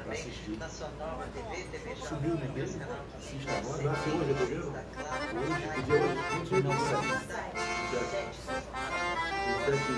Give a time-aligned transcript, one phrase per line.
[0.00, 2.40] também na sua nova TV, TV Subiu no
[2.78, 3.78] canal assiste agora.
[3.78, 4.54] 500, Nasce hoje a TV?
[4.56, 6.22] Hoje, que dia é hoje?
[6.30, 8.06] 20 Não de sai, setembro.
[8.10, 9.20] gente, só fala.
[9.66, 9.92] 17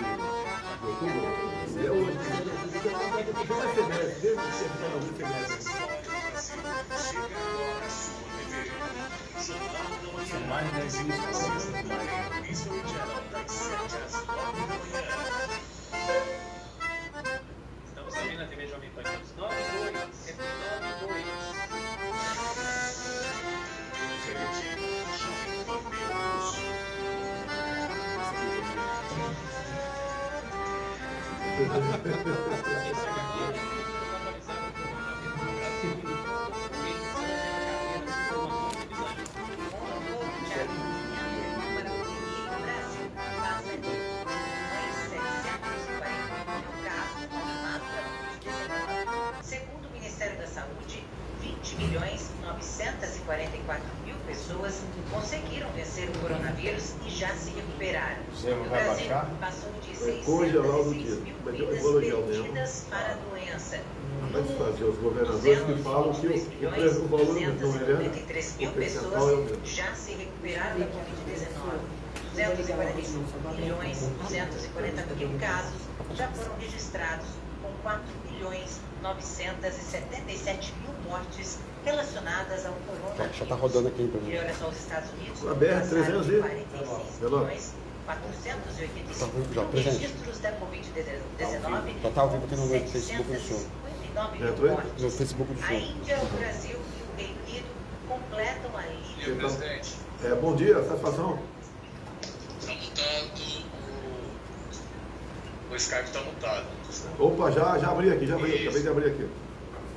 [0.80, 1.26] de outubro.
[1.66, 2.18] E é hoje.
[3.48, 5.72] Vai ser mestre, desde que você fica no ser mestre.
[10.48, 10.66] Mais
[18.22, 20.44] também na TV Jovem Pan News 92, sempre
[20.90, 21.52] 92.
[50.52, 51.02] Saúde,
[51.40, 58.22] 20 milhões 944 mil pessoas conseguiram vencer o coronavírus e já se recuperaram.
[58.22, 59.30] O vai Brasil baixar?
[59.40, 61.14] passou de Vai congelar o 606 dia.
[61.24, 63.80] mil vidas perdidas para a doença.
[64.30, 68.68] Vai se fazer os governadores que falam que o, o, valor não é 293 mil
[68.68, 69.64] é pessoas mesmo.
[69.64, 72.02] já se recuperaram da Covid-19.
[72.32, 75.80] 245 milhões 240 mil casos
[76.14, 77.26] já foram registrados,
[77.62, 83.36] com 4 milhões 977 mil mortes relacionadas ao coronavírus.
[83.36, 84.38] Já tá rodando aqui pra E mim.
[84.38, 85.46] olha só os Estados Unidos.
[85.46, 85.88] A BR passaram
[86.22, 87.72] 300 de e- 46 Pelo- milhões
[88.06, 92.00] 485 Tá já, registros da Covid-19.
[92.02, 93.58] Já tá ao vivo aqui no Facebook do show.
[93.58, 94.74] 759 Já mil entrou aí?
[94.76, 95.02] mortes.
[95.02, 95.76] No Facebook do A show.
[95.78, 97.66] Índia, o Brasil e o Reino Unido
[98.08, 99.50] completam a lista.
[99.50, 101.38] Senhor É, bom dia, satisfação.
[102.60, 103.61] está mutado
[105.72, 105.76] o.
[105.76, 106.66] Skype está mutado.
[107.18, 108.62] Opa, já, já abri aqui, já abri, Isso.
[108.64, 109.28] acabei de abrir aqui.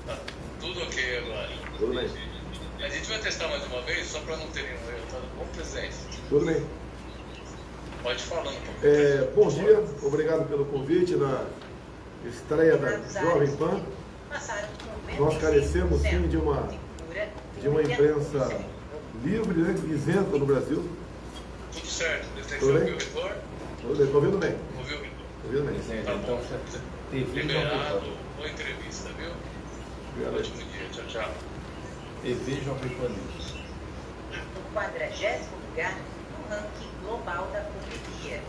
[0.07, 0.17] Tá
[0.61, 1.49] tudo ok agora.
[1.77, 2.09] Tudo bem,
[2.85, 5.45] A gente vai testar mais uma vez, só para não ter nenhum erro, tá bom,
[5.55, 5.95] presidente?
[6.29, 6.63] tudo bem.
[8.03, 8.79] Pode falar um pouco.
[8.83, 11.45] É, bom dia, obrigado pelo convite na
[12.29, 13.81] estreia da Jovem Pan.
[15.17, 16.69] Nós carecemos, sim, de uma-
[17.61, 18.63] de uma imprensa
[19.23, 20.87] livre, né, isenta no Brasil.
[21.73, 22.97] Tudo certo, presidente, Tudo bem?
[23.81, 24.55] Tudo Estou ouvindo bem,
[25.45, 25.69] Ouviu?
[25.69, 26.03] estou ouvindo bem.
[26.03, 26.41] Tá bom.
[27.11, 29.31] TV Liberado, boa entrevista, viu?
[30.09, 30.39] Obrigado.
[30.39, 31.31] Ótimo dia, tchau, tchau.
[32.23, 33.53] TV Jovem Pan News.
[34.55, 35.05] no 40
[35.69, 35.95] lugar
[36.31, 38.41] no ranking global da pandemia.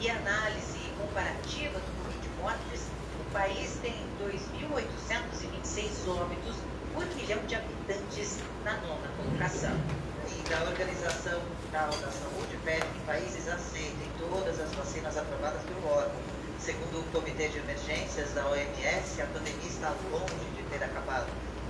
[0.00, 2.88] E análise comparativa do número de mortes,
[3.20, 6.56] o país tem 2.826 óbitos
[6.94, 9.76] por milhão de habitantes na nona colocação.
[10.24, 15.86] E a Organização Mundial da Saúde pede que países aceitem todas as vacinas aprovadas pelo
[15.92, 16.37] órgão.
[16.68, 21.24] Segundo o Comitê de Emergências da OMS, a pandemia está longe de ter acabado.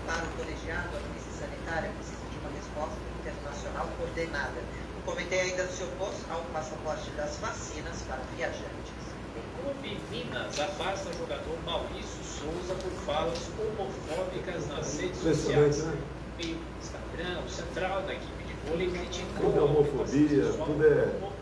[0.04, 4.59] Para o colegiado, a crise sanitária precisa de uma resposta internacional coordenada.
[4.98, 8.98] O comitê ainda se opôs ao passaporte das vacinas para viajantes.
[9.38, 15.78] O Clube Minas afasta o jogador Maurício Souza por falas homofóbicas nas redes sociais.
[15.84, 15.94] né?
[16.42, 16.42] O
[16.82, 21.38] Instagram, o central da equipe de vôlei criticou Tudo é a homofobia, tudo é como,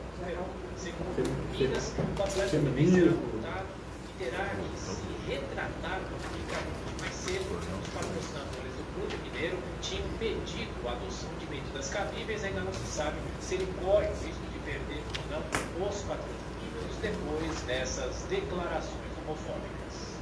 [0.76, 3.16] Segundo Minas, o atleta fem- também será feminismo.
[3.32, 3.66] multado
[4.06, 4.96] e terá que se
[5.26, 7.00] retratar publicamente.
[7.00, 12.60] Mais cedo, os patrocinadores do Clube Mineiro tinham pedido a adoção de medidas cabíveis, ainda
[12.60, 17.60] não se sabe se ele corre o risco de perder ou não os patrocínios depois
[17.62, 20.16] dessas declarações homofóbicas.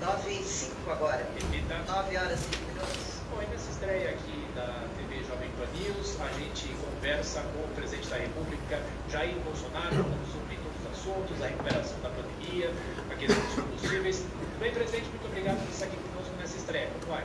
[0.00, 1.26] Nove e cinco agora.
[1.34, 1.78] Repita.
[1.90, 3.14] Nove horas e minutos.
[3.30, 7.68] Bom, e nessa estreia aqui da TV Jovem Pan News, a gente conversa com o
[7.74, 12.72] presidente da República, Jair Bolsonaro, falando sobre todos os assuntos, a recuperação da pandemia,
[13.10, 14.24] a questão dos combustíveis.
[14.58, 16.88] Bem, presidente, muito obrigado por estar aqui conosco nessa estreia.
[17.06, 17.24] Vai?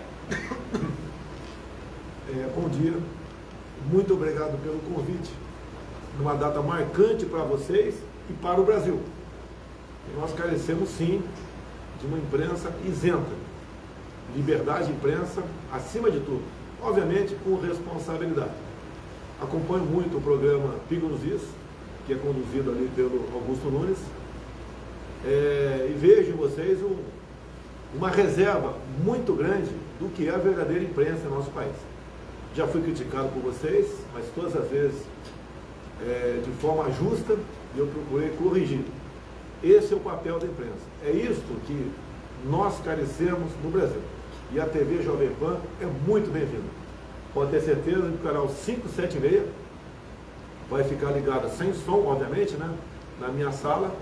[2.30, 2.94] É, bom dia,
[3.90, 5.32] muito obrigado pelo convite.
[6.18, 7.96] Numa data marcante para vocês
[8.30, 9.02] e para o Brasil.
[10.16, 11.24] Nós carecemos sim
[12.02, 13.32] de uma imprensa isenta.
[14.36, 15.42] Liberdade de imprensa
[15.72, 16.44] acima de tudo.
[16.82, 18.52] Obviamente com responsabilidade.
[19.42, 21.42] Acompanho muito o programa Pico nos Is,
[22.10, 24.00] que é conduzido ali pelo Augusto Nunes.
[25.24, 26.96] É, e vejo em vocês um,
[27.94, 29.70] uma reserva muito grande
[30.00, 31.76] do que é a verdadeira imprensa em nosso país.
[32.56, 35.00] Já fui criticado por vocês, mas todas as vezes
[36.02, 37.38] é, de forma justa
[37.76, 38.82] e eu procurei corrigir.
[39.64, 40.82] Esse é o papel da imprensa.
[41.06, 41.92] É isto que
[42.50, 44.02] nós carecemos no Brasil.
[44.52, 46.70] E a TV Jovem Pan é muito bem-vinda.
[47.36, 49.44] Pode ter certeza que o canal 576
[50.70, 52.70] vai ficar ligado sem som, obviamente, né?
[53.20, 53.94] na minha sala,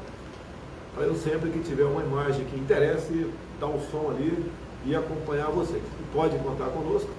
[0.94, 4.46] para eu sempre que tiver uma imagem que interesse, dar um som ali
[4.86, 5.82] e acompanhar vocês.
[5.82, 7.10] E pode contar conosco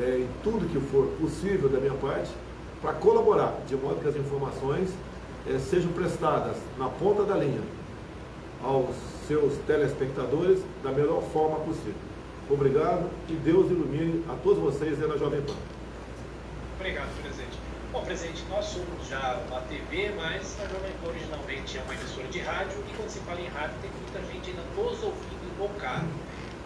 [0.00, 2.30] é, em tudo que for possível da minha parte
[2.80, 4.90] para colaborar, de modo que as informações
[5.48, 7.60] é, sejam prestadas na ponta da linha
[8.62, 8.94] aos
[9.26, 11.94] seus telespectadores da melhor forma possível.
[12.50, 15.54] Obrigado e Deus ilumine a todos vocês aí na Jovem Pan.
[16.78, 17.61] Obrigado, presidente.
[17.92, 22.26] Bom, presidente, nós somos já uma TV, mas a Jovem Pan originalmente é uma emissora
[22.28, 25.68] de rádio e quando se fala em rádio tem muita gente ainda nos ouvindo no
[25.78, 26.08] carro.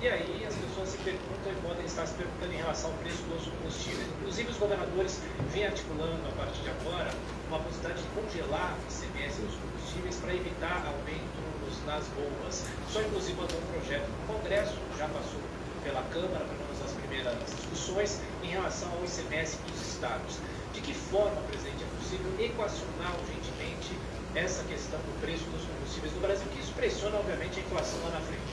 [0.00, 3.24] E aí as pessoas se perguntam e podem estar se perguntando em relação ao preço
[3.24, 4.06] dos combustíveis.
[4.20, 5.20] Inclusive os governadores
[5.50, 7.10] vêm articulando a partir de agora
[7.48, 12.62] uma possibilidade de congelar o ICMS dos combustíveis para evitar aumentos nas bombas.
[12.86, 15.42] Só inclusive mandou um projeto no Congresso, já passou
[15.82, 20.38] pela Câmara, pelo menos as primeiras discussões, em relação ao ICMS dos estados.
[20.76, 23.96] De que forma, presidente, é possível equacionar urgentemente
[24.34, 28.10] essa questão do preço dos combustíveis no Brasil, que isso pressiona, obviamente, a inflação lá
[28.10, 28.52] na frente?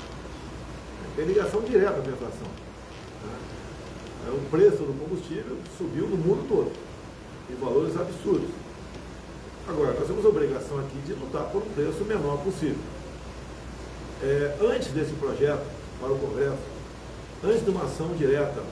[1.17, 2.47] Tem ligação direta com a inflação.
[3.27, 3.35] Né?
[4.25, 6.71] É, o preço do combustível subiu no mundo todo,
[7.51, 8.55] em valores absurdos.
[9.67, 12.79] Agora, nós temos a obrigação aqui de lutar por um preço menor possível.
[14.23, 15.67] É, antes desse projeto
[15.99, 16.63] para o Congresso,
[17.43, 18.63] antes de uma ação direta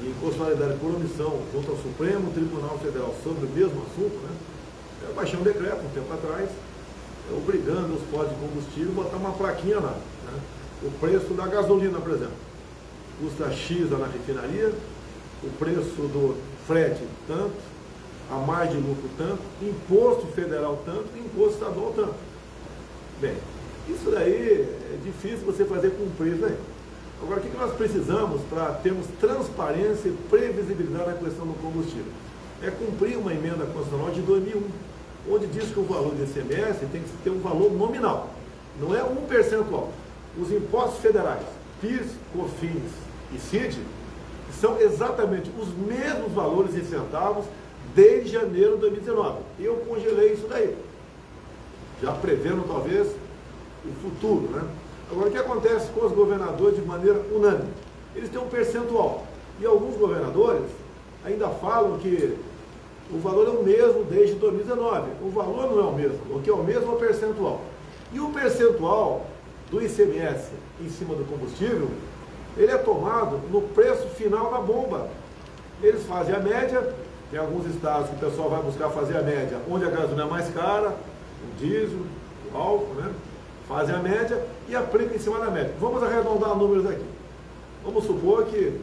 [0.00, 4.30] de inconstitucionalidade por omissão junto ao Supremo Tribunal Federal sobre o mesmo assunto, né,
[5.08, 6.48] eu baixei um decreto um tempo atrás,
[7.30, 9.92] obrigando os postos de combustível a botar uma plaquinha lá.
[10.26, 10.40] Né,
[10.82, 12.36] o preço da gasolina, por exemplo,
[13.20, 14.72] custa X na refinaria,
[15.42, 16.36] o preço do
[16.66, 17.54] frete tanto,
[18.30, 22.14] a margem de lucro tanto, imposto federal tanto, imposto estadual tanto.
[23.20, 23.36] Bem,
[23.88, 24.62] isso daí
[24.92, 26.56] é difícil você fazer cumprir aí.
[27.24, 32.12] Agora, o que nós precisamos para termos transparência e previsibilidade na questão do combustível?
[32.62, 34.62] É cumprir uma emenda constitucional de 2001,
[35.32, 38.28] onde diz que o valor do ICMS tem que ter um valor nominal,
[38.78, 39.90] não é um percentual.
[40.38, 41.46] Os impostos federais,
[41.80, 42.92] PIS, COFINS
[43.34, 43.78] e CID,
[44.60, 47.46] são exatamente os mesmos valores em centavos
[47.94, 49.38] desde janeiro de 2019.
[49.58, 50.76] Eu congelei isso daí,
[52.02, 53.08] já prevendo talvez
[53.82, 54.62] o futuro, né?
[55.14, 57.70] Agora, o que acontece com os governadores de maneira unânime?
[58.16, 59.24] Eles têm um percentual.
[59.60, 60.64] E alguns governadores
[61.24, 62.36] ainda falam que
[63.12, 65.10] o valor é o mesmo desde 2019.
[65.22, 66.18] O valor não é o mesmo.
[66.36, 67.60] O que é o mesmo é o percentual.
[68.12, 69.24] E o percentual
[69.70, 70.50] do ICMS
[70.80, 71.88] em cima do combustível,
[72.56, 75.08] ele é tomado no preço final da bomba.
[75.80, 76.92] Eles fazem a média,
[77.30, 80.26] tem alguns estados que o pessoal vai buscar fazer a média, onde a gasolina é
[80.26, 82.00] mais cara, o diesel,
[82.52, 83.12] o álcool, né?
[83.68, 85.74] Fazem a média e aplicam em cima da média.
[85.80, 87.04] Vamos arredondar números aqui.
[87.82, 88.80] Vamos supor que,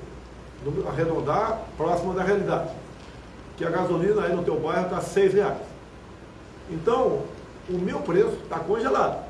[0.87, 2.69] arredondar próximo da realidade,
[3.57, 5.61] que a gasolina aí no teu bairro está seis reais.
[6.69, 7.23] Então,
[7.69, 9.23] o meu preço está congelado.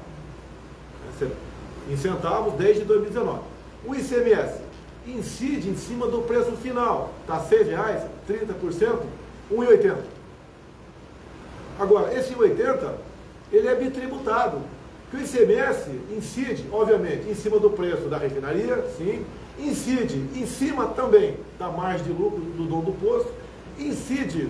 [1.89, 3.39] Em centavos desde 2019.
[3.86, 4.62] O ICMS
[5.07, 7.12] incide em cima do preço final.
[7.21, 9.01] Está R$ reais, 30%,
[9.51, 9.98] 1,80.
[11.80, 12.94] Agora, esse 1,80,
[13.51, 14.62] ele é bitributado.
[15.12, 19.25] Que o ICMS incide, obviamente, em cima do preço da refinaria, sim,
[19.60, 23.30] incide em cima também da margem de lucro do dono do posto,
[23.78, 24.50] incide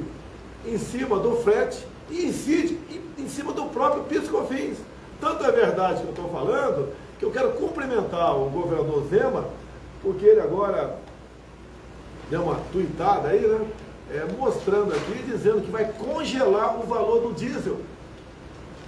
[0.64, 2.78] em cima do frete e incide
[3.18, 4.78] em cima do próprio PIS/COFINS.
[5.20, 9.46] Tanto é verdade que eu estou falando que eu quero cumprimentar o governador Zema,
[10.02, 10.98] porque ele agora
[12.30, 13.68] deu uma tuitada aí, né?
[14.14, 17.78] É, mostrando aqui, dizendo que vai congelar o valor do diesel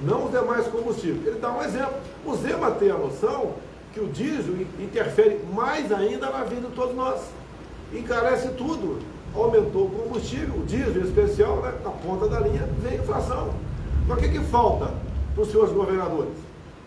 [0.02, 1.26] não os demais combustíveis.
[1.26, 1.94] Ele dá um exemplo.
[2.26, 3.54] O Zema tem a noção
[3.94, 7.22] que o diesel interfere mais ainda na vida de todos nós.
[7.94, 9.00] Encarece tudo.
[9.36, 13.54] Aumentou o combustível, o diesel em especial, né, na ponta da linha, vem a inflação.
[14.08, 14.92] Mas o que, que falta
[15.34, 16.34] para os senhores governadores?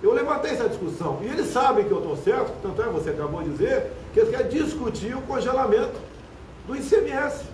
[0.02, 3.42] Eu levantei essa discussão e eles sabem que eu estou certo, tanto é você acabou
[3.42, 5.98] de dizer, que eles querem discutir o congelamento
[6.66, 7.44] do ICMS.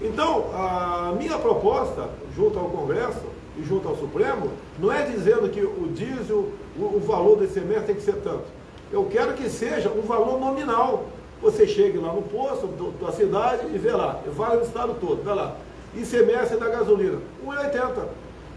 [0.00, 3.20] Então, a minha proposta, junto ao Congresso,
[3.60, 7.94] junto ao Supremo, não é dizendo que o diesel, o, o valor do ICMS tem
[7.94, 8.44] que ser tanto.
[8.90, 11.06] Eu quero que seja um valor nominal.
[11.40, 15.22] Você chegue lá no posto do, da cidade e vê lá, vale no estado todo,
[15.22, 15.56] vê lá.
[15.94, 18.06] ICMS da gasolina, 1,80.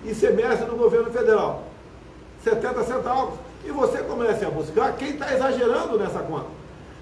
[0.06, 1.64] ICMS do governo federal,
[2.44, 3.40] 70 centavos.
[3.66, 6.46] E você comece a buscar quem está exagerando nessa conta.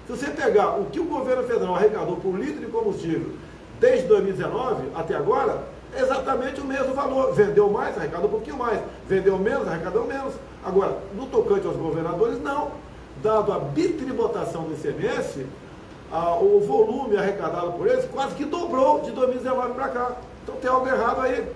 [0.06, 3.32] Se você pegar o que o governo federal arrecadou por litro de combustível
[3.78, 5.64] desde 2019 até agora,
[5.98, 7.32] exatamente o mesmo valor.
[7.32, 8.80] Vendeu mais, arrecadou um pouquinho mais.
[9.08, 10.34] Vendeu menos, arrecadou menos.
[10.64, 12.72] Agora, no tocante aos governadores, não.
[13.22, 15.46] Dado a bitributação do ICMS,
[16.12, 20.12] a, o volume arrecadado por eles quase que dobrou de 2019 para cá.
[20.42, 21.46] Então tem algo errado aí.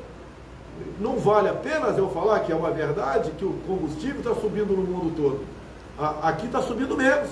[1.01, 4.83] Não vale apenas eu falar que é uma verdade que o combustível está subindo no
[4.85, 5.41] mundo todo.
[5.99, 7.29] A- Aqui está subindo menos,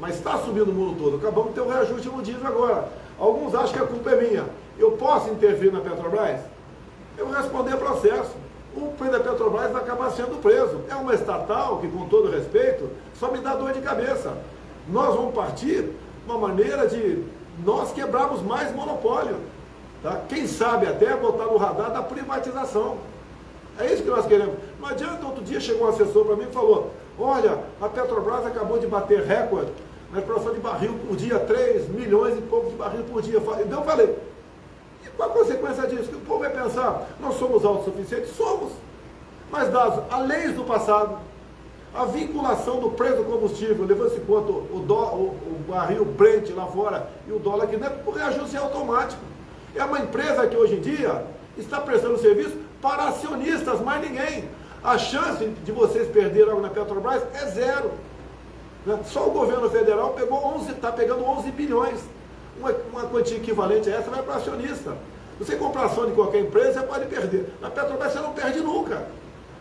[0.00, 1.16] mas está subindo no mundo todo.
[1.16, 2.88] Acabamos de ter um reajuste no diesel agora.
[3.18, 4.44] Alguns acham que a culpa é minha.
[4.78, 6.40] Eu posso intervir na Petrobras?
[7.16, 8.32] Eu vou responder processo.
[8.74, 10.80] O presidente da Petrobras vai acabar sendo preso.
[10.88, 12.88] É uma estatal que, com todo respeito,
[13.18, 14.34] só me dá dor de cabeça.
[14.88, 15.90] Nós vamos partir
[16.26, 17.22] uma maneira de
[17.64, 19.36] nós quebrarmos mais monopólio.
[20.02, 20.20] Tá?
[20.28, 22.96] Quem sabe até botar no radar da privatização.
[23.78, 24.56] É isso que nós queremos.
[24.80, 28.78] Não adianta, outro dia chegou um assessor para mim e falou, olha, a Petrobras acabou
[28.78, 29.70] de bater recorde
[30.12, 33.38] na produção de barril por dia, 3 milhões e pouco de barril por dia.
[33.38, 34.18] Então eu falei,
[35.16, 36.08] qual a consequência disso?
[36.08, 38.34] Que o povo vai pensar, nós somos autossuficientes?
[38.36, 38.72] Somos.
[39.50, 41.18] Mas dados a leis do passado,
[41.94, 46.66] a vinculação do preço do combustível, levando-se em conta o, o- o barril Brent lá
[46.66, 49.20] fora e o dólar aqui dentro, o reajuste é automático.
[49.74, 51.24] É uma empresa que hoje em dia
[51.58, 54.48] está prestando serviço para acionistas, mais ninguém.
[54.82, 57.90] A chance de vocês perderem algo na Petrobras é zero.
[58.86, 58.98] né?
[59.04, 62.00] Só o governo federal pegou 11, está pegando 11 bilhões.
[62.58, 64.96] Uma, uma quantia equivalente a essa vai para acionista.
[65.38, 67.52] Você comprar ação de qualquer empresa, você pode perder.
[67.60, 69.06] Na Petrobras você não perde nunca.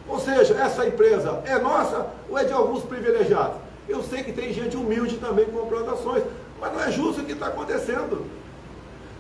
[0.08, 3.58] Ou seja, essa empresa é nossa ou é de alguns privilegiados?
[3.88, 6.24] Eu sei que tem gente humilde também comprando ações,
[6.60, 8.26] mas não é justo o que está acontecendo.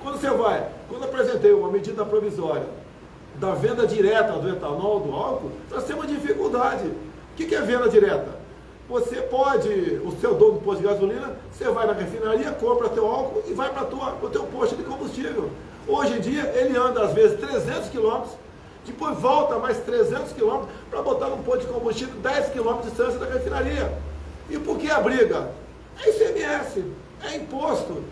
[0.01, 2.65] Quando você vai, quando apresentei uma medida provisória
[3.35, 6.87] da venda direta do etanol, do álcool, nós temos dificuldade.
[6.87, 8.40] O que é venda direta?
[8.91, 9.69] Você pode,
[10.03, 13.53] o seu dono do posto de gasolina, você vai na refinaria, compra teu álcool e
[13.53, 15.49] vai para o teu posto de combustível.
[15.87, 18.33] Hoje em dia, ele anda às vezes 300 quilômetros,
[18.85, 23.17] depois volta mais 300 quilômetros para botar num posto de combustível 10 quilômetros de distância
[23.17, 23.97] da refinaria.
[24.49, 25.51] E por que a briga?
[26.03, 26.83] É ICMS,
[27.23, 28.03] é imposto,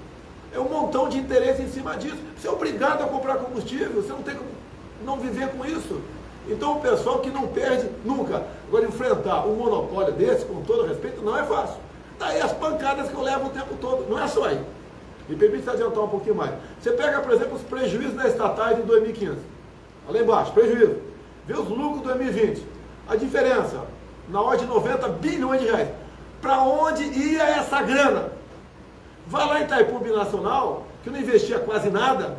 [0.54, 2.20] é um montão de interesse em cima disso.
[2.38, 4.50] Você é obrigado a comprar combustível, você não tem como
[5.04, 6.00] não viver com isso.
[6.48, 8.44] Então o pessoal que não perde nunca.
[8.68, 11.78] Agora enfrentar um monopólio desse, com todo respeito, não é fácil.
[12.18, 14.62] Daí as pancadas que eu levo o tempo todo, não é só aí.
[15.28, 16.52] Me permite adiantar um pouquinho mais.
[16.82, 19.38] Você pega, por exemplo, os prejuízos da estatais de 2015.
[20.08, 20.98] Olha lá embaixo, prejuízo.
[21.46, 22.66] Vê os lucros de 2020.
[23.08, 23.86] A diferença,
[24.28, 25.90] na ordem de 90 bilhões de reais.
[26.42, 28.32] Para onde ia essa grana?
[29.28, 32.38] Vai lá em Itaipu Binacional, que não investia quase nada,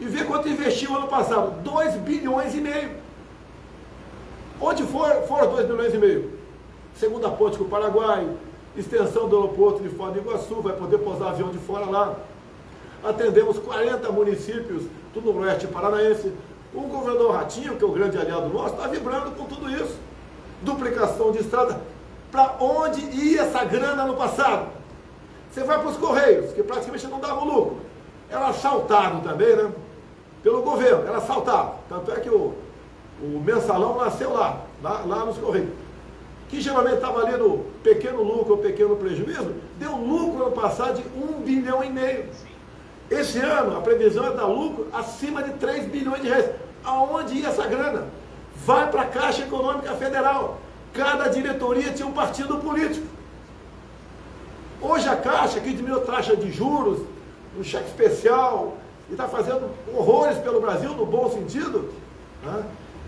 [0.00, 1.62] e vê quanto investiu ano passado.
[1.62, 3.05] 2 bilhões e meio.
[4.60, 6.32] Onde for, foram 2 bilhões e meio?
[6.94, 8.26] Segunda ponte com o Paraguai,
[8.76, 12.14] extensão do aeroporto de Foz do Iguaçu, vai poder pousar avião de fora lá.
[13.04, 16.32] Atendemos 40 municípios, tudo no oeste paranaense.
[16.74, 19.96] O governador Ratinho, que é o grande aliado nosso, está vibrando com tudo isso.
[20.62, 21.80] Duplicação de estrada.
[22.32, 24.68] Para onde ia essa grana no passado?
[25.50, 27.76] Você vai para os Correios, que praticamente não davam lucro.
[28.28, 29.70] Era assaltado também, né?
[30.42, 31.72] Pelo governo, era assaltado.
[31.88, 32.54] Tanto é que o,
[33.22, 35.70] o mensalão nasceu lá, lá, lá nos Correios.
[36.48, 41.08] Que geralmente estava ali no pequeno lucro ou pequeno prejuízo, deu lucro ano passado de
[41.18, 42.26] 1 bilhão e meio.
[43.10, 46.50] Esse ano, a previsão é dar lucro acima de 3 bilhões de reais.
[46.84, 48.06] Aonde ia essa grana?
[48.64, 50.58] Vai para a Caixa Econômica Federal.
[50.92, 53.06] Cada diretoria tinha um partido político.
[54.80, 57.00] Hoje a Caixa, que diminuiu a taxa de juros,
[57.58, 58.76] um cheque especial,
[59.08, 61.92] e está fazendo horrores pelo Brasil, no bom sentido,
[62.44, 62.64] né?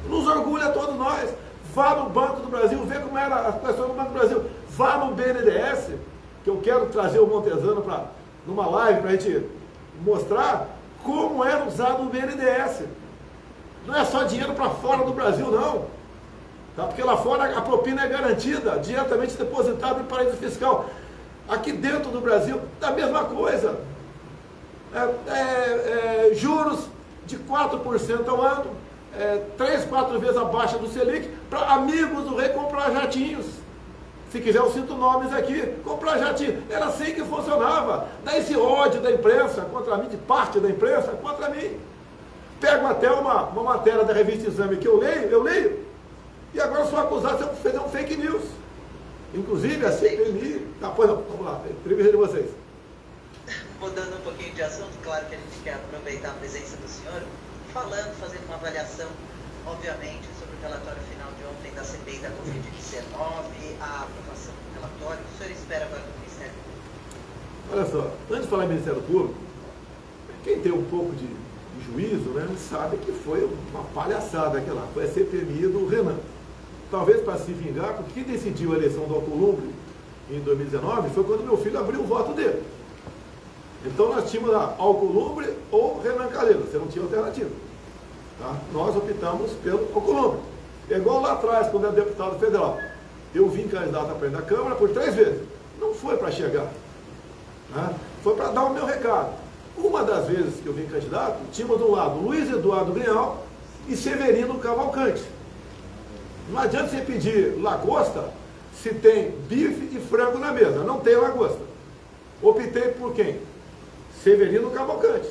[0.07, 1.31] Nos orgulha todos nós.
[1.75, 4.45] Vá no Banco do Brasil, vê como era a situação no Banco do Brasil.
[4.71, 5.91] Vá no BNDES,
[6.43, 8.05] que eu quero trazer o Montesano para
[8.47, 9.47] numa live para a gente
[10.03, 10.69] mostrar
[11.05, 12.85] como era usado o BNDES.
[13.87, 15.87] Não é só dinheiro para fora do Brasil, não.
[16.75, 16.85] Tá?
[16.85, 20.89] Porque lá fora a propina é garantida, diretamente depositada em paraíso fiscal.
[21.49, 23.81] Aqui dentro do Brasil, a mesma coisa.
[24.95, 26.87] É, é, é, juros
[27.27, 28.71] de 4% ao ano,
[29.19, 33.47] é, 3, 4 vezes abaixo do Selic, para amigos do rei comprar jatinhos.
[34.31, 35.75] Se quiser, eu cito nomes aqui.
[35.83, 36.63] Comprar jatinho.
[36.69, 38.09] Era assim que funcionava.
[38.25, 41.79] Daí esse ódio da imprensa contra mim, de parte da imprensa contra mim.
[42.61, 45.87] Pego até uma, uma matéria da revista Exame que eu leio, eu leio,
[46.53, 48.43] e agora sou acusado de fazer um fake news.
[49.33, 50.67] Inclusive a CPMI.
[50.83, 52.51] Ah, pois não, vamos lá, entrevista de vocês.
[53.81, 57.23] Mudando um pouquinho de assunto, claro que a gente quer aproveitar a presença do senhor,
[57.73, 59.09] falando, fazendo uma avaliação,
[59.67, 65.21] obviamente, sobre o relatório final de ontem da CPI da Covid-19, a aprovação do relatório.
[65.23, 66.53] O senhor espera agora do Ministério?
[67.73, 69.35] Olha só, antes de falar em Ministério Público,
[70.43, 75.05] quem tem um pouco de, de juízo, né, sabe que foi uma palhaçada aquela, foi
[75.05, 76.17] a CPMI do Renan.
[76.91, 79.69] Talvez para se vingar, porque quem decidiu a eleição do Alcolumbre
[80.31, 82.63] em 2019 foi quando meu filho abriu o voto dele.
[83.85, 87.51] Então nós tínhamos lá Alcolumbre ou Renan Calheiros, você não tinha alternativa.
[88.39, 88.57] Tá?
[88.73, 90.41] Nós optamos pelo Alcolumbre.
[90.91, 92.79] É igual lá atrás, quando era deputado federal.
[93.35, 95.43] Eu vim candidato a presidente da Câmara por três vezes.
[95.79, 96.67] Não foi para chegar.
[97.75, 97.95] Né?
[98.23, 99.33] Foi para dar o meu recado.
[99.77, 103.45] Uma das vezes que eu vim candidato, tínhamos do lado Luiz Eduardo Grial
[103.87, 105.23] e Severino Cavalcante.
[106.51, 108.33] Não adianta você pedir lagosta
[108.75, 110.83] se tem bife e frango na mesa.
[110.83, 111.61] Não tem lagosta.
[112.43, 113.39] Optei por quem?
[114.23, 115.29] Severino Cavalcante.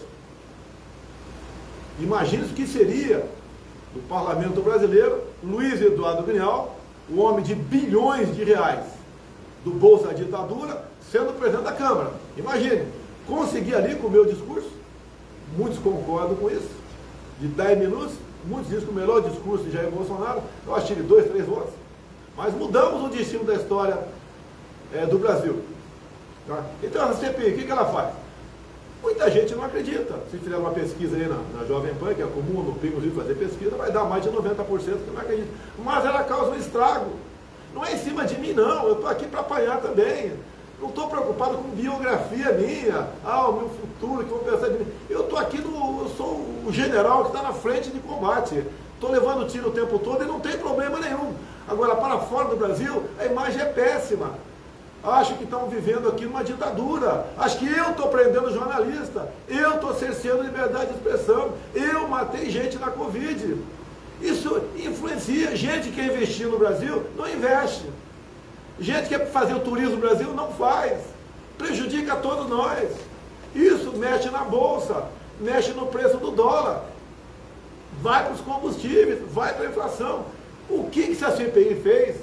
[1.99, 3.25] Imagine o que seria
[3.93, 6.77] do parlamento brasileiro, Luiz Eduardo Grial,
[7.09, 8.85] o homem de bilhões de reais
[9.63, 12.11] do Bolsa Ditadura, sendo presidente da Câmara.
[12.37, 12.85] Imagine,
[13.25, 14.69] consegui ali com o meu discurso,
[15.57, 16.69] muitos concordam com isso,
[17.39, 18.13] de 10 minutos,
[18.45, 21.73] muitos dizem que o melhor discurso de Jair Bolsonaro, eu acho que dois, três votos.
[22.35, 23.97] Mas mudamos o destino da história
[24.93, 25.63] é, do Brasil.
[26.47, 26.63] Tá?
[26.83, 28.26] Então, a CPI, o que, que ela faz?
[29.01, 30.15] Muita gente não acredita.
[30.31, 33.13] Se fizer uma pesquisa aí na, na Jovem Pan, que é comum no Pingo Rio
[33.13, 35.49] fazer pesquisa, vai dar mais de 90% que não acredita.
[35.83, 37.11] Mas ela causa um estrago.
[37.73, 38.87] Não é em cima de mim, não.
[38.87, 40.33] Eu estou aqui para apanhar também.
[40.81, 44.91] Não estou preocupado com biografia minha, ah, o meu futuro, que vão pensar de mim.
[45.09, 48.63] Eu estou aqui, no, eu sou o general que está na frente de combate.
[48.93, 51.33] Estou levando tiro o tempo todo e não tem problema nenhum.
[51.67, 54.35] Agora, para fora do Brasil, a imagem é péssima.
[55.03, 57.27] Acho que estão vivendo aqui numa ditadura.
[57.37, 59.31] Acho que eu estou prendendo jornalista.
[59.47, 61.53] Eu estou cerceando liberdade de expressão.
[61.73, 63.57] Eu matei gente na Covid.
[64.21, 65.55] Isso influencia.
[65.55, 67.85] Gente que quer investir no Brasil não investe.
[68.79, 70.99] Gente que quer fazer o turismo no Brasil não faz.
[71.57, 72.89] Prejudica todos nós.
[73.55, 75.05] Isso mexe na bolsa,
[75.39, 76.85] mexe no preço do dólar,
[78.01, 80.25] vai para os combustíveis, vai para a inflação.
[80.69, 82.17] O que, que a CPI fez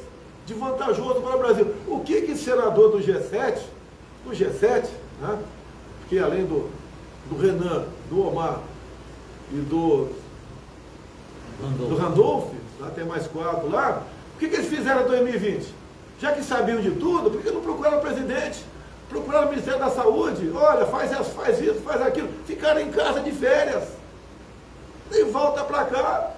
[0.46, 1.74] de vantajoso para o Brasil?
[1.86, 3.58] O que, que senador do G7,
[4.24, 4.86] do G7,
[5.20, 5.38] né,
[6.08, 6.70] que além do,
[7.28, 8.60] do Renan, do Omar
[9.52, 10.08] e do,
[11.60, 14.02] do Randolph, lá tem mais quatro lá,
[14.34, 15.74] o que, que eles fizeram em 2020?
[16.20, 18.64] Já que sabiam de tudo, por que não procuraram o presidente?
[19.08, 20.50] Procuraram o Ministério da Saúde?
[20.54, 22.28] Olha, faz, faz isso, faz aquilo.
[22.46, 23.84] Ficaram em casa de férias.
[25.12, 26.30] E volta para cá.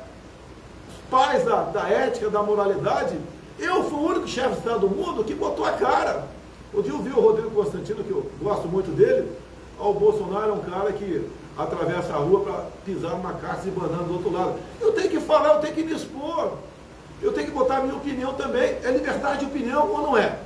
[0.90, 3.16] Os pais da, da ética, da moralidade.
[3.58, 6.26] Eu fui o único chefe de Estado do mundo que botou a cara.
[6.72, 9.30] O dia eu vi o Rodrigo Constantino, que eu gosto muito dele.
[9.78, 14.02] O Bolsonaro é um cara que atravessa a rua para pisar numa caixa de banana
[14.02, 14.58] do outro lado.
[14.80, 16.52] Eu tenho que falar, eu tenho que me expor
[17.22, 18.76] eu tenho que botar a minha opinião também.
[18.82, 20.38] É liberdade de opinião ou não é?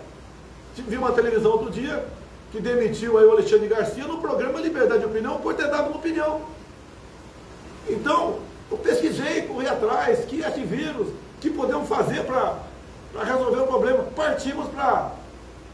[0.77, 2.05] Vi uma televisão outro dia
[2.53, 5.97] que demitiu aí o Alexandre Garcia no programa Liberdade de Opinião por ter dado uma
[5.97, 6.41] opinião.
[7.89, 8.39] Então,
[8.71, 11.09] eu pesquisei, corri atrás, que antivírus,
[11.41, 12.57] que podemos fazer para
[13.19, 14.05] resolver o problema.
[14.15, 15.13] Partimos para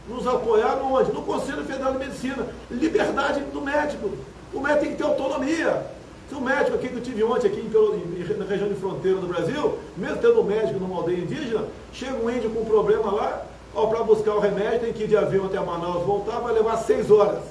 [0.07, 1.11] nos apoiar onde?
[1.11, 2.47] No Conselho Federal de Medicina.
[2.71, 4.11] Liberdade do médico.
[4.53, 5.85] O médico tem que ter autonomia.
[6.29, 9.77] Tem um médico aqui que eu tive ontem aqui na região de fronteira do Brasil,
[9.95, 13.87] mesmo tendo um médico numa aldeia indígena, chega um índio com um problema lá, ó,
[13.87, 17.09] para buscar o remédio, tem que ir de avião até Manaus, voltar, vai levar seis
[17.09, 17.43] horas.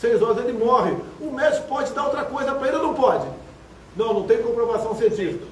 [0.00, 0.96] Seis horas ele morre.
[1.20, 3.24] O médico pode dar outra coisa para ele ou não pode?
[3.96, 5.44] Não, não tem comprovação científica.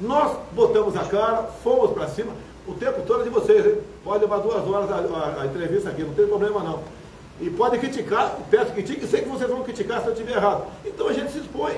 [0.00, 2.32] Nós botamos a cara, fomos para cima,
[2.66, 3.78] o tempo todo de vocês, hein?
[4.04, 6.80] Pode levar duas horas a, a, a entrevista aqui, não tem problema não.
[7.40, 10.64] E podem criticar, peço que critiquem, sei que vocês vão criticar se eu estiver errado.
[10.84, 11.74] Então a gente se expõe.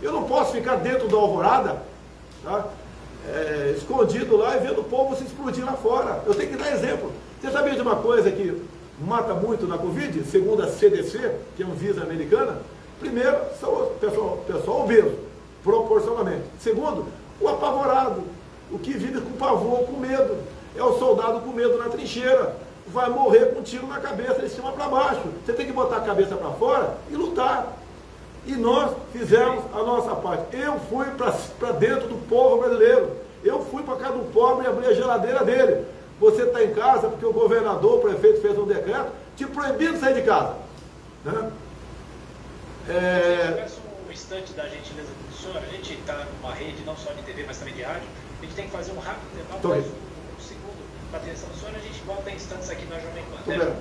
[0.00, 1.82] Eu não posso ficar dentro da alvorada,
[2.42, 2.68] tá?
[3.28, 6.22] é, escondido lá e vendo o povo se explodir lá fora.
[6.26, 7.12] Eu tenho que dar exemplo.
[7.40, 8.62] Você sabia de uma coisa que
[9.00, 12.58] mata muito na Covid, segundo a CDC, que é um visa americana?
[13.00, 15.14] Primeiro, são o pessoal, pessoal obeso,
[15.62, 16.44] proporcionalmente.
[16.60, 17.06] Segundo,
[17.40, 18.22] o apavorado,
[18.72, 20.38] o que vive com pavor, com medo.
[20.76, 22.56] É o soldado com medo na trincheira
[22.92, 25.22] vai morrer com um tiro na cabeça, de cima para baixo.
[25.44, 27.78] Você tem que botar a cabeça para fora e lutar.
[28.46, 30.56] E nós fizemos a nossa parte.
[30.56, 31.06] Eu fui
[31.58, 33.16] para dentro do povo brasileiro.
[33.44, 35.86] Eu fui para casa do pobre e abri a geladeira dele.
[36.20, 39.98] Você está em casa porque o governador, o prefeito fez um decreto te proibindo de
[39.98, 40.56] sair de casa.
[41.24, 41.50] Né?
[42.88, 43.48] É...
[43.48, 45.56] Eu peço um instante da gentileza do senhor.
[45.56, 48.08] A gente está numa rede não só de TV, mas também de rádio.
[48.42, 49.60] A gente tem que fazer um rápido intervalo
[51.12, 53.36] com a atenção do senhor, a gente volta em instantes aqui na Jovem Pan.
[53.44, 53.76] Tudo bem.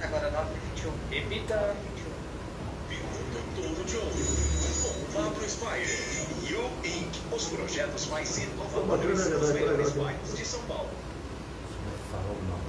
[0.00, 0.90] Agora 9h21.
[1.10, 1.76] Repita
[2.88, 3.04] 21.
[3.56, 4.10] Todo de olho.
[4.82, 6.48] Com Pablo Spire.
[6.48, 7.34] You Inc.
[7.34, 10.88] Os projetos mais inovadores dos melhores bairros de São Paulo.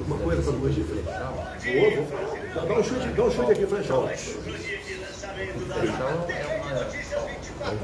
[0.07, 1.33] Uma coisa para hoje, Frechal.
[2.53, 4.07] Dá um chute, dá um chute aqui, Frechal.
[5.67, 7.25] Frechal é uma.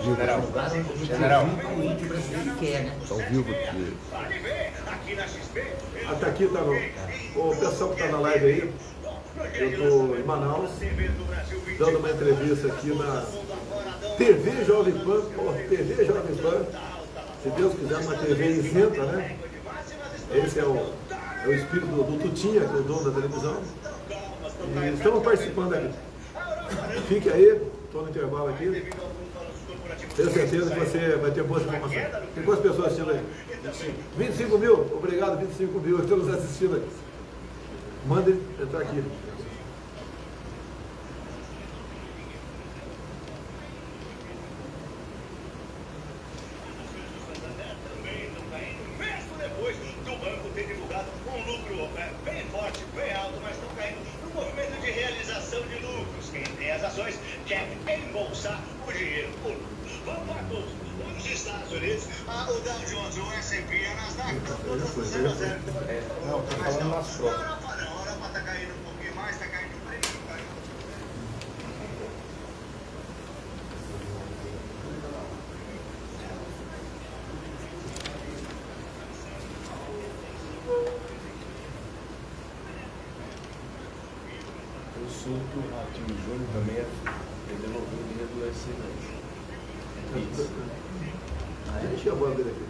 [0.03, 0.41] General,
[1.03, 1.45] general.
[1.45, 2.97] O índio brasileiro quer, né?
[3.09, 3.97] Ao vivo aqui.
[6.07, 6.73] Até aqui tá no.
[7.35, 8.73] O pessoal que está na live aí,
[9.55, 10.69] eu estou em Manaus,
[11.79, 13.25] dando uma entrevista aqui na
[14.17, 16.65] TV Jovem Pan, pô, TV Jovem Pan.
[17.41, 19.37] Se Deus quiser, uma TV isenta, né?
[20.33, 20.93] Esse é o,
[21.43, 23.61] é o espírito do, do Tutinha, que é o dono da televisão.
[24.83, 25.89] E estamos participando aqui.
[27.07, 28.89] Fique aí, estou no intervalo aqui.
[30.15, 32.07] Tenho certeza que você vai ter boas informações.
[32.35, 33.23] Tem quantas pessoas assistindo aí?
[34.17, 34.73] 25 mil?
[34.95, 35.99] Obrigado, 25 mil.
[35.99, 36.89] Estamos assistindo aqui.
[38.07, 39.03] Mande entrar aqui.
[48.97, 53.69] Mesmo depois do banco ter divulgado um lucro é, bem forte, bem alto, mas estão
[53.75, 56.29] caindo no movimento de realização de lucros.
[56.31, 59.29] Quem tem as ações quer embolsar o dinheiro.
[59.45, 59.65] O lucro.
[60.05, 60.81] Vamos para a bolsa.
[61.15, 65.29] Nos Estados Unidos, a- o Dow Jones, o S&P e a Nasdaq estão todas 0
[65.29, 65.59] a 0.
[66.25, 67.41] Não, tô falando nas Na provas.
[67.41, 70.41] Europa não, a Europa está caindo um pouquinho mais, está caindo um pouquinho mais.
[84.99, 86.85] Eu soube que o Ratinho Júnior também é
[87.51, 89.01] é devolver o dinheiro do SNS.
[90.13, 90.49] Pix.
[91.89, 92.65] Deixa eu a bola dele aqui.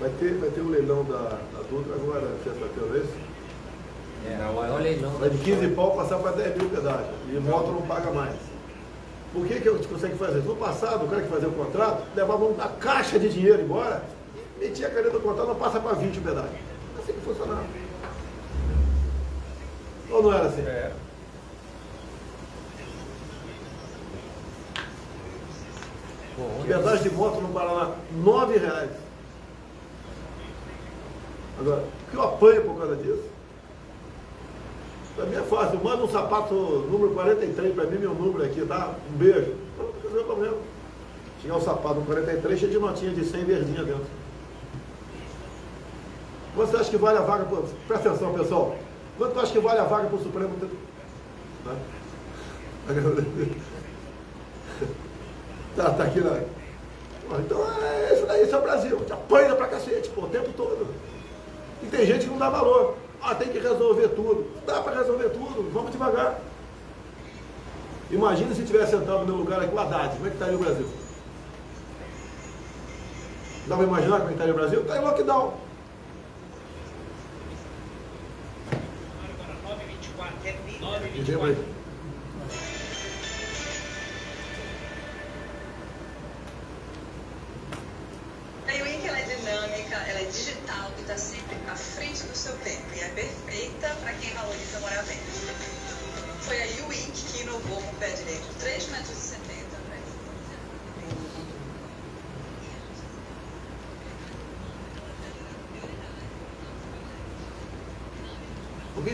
[0.00, 3.14] Vai ter, vai ter o leilão da, da Dutra agora, sexta-feira, é isso?
[4.26, 7.14] É, o maior leilão Vai da de 15 pau passar para 10 mil pedágio.
[7.32, 8.34] E moto não paga mais.
[9.32, 10.48] Por que, que a gente consegue fazer isso?
[10.48, 11.52] No passado, o cara que fazia o
[12.38, 14.02] levava uma caixa de dinheiro embora,
[14.58, 16.50] metia a caneta do contrato, não passa para 20 o pedágio.
[16.98, 17.64] Assim que funcionava.
[20.10, 20.62] Ou não era assim?
[20.62, 20.92] É.
[26.36, 28.90] Pô, ontem- Pedágio de moto no Paraná, 9 reais.
[31.60, 33.24] Agora, o que eu apanho por causa disso?
[35.16, 38.94] Pra mim é fácil, manda um sapato número 43 pra mim, meu número aqui, tá?
[39.12, 39.56] Um beijo.
[39.76, 40.56] Pronto, resolveu o problema.
[41.40, 44.06] Tinha um sapato no 43 cheio de notinha de 100 verdinha dentro.
[46.56, 47.62] Você acha que vale a vaga pro...
[47.86, 48.76] Presta atenção, pessoal.
[49.16, 50.54] Quanto você acha que vale a vaga pro Supremo?
[51.64, 51.74] Tá?
[55.78, 56.30] Tá, tá aqui na.
[57.28, 58.96] Pô, Então é isso daí, esse é o Brasil.
[59.04, 60.88] Te apanha pra cacete, pô, o tempo todo.
[61.84, 62.96] E tem gente que não dá valor.
[63.22, 64.44] Ah, tem que resolver tudo.
[64.66, 66.40] Dá pra resolver tudo, vamos devagar.
[68.10, 70.58] Imagina se tivesse sentado no meu lugar aqui o Haddad, como é que estaria o
[70.58, 70.88] Brasil?
[73.68, 74.80] Dá pra imaginar como é estaria o Brasil?
[74.80, 75.52] Está em lockdown.
[79.22, 80.46] Agora, 9h24.
[80.46, 80.86] É vida.
[80.86, 81.77] 9h24.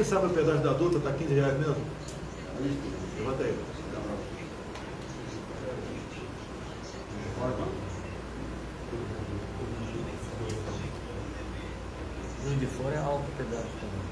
[0.05, 1.77] Alguém sabe o pedágio da adulta está 15 reais mesmo?
[3.19, 3.59] Levanta aí.
[12.45, 14.03] Juiz de Fora é alto o pedágio também.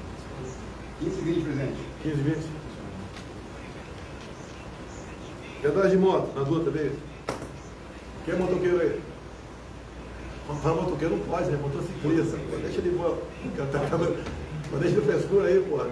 [0.99, 1.77] 15 e 20, presidente.
[2.01, 2.37] 15, 20.
[5.61, 6.91] Pedágio de moto, na duta também.
[8.25, 8.99] Quem é motoqueiro aí?
[10.63, 11.59] Fala motoqueiro não pode, né?
[11.61, 12.37] Motociclista.
[12.37, 13.21] Deixa ele boa.
[14.73, 15.87] Pô, deixa ele frescura aí, porra.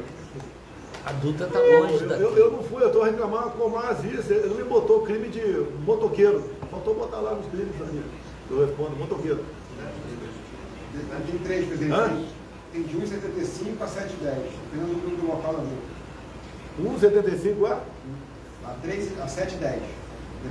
[1.05, 2.21] A Dutra tá longe Eu, daqui.
[2.23, 4.29] eu, eu não fui, eu estou reclamando com o Aziz.
[4.29, 5.41] Ele não me botou crime de
[5.85, 6.43] motoqueiro.
[6.69, 8.03] Faltou botar lá nos crimes ali.
[8.49, 9.43] Eu respondo, motoqueiro.
[11.27, 11.93] Tem três, presidente.
[11.93, 12.23] Hã?
[12.73, 14.09] Tem de 1,75 a 7,10.
[14.71, 17.07] Dependendo do número do local da multa.
[17.07, 19.79] 1,75 a A 3 a 7,10.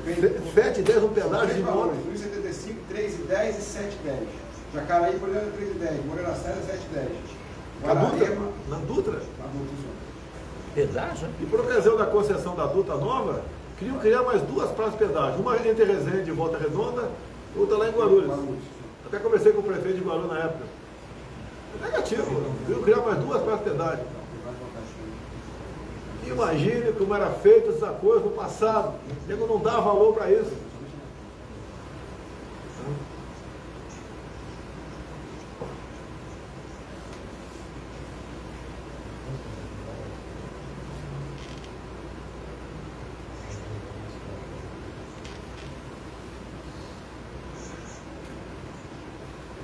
[0.05, 0.53] Depende.
[0.55, 1.75] 7, 10 um pedágio de moto.
[1.75, 1.99] valores.
[2.07, 3.63] 1,75, 3,10 e
[4.09, 4.27] 7,10.
[4.75, 6.07] Jacareí, por exemplo, é 3,10.
[6.07, 7.40] Moreira Séria, 7,10.
[7.83, 8.37] Na Dutra?
[8.69, 9.23] Na Dutra?
[10.75, 11.29] Pedágio?
[11.41, 13.43] E por ocasião da concessão da Dutra Nova,
[13.79, 15.41] queriam criar mais duas praças de pedágio.
[15.41, 17.09] Uma entre Resende e Volta Redonda,
[17.57, 18.33] outra lá em Guarulhos.
[19.07, 20.65] Até conversei com o prefeito de Guarulhos na época.
[21.81, 24.05] É negativo, queriam criar mais duas praças de pedágio.
[26.27, 28.95] Imagine como era feita essa coisa no passado.
[29.25, 30.53] O nego não dá valor para isso.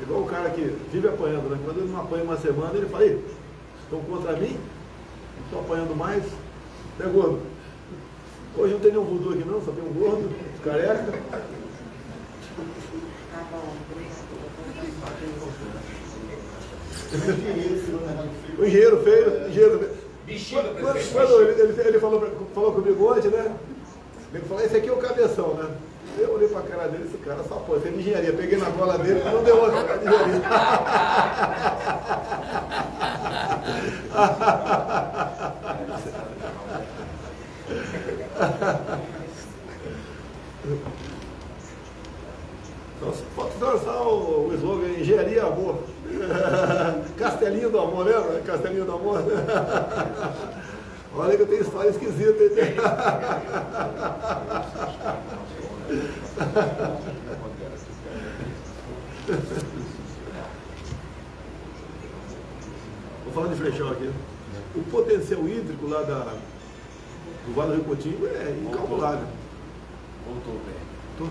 [0.06, 0.60] Igual o cara que
[0.92, 1.58] vive apanhando, né?
[1.64, 3.20] Quando ele não apanha uma semana, ele fala, "Ih,
[3.82, 4.56] estão contra mim?
[5.44, 6.22] Estou apanhando mais?
[7.00, 7.40] É gordo.
[8.56, 10.30] Hoje não tem nenhum voodoo aqui não, só tem um gordo,
[10.64, 11.12] careca.
[18.58, 20.06] O engenheiro feio, o engenheiro feio.
[20.26, 22.20] Bexiga, Quando, quando ele, ele- ele falou,
[22.52, 23.54] falou comigo ontem, né?
[24.34, 25.70] Ele falou, esse aqui é o cabeção, né?
[26.36, 28.32] Olhei pra cara dele, esse cara só esse é de engenharia.
[28.34, 30.42] Peguei na bola dele, não deu outra, cara de engenharia.
[42.98, 45.78] Então, pode lançar o, o slogan Engenharia Amor.
[47.16, 48.42] Castelinho do Amor, lembra?
[48.44, 49.24] Castelinho do Amor.
[51.16, 52.44] Olha que eu tenho história esquisita.
[63.24, 64.10] Vou falar de flechão aqui.
[64.74, 66.34] O potencial hídrico lá da,
[67.46, 69.26] do Vale do Rio Coutinho é incalculável.
[70.26, 70.86] Voltou, velho.
[71.18, 71.28] Tô-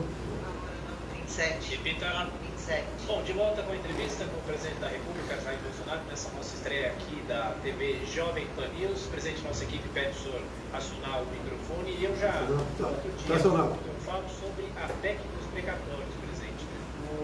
[1.15, 1.72] 27.
[1.78, 2.28] Repita.
[2.58, 2.84] 27.
[3.08, 6.56] Bom, de volta com a entrevista com o presidente da República, Jair Bolsonaro, nessa nossa
[6.56, 9.02] estreia aqui da TV Jovem Pan News.
[9.12, 10.41] Presidente, nossa equipe pede o senhor
[10.74, 12.39] acionar o microfone e eu já, Tá,
[12.88, 13.36] outro tá
[14.15, 16.65] falo sobre a PEC dos precatórios, presidente.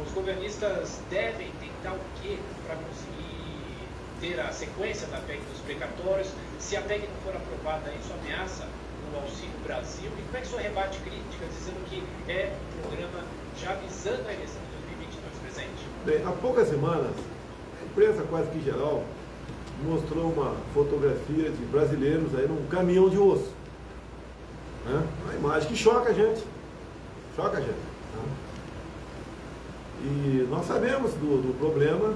[0.05, 3.87] Os governistas devem tentar o quê para conseguir
[4.19, 6.27] ter a sequência da PEC dos precatórios?
[6.59, 8.67] Se a PEC não for aprovada, isso ameaça
[9.13, 10.11] o Auxílio Brasil?
[10.17, 13.23] E como é que o senhor rebate críticas dizendo que é um programa
[13.57, 15.87] já visando a eleição de 2022, presidente?
[16.05, 17.15] Bem, há poucas semanas,
[17.81, 19.03] a imprensa quase que geral
[19.85, 23.51] mostrou uma fotografia de brasileiros aí num caminhão de osso.
[24.85, 25.07] Né?
[25.23, 26.43] Uma imagem que choca a gente.
[27.35, 27.71] Choca a gente.
[27.71, 28.23] né?
[30.03, 32.13] E nós sabemos do, do problema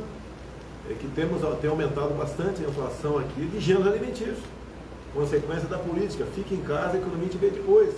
[0.90, 4.40] é que temos tem aumentado bastante a inflação aqui de gêneros alimentícios.
[5.14, 6.26] Consequência da política.
[6.36, 7.94] Fique em casa, a economia te vê depois.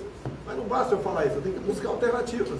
[0.45, 2.59] Mas não basta eu falar isso, eu tenho que buscar alternativas.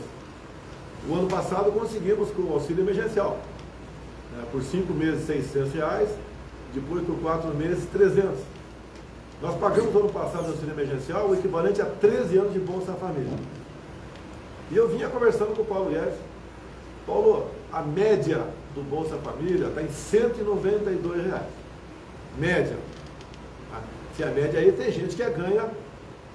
[1.08, 3.40] O ano passado conseguimos com o auxílio emergencial.
[4.36, 6.10] né, por cinco meses, 600 reais.
[6.74, 8.38] Depois, por quatro meses, 300.
[9.42, 12.92] Nós pagamos no ano passado o auxílio emergencial o equivalente a 13 anos de Bolsa
[12.94, 13.38] Família.
[14.72, 16.16] E eu vinha conversando com o Paulo Guedes.
[17.06, 21.44] Paulo, a média do Bolsa Família está em 192 reais.
[22.38, 22.76] Média.
[23.72, 23.82] Tá?
[24.16, 25.70] Se a média aí tem gente que ganha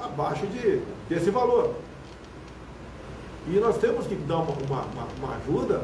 [0.00, 1.74] abaixo de, desse valor.
[3.46, 4.86] E nós temos que dar uma, uma,
[5.18, 5.82] uma- ajuda,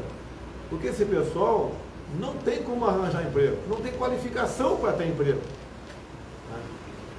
[0.69, 1.71] porque esse pessoal
[2.19, 5.39] não tem como arranjar emprego, não tem qualificação para ter emprego.
[6.49, 6.61] né?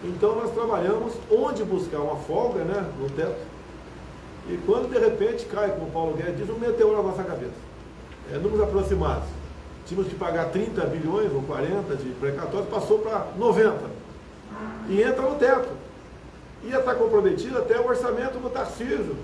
[0.05, 3.50] Então nós trabalhamos onde buscar uma folga né, no teto.
[4.51, 7.53] E quando de repente cai, como o Paulo Guedes diz, um meteoro na nossa cabeça.
[8.33, 9.29] É, números aproximados.
[9.87, 13.79] Tínhamos que pagar 30 bilhões ou 40 de precatórios, passou para 90.
[14.89, 15.69] E entra no teto.
[16.65, 19.17] Ia estar comprometido até o orçamento do Tarcísio,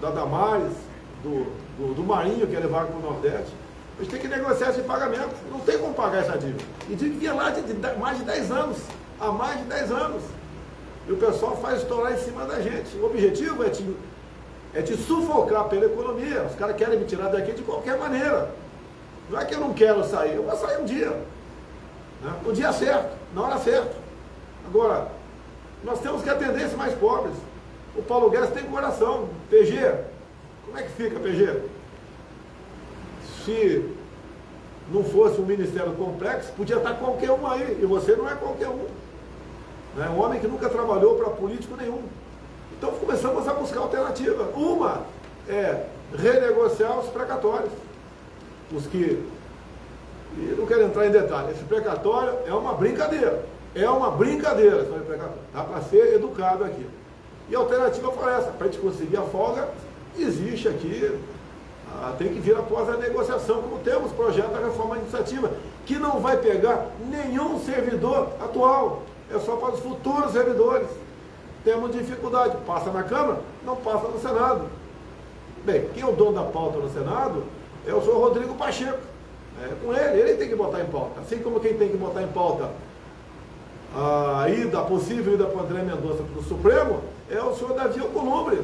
[0.00, 0.72] da Damares,
[1.22, 1.46] do,
[1.78, 3.54] do, do Marinho, que é levar para o Nordeste.
[3.98, 5.30] A gente tem que negociar esse pagamento.
[5.48, 6.64] Não tem como pagar essa dívida.
[6.90, 8.78] E dívida vinha lá de, de mais de 10 anos.
[9.20, 10.22] Há mais de 10 anos.
[11.06, 12.96] E o pessoal faz estourar em cima da gente.
[12.96, 13.84] O objetivo é te,
[14.74, 16.42] é te sufocar pela economia.
[16.44, 18.50] Os caras querem me tirar daqui de qualquer maneira.
[19.30, 21.10] Não é que eu não quero sair, eu vou sair um dia.
[22.22, 22.32] Né?
[22.44, 23.94] No dia certo, na hora certa.
[24.66, 25.08] Agora,
[25.84, 27.34] nós temos que atender esses mais pobres.
[27.96, 29.28] O Paulo Guedes tem coração.
[29.50, 29.94] PG,
[30.64, 31.62] como é que fica, PG?
[33.44, 33.94] Se
[34.90, 37.78] não fosse um ministério complexo, podia estar qualquer um aí.
[37.82, 38.86] E você não é qualquer um.
[39.96, 40.08] Né?
[40.08, 42.02] Um homem que nunca trabalhou para político nenhum.
[42.82, 44.42] Então começamos a buscar alternativa.
[44.56, 45.02] Uma
[45.48, 45.84] é
[46.18, 47.70] renegociar os precatórios.
[48.72, 49.24] Os que.
[50.36, 51.52] E não quero entrar em detalhe.
[51.52, 53.44] Esse precatório é uma brincadeira.
[53.72, 55.42] É uma brincadeira sobre precatório.
[55.54, 56.84] Dá para ser educado aqui.
[57.48, 58.50] E a alternativa foi essa.
[58.50, 59.68] Para a gente conseguir a folga,
[60.18, 61.20] existe aqui.
[61.88, 65.52] ah, tem que vir após a negociação, como temos projeto da reforma administrativa,
[65.86, 69.02] que não vai pegar nenhum servidor atual.
[69.32, 70.88] É só para os futuros servidores.
[71.64, 72.56] Temos dificuldade.
[72.66, 74.66] Passa na Câmara, não passa no Senado.
[75.64, 77.44] Bem, quem é o dono da pauta no Senado
[77.86, 78.98] é o senhor Rodrigo Pacheco.
[79.62, 81.20] É com ele, ele tem que botar em pauta.
[81.20, 82.70] Assim como quem tem que botar em pauta
[83.94, 88.00] a ida, a possível ida para André Mendonça para o Supremo, é o senhor Davi
[88.00, 88.62] Alcolumbre.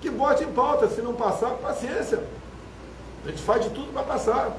[0.00, 2.22] Que bote em pauta, se não passar, paciência.
[3.24, 4.56] A gente faz de tudo para passar.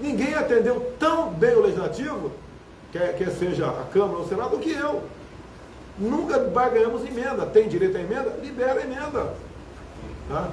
[0.00, 2.30] Ninguém atendeu tão bem o Legislativo,
[2.92, 5.02] quer, quer seja a Câmara ou o Senado, do que eu.
[5.98, 7.46] Nunca ganhamos emenda.
[7.46, 8.34] Tem direito à emenda?
[8.42, 9.34] Libera a emenda.
[10.28, 10.48] Tá?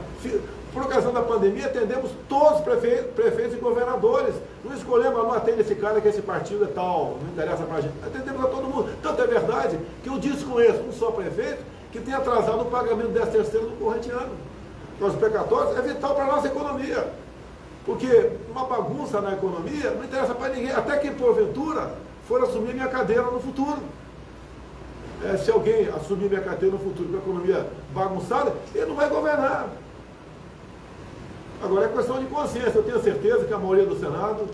[0.74, 4.36] Por ocasião da pandemia, atendemos todos os prefeitos, prefeitos e governadores.
[4.64, 7.94] Não escolhemos, não atende esse cara que esse partido é tal, não interessa pra gente.
[8.06, 8.90] Atendemos a todo mundo.
[9.02, 13.14] Tanto é verdade que eu desconheço um só prefeito que tem atrasado o pagamento do
[13.14, 14.34] 10 terceiro do corrente ano.
[15.00, 17.08] Para os precatórios é vital para a nossa economia.
[17.86, 21.92] Porque uma bagunça na economia não interessa para ninguém, até quem porventura
[22.28, 23.78] for assumir minha cadeira no futuro.
[25.24, 29.10] É, se alguém assumir minha cadeira no futuro com a economia bagunçada, ele não vai
[29.10, 29.70] governar.
[31.64, 32.74] Agora é questão de consciência.
[32.76, 34.48] Eu tenho certeza que a maioria do Senado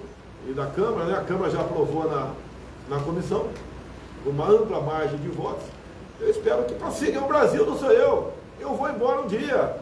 [0.47, 2.31] e da Câmara, né, a Câmara já aprovou na,
[2.89, 3.47] na comissão,
[4.23, 5.63] com uma ampla margem de votos.
[6.19, 8.31] Eu espero que prossiga o Brasil, não sou eu.
[8.59, 9.77] Eu vou embora um dia,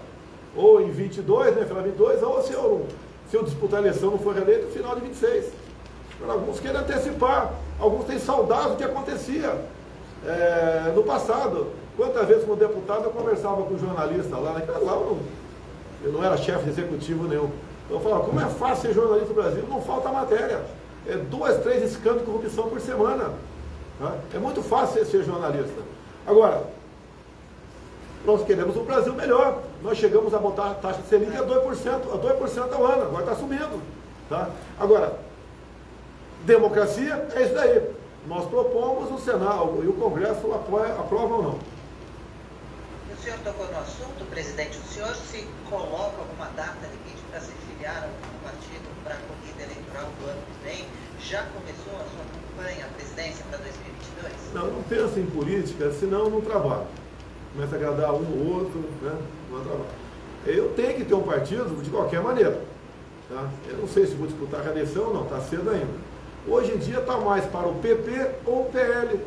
[0.55, 2.87] ou em 22, né, final 22, ou se eu,
[3.29, 5.51] se eu disputar a eleição não for reeleito, final de 26.
[6.19, 9.55] Para alguns querem antecipar, alguns têm saudade do que acontecia
[10.25, 11.67] é, no passado.
[11.95, 15.17] Quantas vezes como deputado eu conversava com um jornalista lá, naquela lá eu não,
[16.07, 17.49] eu não era chefe executivo nenhum.
[17.89, 19.63] Eu falava, como é fácil ser jornalista no Brasil?
[19.67, 20.61] Não falta matéria.
[21.07, 23.33] É duas, três escândalos de corrupção por semana.
[23.99, 24.15] Tá?
[24.33, 25.81] É muito fácil ser jornalista.
[26.25, 26.63] Agora,
[28.25, 29.63] nós queremos um Brasil melhor.
[29.81, 31.47] Nós chegamos a botar a taxa de Selic a 2%,
[32.13, 33.81] a 2% ao ano, agora está subindo.
[34.29, 34.49] Tá?
[34.79, 35.13] Agora,
[36.45, 37.98] democracia é isso daí.
[38.27, 41.59] Nós propomos, o Senado e o Congresso apoia, aprova ou não.
[43.11, 44.77] O senhor tocou no assunto, presidente.
[44.77, 49.17] O senhor se coloca alguma data limite para se filiar a algum partido para a
[49.17, 50.85] corrida eleitoral do ano que vem?
[51.19, 54.53] Já começou a sua campanha, a presidência para 2022?
[54.53, 56.87] Não, não pensa em política, senão não trabalho.
[57.53, 59.17] Começa a agradar um ou outro, né?
[59.51, 59.89] não trabalho.
[60.45, 62.61] Eu tenho que ter um partido de qualquer maneira.
[63.27, 63.49] Tá?
[63.67, 66.08] Eu não sei se vou disputar a reeleição ou não, está cedo ainda.
[66.49, 69.19] Hoje em dia está mais para o PP ou o PL.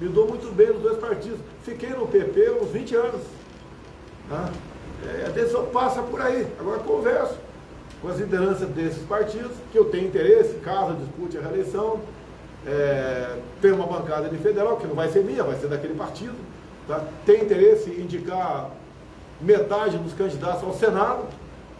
[0.00, 1.38] Me dou muito bem nos dois partidos.
[1.62, 3.22] Fiquei no PP uns 20 anos.
[4.28, 4.50] Tá?
[5.06, 6.48] É, a decisão passa por aí.
[6.58, 7.36] Agora converso
[8.00, 12.00] com as lideranças desses partidos, que eu tenho interesse, caso dispute a reeleição.
[12.66, 16.34] É, tem uma bancada de federal, que não vai ser minha, vai ser daquele partido.
[16.88, 17.04] Tá?
[17.24, 18.70] Tem interesse em indicar
[19.40, 21.24] metade dos candidatos ao Senado,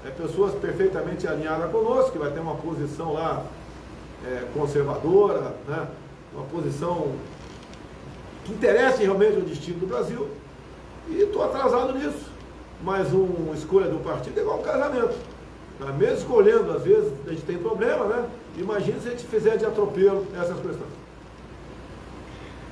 [0.07, 3.45] é, pessoas perfeitamente alinhadas conosco, que vai ter uma posição lá
[4.27, 5.89] é, conservadora, né?
[6.33, 7.13] uma posição
[8.45, 10.29] que interesse realmente o destino do Brasil.
[11.09, 12.31] E estou atrasado nisso.
[12.83, 15.17] Mas uma escolha do partido é igual um casamento.
[15.79, 15.87] Tá?
[15.93, 18.29] Mesmo escolhendo, às vezes a gente tem problema, né?
[18.57, 21.03] Imagina se a gente fizer de atropelo essas questões.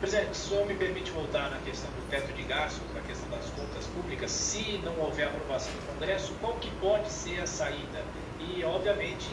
[0.00, 3.84] Presidente, só me permite voltar na questão do teto de gastos, na questão das contas
[3.94, 4.30] públicas.
[4.30, 8.02] Se não houver aprovação do Congresso, qual que pode ser a saída?
[8.40, 9.28] E, obviamente,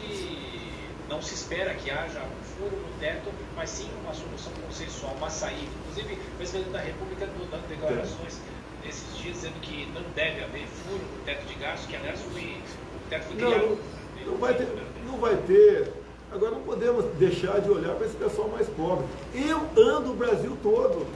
[1.08, 5.30] não se espera que haja um furo no teto, mas sim uma solução consensual, uma
[5.30, 5.70] saída.
[5.80, 8.40] Inclusive, o presidente da República dando declarações
[8.86, 12.42] esses dias dizendo que não deve haver furo no teto de gastos, que aliás foi,
[12.42, 13.78] o teto foi criado.
[14.24, 14.68] Não, não, vai ter,
[15.06, 15.92] não vai ter.
[16.30, 19.06] Agora não podemos deixar de olhar para esse pessoal mais pobre.
[19.34, 21.06] Eu ando o Brasil todo.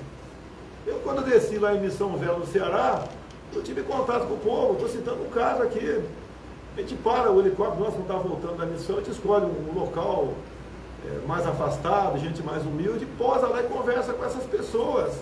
[0.87, 3.07] Eu quando desci lá em Missão Velha no Ceará,
[3.55, 6.03] eu tive contato com o povo, estou citando um caso aqui.
[6.77, 9.79] A gente para o helicóptero, nós não está voltando da missão, a gente escolhe um,
[9.79, 10.33] local
[11.05, 15.13] é, mais afastado, gente mais humilde, posa lá e conversa com essas pessoas.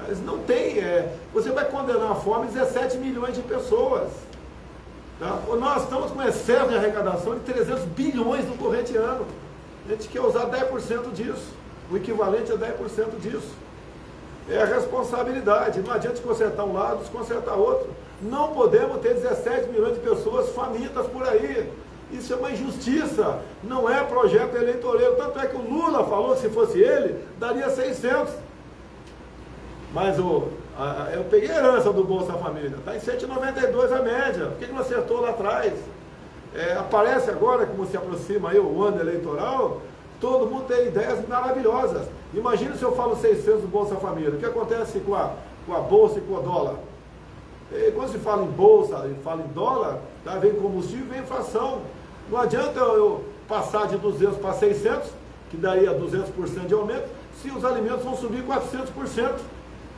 [0.00, 4.10] Mas não tem, é, você vai condenar a fome 17 milhões de pessoas.
[5.18, 5.38] Tá?
[5.58, 9.26] Nós estamos com excesso de arrecadação de 300 bilhões no corrente ano.
[9.86, 11.52] A gente quer usar 10% disso,
[11.90, 13.52] o equivalente a 10% disso.
[14.48, 15.80] É a responsabilidade.
[15.80, 17.90] Não adianta consertar um lado, desconsertar outro.
[18.20, 21.70] Não podemos ter 17 milhões de pessoas famintas por aí.
[22.10, 25.16] Isso é uma injustiça, não é projeto eleitoreiro.
[25.16, 28.32] Tanto é que o Lula falou se fosse ele, daria 600.
[29.92, 34.46] Mas o, a, eu peguei a herança do Bolsa Família, está em 192 a média.
[34.46, 35.72] Por que, que não acertou lá atrás?
[36.54, 39.82] É, aparece agora, como se aproxima aí o ano eleitoral,
[40.20, 42.06] todo mundo tem ideias maravilhosas.
[42.34, 44.30] Imagina se eu falo 600 do Bolsa Família.
[44.30, 45.32] O que acontece com a,
[45.66, 46.76] com a Bolsa e com o dólar?
[47.94, 51.82] Quando se fala em bolsa fala em dólar, tá, vem combustível vem inflação.
[52.30, 55.10] Não adianta eu passar de 200 para 600,
[55.50, 57.08] que daria 200% de aumento,
[57.42, 59.34] se os alimentos vão subir 400%.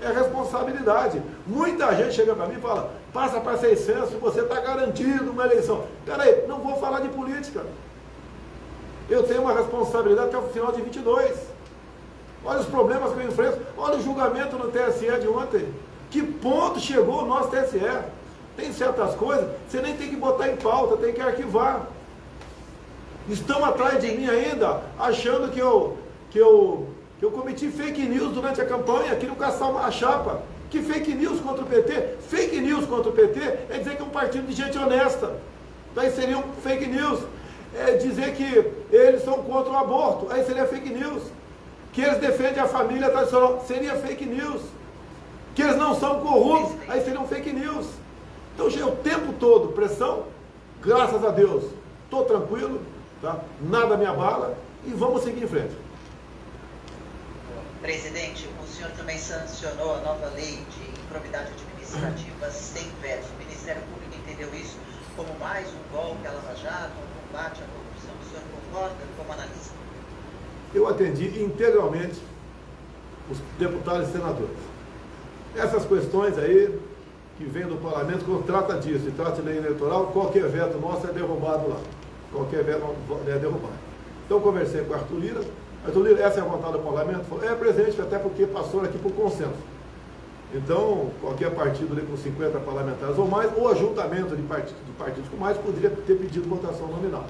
[0.02, 1.20] É responsabilidade.
[1.46, 5.84] Muita gente chega para mim e fala, passa para 600 você está garantido uma eleição.
[6.06, 7.66] Peraí, não vou falar de política.
[9.10, 11.36] Eu tenho uma responsabilidade até o final de 22.
[12.42, 13.58] Olha os problemas que eu enfrento.
[13.76, 15.68] Olha o julgamento no TSE de ontem.
[16.10, 17.80] Que ponto chegou o nosso TSE?
[18.56, 21.86] Tem certas coisas, você nem tem que botar em pauta, tem que arquivar.
[23.28, 25.96] Estão atrás de mim ainda, achando que eu,
[26.30, 26.88] que eu,
[27.18, 30.42] que eu cometi fake news durante a campanha, que não caçar uma chapa.
[30.68, 32.16] Que fake news contra o PT?
[32.28, 33.40] Fake news contra o PT
[33.70, 35.34] é dizer que é um partido de gente honesta.
[35.94, 37.20] Daí seria um fake news.
[37.74, 40.26] É dizer que eles são contra o aborto.
[40.30, 41.22] Aí seria fake news.
[41.92, 43.64] Que eles defendem a família tradicional.
[43.66, 44.62] Seria fake news
[45.60, 47.86] que eles não são corruptos, aí seriam fake news.
[48.54, 50.24] Então, gente, o tempo todo, pressão,
[50.80, 51.64] graças a Deus,
[52.04, 52.80] estou tranquilo,
[53.20, 53.38] tá?
[53.60, 54.56] nada me abala
[54.86, 55.76] e vamos seguir em frente.
[57.82, 63.26] Presidente, o senhor também sancionou a nova lei de improbidade administrativa sem veto.
[63.34, 64.78] O Ministério Público entendeu isso
[65.14, 68.14] como mais um golpe à Lava Jato, um combate à corrupção.
[68.18, 68.42] O senhor
[68.72, 69.74] concorda como analista?
[70.74, 72.18] Eu atendi integralmente
[73.30, 74.69] os deputados e senadores.
[75.56, 76.78] Essas questões aí,
[77.36, 81.06] que vêm do parlamento, quando trata disso e trata de lei eleitoral, qualquer veto nosso
[81.06, 81.76] é derrubado lá.
[82.32, 82.94] Qualquer veto
[83.26, 83.74] é derrubado.
[84.26, 85.40] Então conversei com o Arthur Lira.
[85.84, 87.24] Arthur Lira, essa é a vontade do parlamento?
[87.24, 89.58] Falou, é, presidente, até porque passou aqui por consenso.
[90.52, 95.28] Então, qualquer partido ali com 50 parlamentares ou mais, ou ajuntamento de partidos, de partidos
[95.28, 97.24] com mais, poderia ter pedido votação nominal.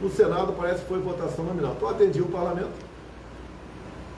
[0.00, 1.74] No Senado parece que foi votação nominal.
[1.76, 2.72] Então atendi o parlamento.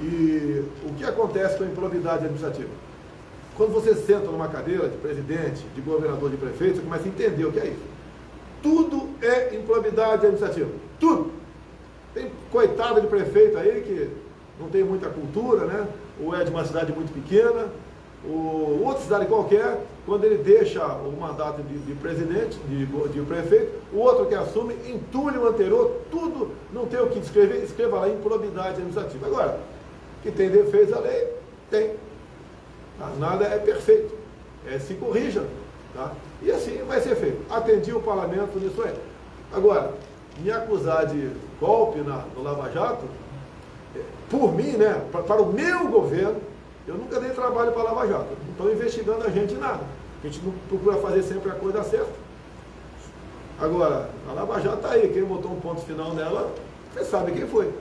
[0.00, 2.70] E o que acontece com a improbidade administrativa?
[3.56, 7.44] Quando você senta numa cadeira de presidente, de governador, de prefeito, você começa a entender
[7.44, 7.82] o que é isso.
[8.62, 10.70] Tudo é improbidade administrativa.
[11.00, 11.30] Tudo.
[12.12, 14.10] Tem coitado de prefeito aí que
[14.60, 15.86] não tem muita cultura, né?
[16.22, 17.68] Ou é de uma cidade muito pequena,
[18.28, 23.72] ou outra cidade qualquer, quando ele deixa o mandato de, de presidente, de, de, prefeito,
[23.92, 28.08] o outro que assume, entulha o anterior, tudo, não tem o que escrever, escreva lá
[28.08, 29.26] improbidade administrativa.
[29.26, 29.60] Agora,
[30.22, 31.28] que tem defeitos a lei,
[31.70, 31.92] tem.
[32.98, 33.10] Tá?
[33.18, 34.14] Nada é perfeito.
[34.66, 35.46] É, se corrija.
[35.94, 36.12] Tá?
[36.42, 37.42] E assim vai ser feito.
[37.50, 38.94] Atendi o parlamento nisso aí.
[39.52, 39.94] Agora,
[40.38, 41.30] me acusar de
[41.60, 43.04] golpe na, no Lava Jato,
[43.94, 46.40] é, por mim, né, para, para o meu governo,
[46.86, 48.36] eu nunca dei trabalho para a Lava Jato.
[48.44, 49.84] Não estão investigando a gente nada.
[50.22, 52.26] A gente não procura fazer sempre a coisa certa.
[53.58, 55.08] Agora, a Lava Jato está aí.
[55.08, 56.52] Quem botou um ponto final nela,
[56.92, 57.72] você sabe quem foi.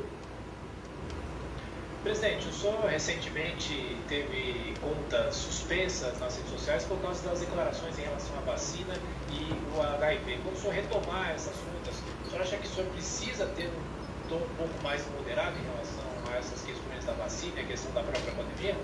[2.06, 8.03] Presidente, o senhor recentemente teve contas suspensas nas redes sociais por causa das declarações em
[8.03, 8.93] relação à vacina
[9.32, 10.38] e o HIV.
[10.43, 14.30] Quando o senhor retomar essas contas, o senhor acha que o senhor precisa ter um
[14.30, 17.91] tom um pouco mais moderado em relação a essas questões da vacina e a questão
[17.93, 18.76] da própria pandemia?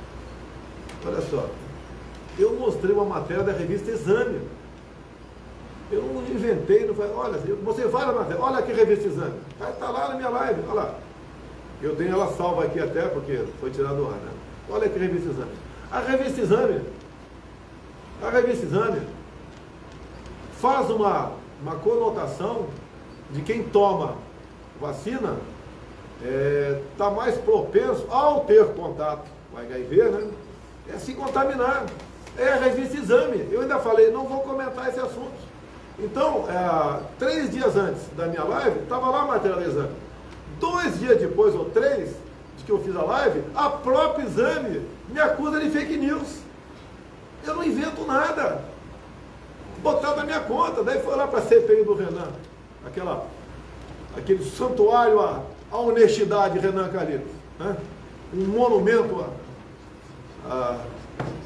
[1.05, 1.47] Olha só,
[2.39, 4.49] eu mostrei uma matéria da revista Exame.
[5.91, 9.39] Eu não inventei, não falei, olha, você vai na matéria, olha a revista Exame.
[9.59, 11.00] Está lá na minha live, olha lá.
[11.81, 14.31] Eu tenho ela salva aqui até, porque foi tirada do ar, né?
[14.69, 15.51] Olha a revista Exame.
[15.91, 16.81] A revista Exame,
[18.21, 19.01] a revista Exame
[20.59, 22.67] faz uma, uma conotação
[23.31, 24.15] de quem toma
[24.79, 25.37] vacina
[26.19, 30.31] está é, tá mais propenso ao ter contato com HIV, né?
[30.93, 31.85] É se contaminar.
[32.37, 33.47] É a revista Exame.
[33.51, 35.51] Eu ainda falei, não vou comentar esse assunto.
[35.99, 39.91] Então, é, três dias antes da minha live, estava lá a matéria do exame.
[40.61, 42.11] Dois dias depois, ou três,
[42.57, 46.37] de que eu fiz a live, a própria exame me acusa de fake news.
[47.43, 48.63] Eu não invento nada.
[49.81, 50.83] Botar na minha conta.
[50.83, 52.29] Daí foi lá para a CPI do Renan.
[52.85, 53.25] Aquela,
[54.15, 55.41] aquele santuário à,
[55.71, 57.31] à honestidade Renan Calheiros.
[57.59, 57.75] Né?
[58.31, 59.25] Um monumento
[60.45, 60.77] à, à,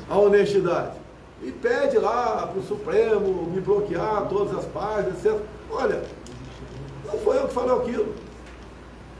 [0.10, 0.92] à honestidade.
[1.42, 5.40] E pede lá para o Supremo me bloquear todas as páginas, etc.
[5.72, 6.04] Olha,
[7.06, 8.26] não foi eu que falei aquilo.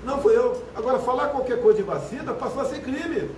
[0.06, 0.64] Não fui eu.
[0.76, 3.30] Agora, falar qualquer coisa de vacina passou a ser crime.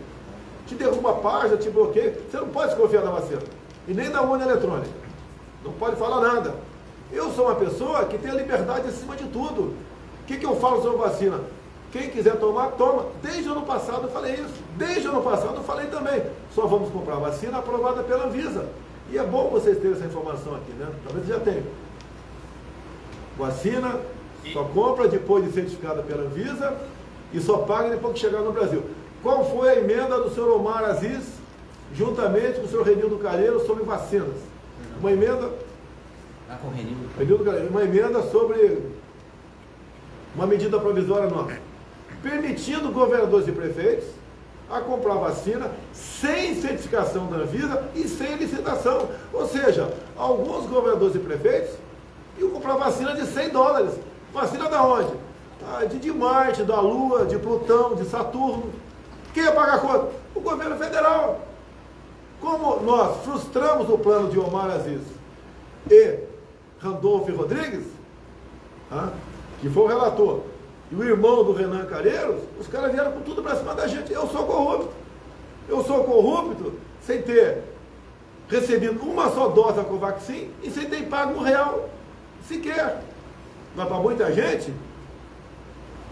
[0.67, 2.19] Te derruba a página, te bloqueia.
[2.29, 3.41] Você não pode desconfiar da vacina.
[3.87, 4.91] E nem da urna eletrônica.
[5.63, 6.53] Não pode falar nada.
[7.11, 9.73] Eu sou uma pessoa que tem a liberdade acima de tudo.
[10.21, 11.39] O que, que eu falo sobre vacina?
[11.89, 13.05] Quem quiser tomar, toma.
[13.23, 14.61] Desde o ano passado eu falei isso.
[14.75, 16.21] Desde o ano passado eu falei também.
[16.53, 18.67] Só vamos comprar vacina aprovada pela Anvisa.
[19.09, 20.87] E é bom vocês terem essa informação aqui, né?
[21.05, 21.63] Talvez já tenham.
[23.37, 24.01] Vacina
[24.53, 26.77] só compra depois de certificada pela Anvisa
[27.33, 28.83] e só paga depois que chegar no Brasil.
[29.21, 31.23] Qual foi a emenda do senhor Omar Aziz,
[31.93, 34.35] juntamente com o senhor Renildo Calheiro, sobre vacinas?
[34.99, 35.51] Uma emenda.
[36.49, 37.09] Ah, com Renildo.
[37.17, 38.81] Renildo Calheiro, uma emenda sobre
[40.35, 41.57] uma medida provisória nossa,
[42.21, 44.05] permitindo governadores e prefeitos
[44.69, 49.09] a comprar vacina sem certificação da Anvisa e sem licitação.
[49.33, 51.71] Ou seja, alguns governadores e prefeitos
[52.37, 53.93] iam comprar vacina de 100 dólares.
[54.37, 55.13] Vacina da onde?
[55.67, 58.71] Ah, de, de Marte, da Lua, de Plutão, de Saturno.
[59.33, 60.11] Quem ia pagar a conta?
[60.35, 61.41] O governo federal.
[62.39, 65.01] Como nós frustramos o plano de Omar Aziz
[65.89, 66.19] e
[66.79, 67.87] Randolfo Rodrigues,
[68.91, 69.09] ah,
[69.59, 70.41] que foi o relator,
[70.91, 74.13] e o irmão do Renan Calheiros, os caras vieram com tudo para cima da gente.
[74.13, 74.89] Eu sou corrupto.
[75.67, 77.63] Eu sou corrupto sem ter
[78.47, 81.89] recebido uma só dose da Covaxin e sem ter pago um real
[82.47, 83.01] sequer
[83.77, 84.73] mas para muita gente,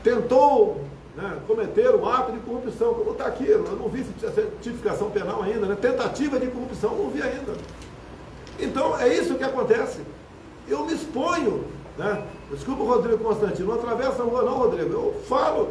[0.04, 0.80] tentou
[1.16, 5.76] né, cometeram ato de corrupção, como está aqui, eu não vi certificação penal ainda, né,
[5.80, 7.54] tentativa de corrupção, não vi ainda.
[8.60, 10.02] Então é isso que acontece.
[10.68, 11.64] Eu me exponho,
[11.98, 12.24] né?
[12.52, 14.92] Desculpa Rodrigo Constantino, não atravessa a rua não, Rodrigo.
[14.92, 15.70] Eu falo,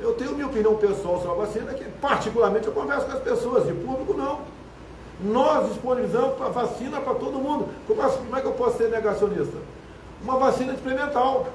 [0.00, 3.66] eu tenho minha opinião pessoal sobre a vacina, que particularmente eu converso com as pessoas,
[3.66, 4.40] de público não.
[5.20, 7.68] Nós disponibilizamos a vacina para todo mundo.
[7.86, 8.02] Como
[8.36, 9.56] é que eu posso ser negacionista?
[10.22, 11.48] Uma vacina experimental.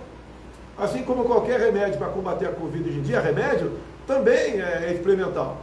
[0.78, 3.74] Assim como qualquer remédio para combater a Covid hoje em dia, remédio,
[4.08, 5.58] também é experimental.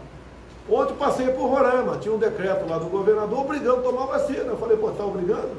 [0.71, 4.45] Ontem passei por Roraima, tinha um decreto lá do governador obrigando a tomar vacina.
[4.45, 5.53] Eu falei, pô, está obrigando?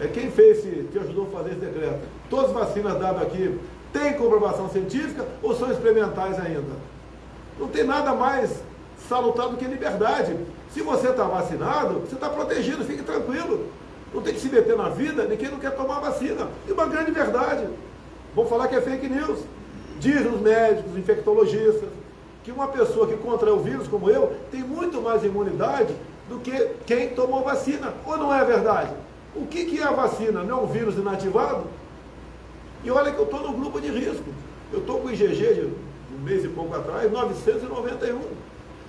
[0.00, 1.98] É, quem fez, esse, que ajudou a fazer esse decreto?
[2.30, 3.58] Todas as vacinas dadas aqui
[3.92, 6.76] têm comprovação científica ou são experimentais ainda?
[7.58, 8.62] Não tem nada mais
[9.08, 10.36] salutar do que liberdade.
[10.72, 13.66] Se você está vacinado, você está protegido, fique tranquilo.
[14.12, 16.48] Não tem que se meter na vida de quem não quer tomar vacina.
[16.66, 17.66] E uma grande verdade.
[18.34, 19.40] Vou falar que é fake news.
[20.00, 21.88] Dizem os médicos, os infectologistas,
[22.44, 25.94] que uma pessoa que contrai o vírus como eu tem muito mais imunidade
[26.28, 27.92] do que quem tomou vacina.
[28.06, 28.92] Ou não é verdade?
[29.34, 30.42] O que, que é a vacina?
[30.42, 31.64] Não é um vírus inativado?
[32.84, 34.24] E olha que eu estou no grupo de risco.
[34.72, 35.72] Eu estou com IgG de
[36.14, 38.20] um mês e pouco atrás, 991.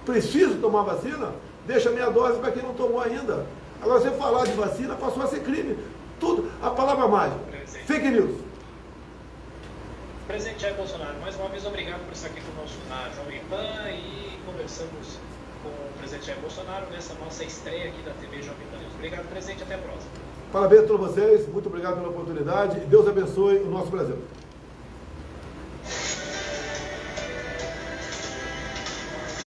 [0.06, 1.34] Preciso tomar vacina?
[1.66, 3.46] Deixa minha dose para quem não tomou ainda.
[3.82, 5.78] Agora, você falar de vacina passou a ser crime.
[6.20, 6.52] Tudo.
[6.62, 7.40] A palavra mágica.
[7.86, 8.50] Fake news.
[10.28, 14.38] Presidente Jair Bolsonaro, mais uma vez obrigado por estar aqui conosco na Jovem Pan e
[14.46, 15.18] conversamos
[15.64, 18.94] com o presidente Jair Bolsonaro nessa nossa estreia aqui da TV Jovem Pan News.
[18.94, 20.12] Obrigado, presidente, até a próxima.
[20.52, 24.20] Parabéns a todos vocês, muito obrigado pela oportunidade e Deus abençoe o nosso Brasil.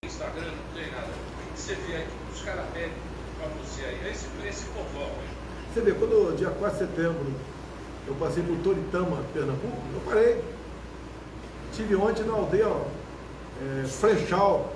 [0.04, 1.06] Instagram não tem nada.
[1.06, 2.08] O que você vê aí?
[2.32, 2.90] Os caras pedem
[3.38, 4.10] para você aí.
[4.10, 5.42] Esse, esse povão aí.
[5.72, 7.26] Você vê, quando dia 4 de setembro
[8.06, 10.44] eu passei por Toritama, Pernambuco, eu parei.
[11.72, 12.82] Tive ontem na aldeia ó,
[13.62, 14.70] é, Frechal,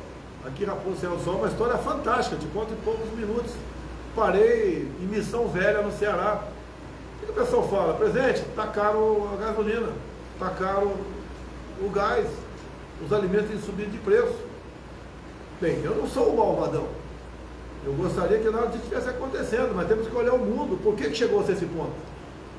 [0.47, 3.53] aqui na Raposo Sol, uma história fantástica, te conto em poucos minutos.
[4.15, 6.45] Parei em Missão Velha, no Ceará.
[7.23, 7.95] O que o pessoal fala?
[7.95, 9.91] Presente, está caro a gasolina,
[10.33, 10.97] está caro
[11.79, 12.27] o gás,
[13.05, 14.39] os alimentos têm subido de preço.
[15.61, 16.87] Bem, eu não sou o malvadão.
[17.87, 20.76] Eu gostaria que nada disso estivesse acontecendo, mas temos que olhar o mundo.
[20.82, 21.93] Por que, que chegou a esse ponto?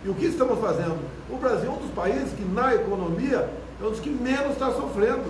[0.05, 0.97] E o que estamos fazendo?
[1.30, 3.49] O Brasil é um dos países que, na economia,
[3.82, 5.25] é um dos que menos está sofrendo.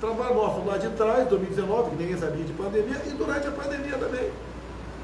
[0.00, 3.98] Trabalho nosso lá de trás, 2019, que ninguém sabia de pandemia, e durante a pandemia
[3.98, 4.30] também.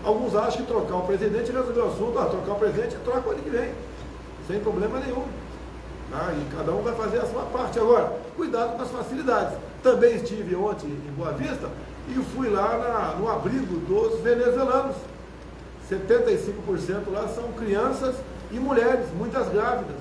[0.03, 3.32] Alguns acham que trocar o presidente resolveu o assunto, ah, trocar o presidente troca o
[3.32, 3.70] ano que vem,
[4.46, 5.24] sem problema nenhum.
[6.11, 7.78] Ah, e cada um vai fazer a sua parte.
[7.78, 9.59] Agora, cuidado com as facilidades.
[9.82, 11.68] Também estive ontem em Boa Vista
[12.11, 14.97] e fui lá na, no abrigo dos venezuelanos.
[15.91, 18.17] 75% lá são crianças
[18.51, 19.97] e mulheres, muitas grávidas.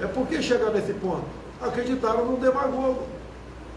[0.00, 1.24] É por que chegar nesse ponto?
[1.60, 3.02] Acreditaram num demagogo,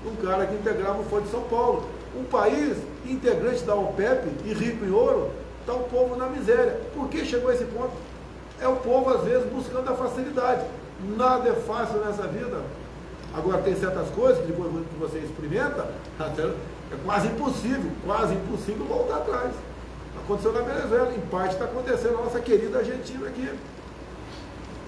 [0.06, 1.88] um cara que integrava o Fórum de São Paulo.
[2.18, 5.30] Um país integrante da OPEP e rico em ouro,
[5.62, 6.80] está o povo na miséria.
[6.94, 7.92] Por que chegou a esse ponto?
[8.60, 10.66] É o povo, às vezes, buscando a facilidade.
[11.16, 12.62] Nada é fácil nessa vida.
[13.34, 15.88] Agora, tem certas coisas que depois que você experimenta,
[16.92, 19.52] é quase impossível, quase impossível voltar atrás.
[20.24, 23.50] Aconteceu na Venezuela, em parte está acontecendo na nossa querida Argentina aqui.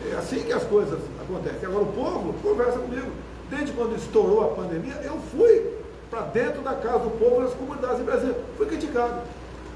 [0.10, 1.68] É assim que as coisas acontecem.
[1.68, 3.12] Agora, o povo conversa comigo.
[3.50, 5.74] Desde quando estourou a pandemia, eu fui
[6.10, 8.38] para dentro da casa do povo nas comunidades em Brasília.
[8.58, 9.22] Fui criticado.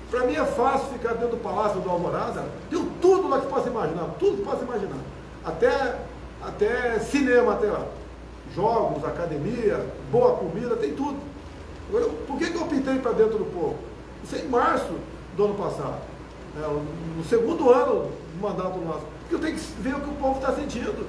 [0.09, 2.43] Para mim é fácil ficar dentro do Palácio do Alvorada.
[2.69, 4.97] Deu tudo lá que possa imaginar, tudo que possa imaginar.
[5.43, 5.99] Até,
[6.41, 7.86] até cinema até lá.
[8.55, 11.17] Jogos, academia, boa comida, tem tudo.
[11.91, 13.75] Por que, que eu pintei para dentro do povo?
[14.23, 14.93] Isso é em março
[15.36, 16.01] do ano passado.
[16.57, 16.67] É,
[17.17, 19.05] no segundo ano do mandato nosso.
[19.21, 21.05] Porque eu tenho que ver o que o povo está sentindo.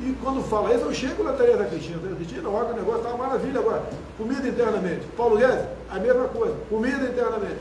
[0.00, 1.98] E quando fala isso, eu chego na Tereza Cristina.
[1.98, 3.82] Tereza Cristina, olha o negócio está uma maravilha agora.
[4.18, 5.06] Comida internamente.
[5.16, 6.56] Paulo Guedes, a mesma coisa.
[6.68, 7.60] Comida internamente.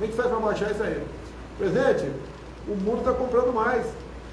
[0.00, 1.06] A gente faz para marchar isso aí.
[1.58, 2.10] Presidente,
[2.66, 3.86] o mundo está comprando mais.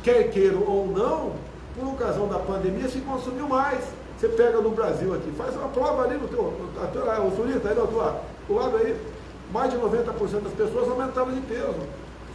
[0.04, 1.34] Quer queira ou não,
[1.76, 3.84] por ocasião da pandemia, se consumiu mais.
[4.20, 7.82] Você pega no Brasil aqui, faz uma prova ali no teu, o Surita, aí do
[7.82, 7.98] outro
[8.50, 9.00] lado aí,
[9.50, 11.80] mais de 90% das pessoas aumentaram de peso.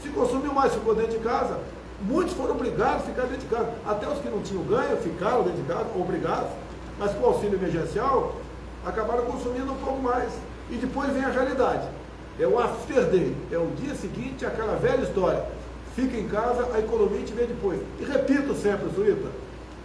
[0.03, 1.59] Se consumiu mais, ficou dentro de casa.
[2.01, 3.70] Muitos foram obrigados a ficar dentro de casa.
[3.87, 6.51] Até os que não tinham ganho ficaram dentro de casa, obrigados.
[6.99, 8.35] Mas com o auxílio emergencial,
[8.87, 10.32] acabaram consumindo um pouco mais.
[10.70, 11.87] E depois vem a realidade.
[12.41, 13.37] É o after day.
[13.53, 15.45] É o dia seguinte, aquela velha história.
[15.95, 17.78] Fica em casa, a economia te vê depois.
[18.01, 19.28] E repito sempre, Suíta,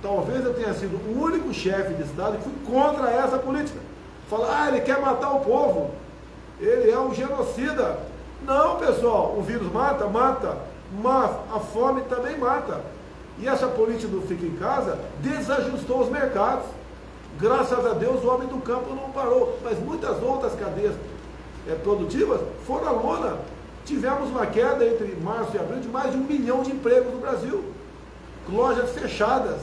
[0.02, 3.80] talvez eu tenha sido o único chefe de Estado que fui contra essa política.
[4.30, 5.92] Falar, ah, ele quer matar o povo.
[6.60, 8.00] Ele é um genocida.
[8.46, 10.58] Não, pessoal, o vírus mata, mata,
[11.02, 12.82] mas a fome também mata.
[13.40, 16.66] E essa política do fica em casa desajustou os mercados.
[17.40, 20.94] Graças a Deus o homem do campo não parou, mas muitas outras cadeias
[21.68, 23.38] é, produtivas foram à lona.
[23.86, 27.20] Tivemos uma queda entre março e abril de mais de um milhão de empregos no
[27.20, 27.64] Brasil.
[28.50, 29.58] Lojas fechadas,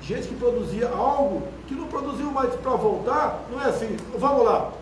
[0.00, 4.72] gente que produzia algo que não produziu mais para voltar, não é assim, vamos lá.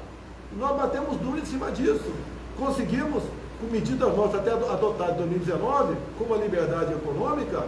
[0.56, 2.10] Nós batemos duro em cima disso.
[2.58, 3.22] Conseguimos,
[3.60, 7.64] com medidas nossas até adotadas em 2019, como a liberdade econômica,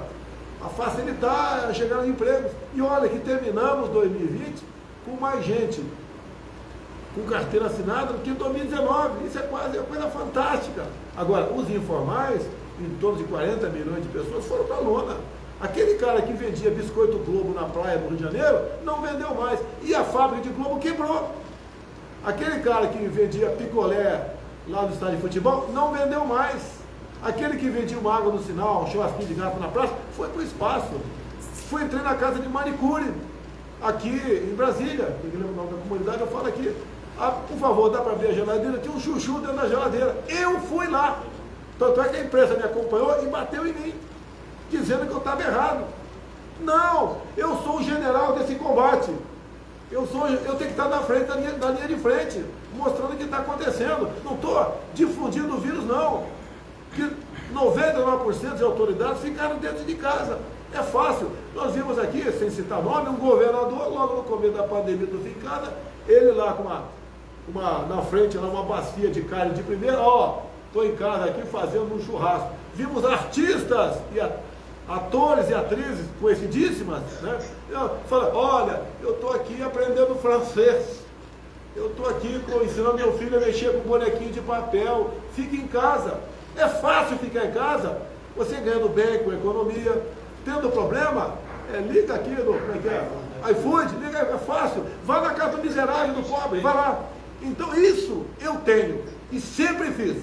[0.62, 2.53] a facilitar a chegada de empregos.
[2.74, 4.62] E olha que terminamos 2020
[5.05, 5.82] com mais gente
[7.14, 9.26] com carteira assinada do que em 2019.
[9.26, 10.86] Isso é quase uma coisa fantástica.
[11.16, 12.42] Agora, os informais,
[12.80, 15.16] em torno de 40 milhões de pessoas, foram para a lona.
[15.61, 19.61] Aquele cara que vendia biscoito Globo na praia do Rio de Janeiro não vendeu mais.
[19.83, 21.35] E a fábrica de Globo quebrou.
[22.25, 24.35] Aquele cara que vendia picolé
[24.67, 26.81] lá no estádio de futebol não vendeu mais.
[27.23, 30.41] Aquele que vendia uma água no sinal, um churrasquinho de gato na praça, foi para
[30.41, 31.01] o espaço.
[31.69, 33.13] Foi entrar na casa de manicure,
[33.83, 35.15] aqui em Brasília.
[35.21, 36.75] Tem que lembrar da comunidade, eu falo aqui.
[37.19, 38.79] Ah, por favor, dá para ver a geladeira?
[38.79, 40.17] Tinha um chuchu dentro da geladeira.
[40.27, 41.21] Eu fui lá.
[41.79, 43.95] Tanto é que a imprensa me acompanhou e bateu em mim,
[44.71, 45.85] dizendo que eu estava errado.
[46.61, 49.11] Não, eu sou o general desse combate.
[49.91, 52.45] Eu, sou, eu tenho que estar na frente da linha, da linha de frente,
[52.75, 54.09] mostrando o que está acontecendo.
[54.25, 56.25] Não estou difundindo o vírus, não.
[56.95, 57.11] Que
[57.53, 60.39] 99% de autoridades ficaram dentro de casa.
[60.73, 61.31] É fácil.
[61.55, 65.73] Nós vimos aqui, sem citar nome, um governador, logo no começo da pandemia do Ficada,
[66.07, 66.85] ele lá com uma,
[67.49, 71.43] uma, na frente, lá, uma bacia de carne de primeira, ó, estou em casa aqui
[71.49, 72.51] fazendo um churrasco.
[72.75, 74.31] Vimos artistas e a,
[74.91, 77.38] atores e atrizes conhecidíssimas, né?
[78.09, 81.01] Fala, olha, eu estou aqui aprendendo francês.
[81.76, 85.12] Eu estou aqui ensinando meu filho a mexer com bonequinho de papel.
[85.34, 86.18] Fique em casa.
[86.57, 87.99] É fácil ficar em casa.
[88.36, 90.03] Você ganhando bem com a economia.
[90.45, 91.34] Tendo problema,
[91.72, 93.53] é, liga aqui no é é?
[93.53, 94.84] iFood, liga, é fácil.
[95.05, 97.05] Vá na casa do miserável, do pobre, vai lá.
[97.41, 100.16] Então isso eu tenho e sempre fiz.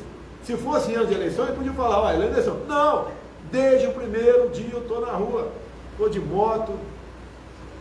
[0.44, 2.58] Se fosse ano de eleição, eu podia falar, olha, eleição.
[2.68, 3.08] Não,
[3.52, 5.52] Desde o primeiro dia eu estou na rua.
[5.92, 6.74] Estou de moto.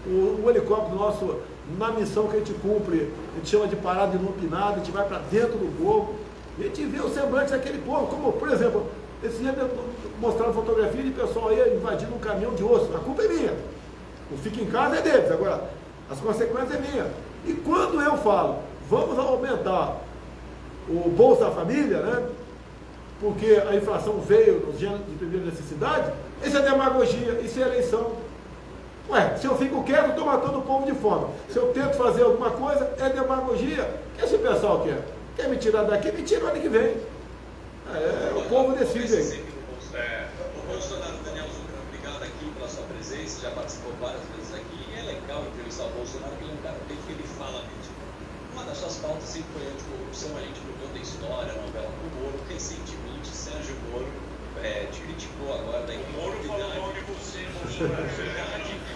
[0.06, 1.40] O, o, helicóptero nosso,
[1.76, 5.04] na missão que a gente cumpre, a gente chama de parada inopinada, a gente vai
[5.04, 6.14] para dentro do povo.
[6.58, 8.06] E a gente vê o semblante daquele povo.
[8.06, 8.86] Como, por exemplo,
[9.22, 9.54] esse dia
[10.20, 12.94] mostraram fotografia de pessoal aí invadindo um caminhão de osso.
[12.94, 13.54] A culpa é minha.
[14.30, 15.30] O fica em casa é deles.
[15.30, 15.68] Agora,
[16.08, 17.06] as consequências é minha.
[17.44, 19.96] E quando eu falo, vamos aumentar
[20.88, 22.26] o Bolsa Família, né?
[23.20, 26.12] Porque a inflação veio nos dias de primeira necessidade,
[26.44, 28.12] isso é demagogia, isso é eleição.
[29.08, 31.32] Ué, se eu fico quieto, estou matando o povo de fome.
[31.48, 33.84] Se eu tento fazer alguma coisa, é demagogia.
[33.84, 35.00] O que esse pessoal quer?
[35.36, 36.10] Quer me tirar daqui?
[36.10, 36.96] Me tira ano que vem.
[37.94, 39.44] É, o povo decide aí.
[40.58, 44.90] O Bolsonaro, Daniel Zucca, obrigado aqui pela sua presença, já participou várias vezes aqui.
[44.90, 47.94] E é legal entrevistar o Bolsonaro, porque ele é um cara que ele fala mesmo.
[48.52, 50.60] Uma das suas pautas sempre foi anticorrupção, a gente
[50.96, 53.05] da história, novela do Moro, recentemente
[53.56, 54.04] Sérgio Moro
[54.62, 57.40] é, te criticou agora da incompetência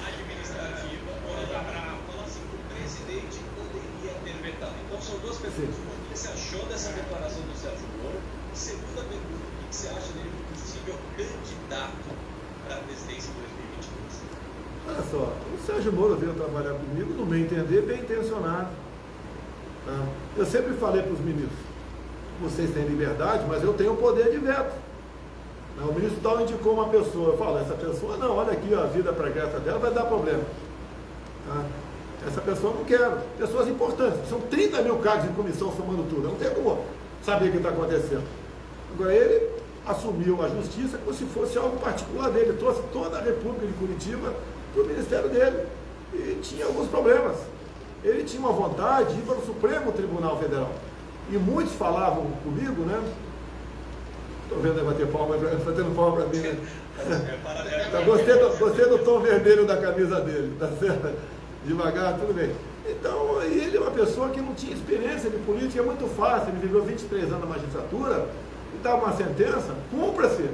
[0.05, 1.17] administrativa.
[1.25, 1.97] Moro está bravo.
[2.05, 4.75] Falou assim que o presidente poderia ter vetado.
[4.85, 5.77] Então são duas perguntas.
[5.77, 8.21] O que você achou dessa declaração do Sérgio Moro?
[8.53, 11.97] E segunda pergunta, o que você acha dele como possível candidato
[12.67, 14.21] para a presidência em 2022?
[14.89, 18.69] Olha só, o Sérgio Moro veio trabalhar comigo, no meu entender, bem intencionado.
[19.87, 20.07] Tá?
[20.37, 21.70] Eu sempre falei para os ministros,
[22.41, 24.73] vocês têm liberdade, mas eu tenho o poder de veto.
[25.79, 29.13] O ministro tal indicou uma pessoa, eu falo, essa pessoa não, olha aqui a vida
[29.13, 30.43] pregressa dela vai dar problema.
[31.47, 31.65] Tá?
[32.27, 33.19] Essa pessoa não quero.
[33.39, 36.85] Pessoas importantes, são 30 mil cargos em comissão somando tudo, não tenho como
[37.23, 38.25] saber o que está acontecendo.
[38.93, 39.49] Agora ele
[39.87, 44.35] assumiu a justiça como se fosse algo particular dele, trouxe toda a República de Curitiba
[44.75, 45.67] para o ministério dele.
[46.13, 47.37] E tinha alguns problemas.
[48.03, 50.71] Ele tinha uma vontade de ir para o Supremo Tribunal Federal.
[51.31, 53.01] E muitos falavam comigo, né?
[54.43, 56.59] Estou vendo bater palma, fazendo palma para mim, né?
[57.93, 61.15] tá, gostei, do, gostei do tom vermelho da camisa dele, tá certo?
[61.65, 62.53] Devagar, tudo bem.
[62.89, 66.67] Então, ele é uma pessoa que não tinha experiência de política, é muito fácil, ele
[66.67, 68.27] viveu 23 anos na magistratura,
[68.75, 70.51] e dá uma sentença, cumpra-se.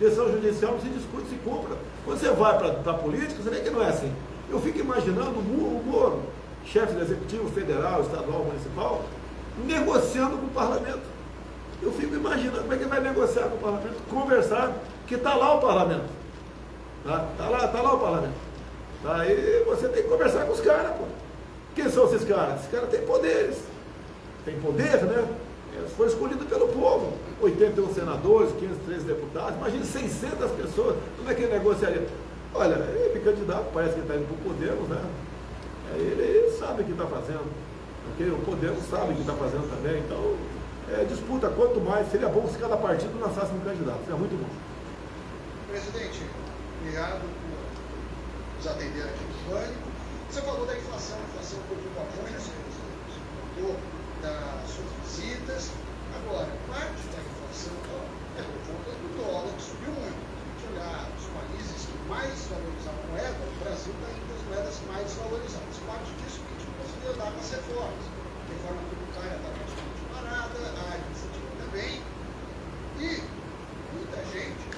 [0.00, 1.76] Decisão judicial não se discute, se cumpra.
[2.04, 4.12] Quando você vai para a política, você vê que não é assim.
[4.48, 6.22] Eu fico imaginando o Moro,
[6.64, 9.04] chefe do Executivo Federal, Estadual, Municipal,
[9.64, 11.02] negociando com o parlamento.
[11.82, 14.72] Eu fico imaginando como é que vai negociar com o parlamento, conversar,
[15.06, 16.06] que está lá o parlamento.
[17.04, 18.34] Está tá lá, tá lá o parlamento.
[19.28, 21.04] E você tem que conversar com os caras, pô.
[21.74, 22.60] Quem são esses caras?
[22.60, 23.58] Esses caras têm poderes.
[24.44, 25.28] Tem poder, né?
[25.76, 27.12] Eles foram escolhidos pelo povo.
[27.40, 30.96] 81 senadores, 513 deputados, imagine 600 pessoas.
[31.16, 32.08] Como é que ele negociaria?
[32.52, 35.04] Olha, ele é candidato, parece que está indo para o poder, né?
[35.92, 37.46] Aí ele sabe o que está fazendo.
[38.12, 38.30] Ok?
[38.30, 40.00] O Podemos sabe o que está fazendo também.
[40.00, 40.36] Então,
[40.90, 44.00] é, disputa quanto mais, seria bom se cada partido lançasse um candidato.
[44.00, 44.48] Seria muito bom.
[45.68, 46.24] Presidente,
[46.80, 49.88] obrigado por nos atender aqui no Pânico.
[50.30, 52.52] Você falou da inflação, a inflação preocupa muito, você
[53.56, 53.76] contou
[54.20, 55.72] das suas visitas.
[56.16, 57.76] Agora, parte da inflação
[58.36, 60.20] é por conta do dólar, que subiu muito.
[60.24, 64.32] Se a gente olhar os países que mais valorizaram a moeda, o Brasil está entre
[64.36, 65.67] as moedas mais valorizadas.
[67.08, 68.04] Com as reformas.
[68.44, 72.02] A reforma tributária está praticamente parada, a administrativa também.
[72.98, 73.22] E
[73.94, 74.68] muita gente,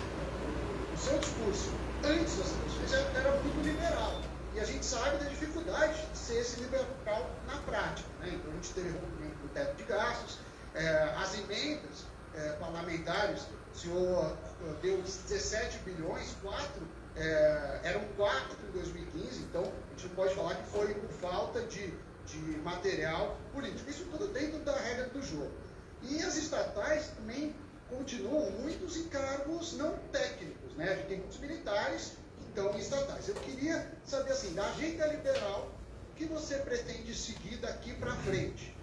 [0.94, 1.70] o seu discurso
[2.04, 4.20] antes das eleições era muito liberal.
[4.54, 8.08] E a gente sabe da dificuldade de ser esse liberal na prática.
[8.20, 8.30] Né?
[8.34, 10.38] Então a gente teve rompimento do teto de gastos,
[10.74, 12.04] é, as emendas
[12.34, 13.42] é, parlamentares,
[13.74, 14.36] o senhor
[14.82, 16.82] deu 17 bilhões, 4,
[17.16, 21.60] é, eram 4 em 2015, então a gente não pode falar que foi por falta
[21.62, 21.92] de,
[22.30, 23.90] de material político.
[23.90, 25.50] Isso tudo dentro da regra do jogo.
[26.02, 27.54] E as estatais também
[27.88, 30.74] continuam muitos encargos não técnicos.
[30.76, 30.92] Né?
[30.92, 32.16] A gente tem muitos militares
[32.52, 33.28] então estatais.
[33.28, 35.68] Eu queria saber assim, da agenda liberal,
[36.12, 38.74] o que você pretende seguir daqui para frente?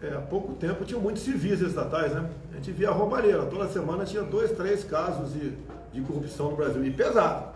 [0.00, 2.30] É, há pouco tempo tinham muitos civis estatais, né?
[2.52, 3.46] A gente via a.
[3.46, 5.56] Toda semana tinha dois, três casos de,
[5.92, 6.84] de corrupção no Brasil.
[6.84, 7.55] E pesado.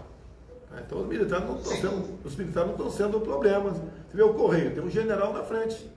[0.79, 3.71] Então os militares não estão sendo, os militares não estão sendo um problema.
[3.71, 5.91] Você vê o Correio, tem um general na frente.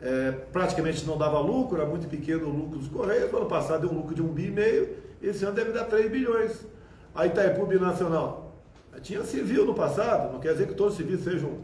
[0.00, 3.32] É, praticamente não dava lucro, era muito pequeno o lucro dos Correios.
[3.32, 5.84] No ano passado deu um lucro de um bi e meio, esse ano deve dar
[5.84, 6.66] 3 bilhões.
[7.14, 8.54] A Itaipu Binacional.
[9.02, 11.58] Tinha civil no passado, não quer dizer que todos os civis sejam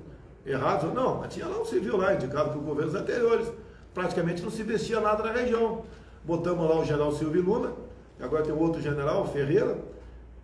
[0.44, 3.50] errados, não, mas tinha lá um civil lá, indicado por governos anteriores.
[3.94, 5.84] Praticamente não se investia nada na região.
[6.24, 7.72] Botamos lá o general Silvio Luna,
[8.20, 9.76] agora tem outro general, Ferreira,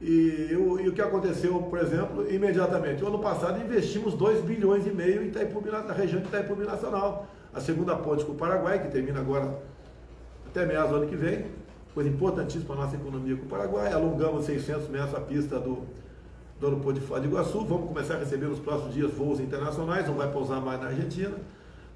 [0.00, 3.02] e, o, e o que aconteceu, por exemplo, imediatamente?
[3.02, 7.26] O ano passado investimos 2 bilhões e meio em Itaipu, na região de Itaipu Nacional.
[7.52, 9.58] A segunda ponte com o Paraguai, que termina agora
[10.46, 11.46] até meados do ano que vem
[11.98, 13.92] coisa importantíssima para a nossa economia com o Paraguai.
[13.92, 15.82] Alongamos 600 metros a pista do,
[16.60, 17.64] do aeroporto de Foz do Iguaçu.
[17.64, 21.34] Vamos começar a receber nos próximos dias voos internacionais, não vai pousar mais na Argentina.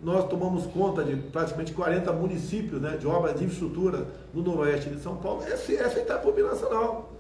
[0.03, 5.01] Nós tomamos conta de praticamente 40 municípios né, de obras de infraestrutura no noroeste de
[5.01, 5.45] São Paulo.
[5.45, 7.12] Essa, essa é Itaipu Nacional.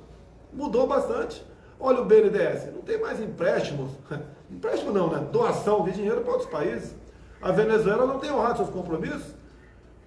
[0.52, 1.44] Mudou bastante.
[1.78, 3.90] Olha o BNDES, não tem mais empréstimos.
[4.50, 5.26] Empréstimo não, né?
[5.32, 6.94] Doação de dinheiro para outros países.
[7.40, 9.34] A Venezuela não tem honrado seus compromissos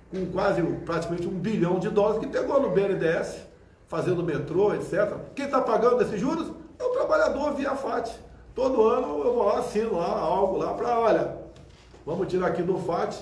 [0.10, 3.42] com quase praticamente um bilhão de dólares que pegou no BNDES,
[3.88, 5.16] fazendo metrô, etc.
[5.36, 8.10] Quem está pagando esses juros é o trabalhador via FAT.
[8.54, 11.38] Todo ano eu vou lá, assino lá algo lá para, olha,
[12.06, 13.16] vamos tirar aqui do FAT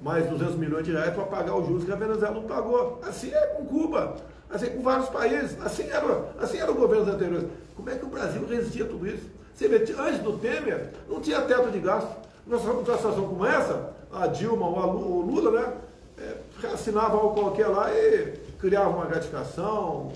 [0.00, 3.00] mais 200 milhões de reais para pagar os juros que a Venezuela não pagou.
[3.06, 4.16] Assim é com Cuba,
[4.50, 7.44] assim com vários países, assim era, assim era o governo anterior.
[7.76, 9.24] Como é que o Brasil resistia a tudo isso?
[9.54, 12.10] Você vê, antes do Temer, não tinha teto de gasto.
[12.46, 15.72] Numa situação como essa, a Dilma ou o Lula, né?
[16.20, 20.12] é, assinava algo qualquer lá e criava uma gratificação,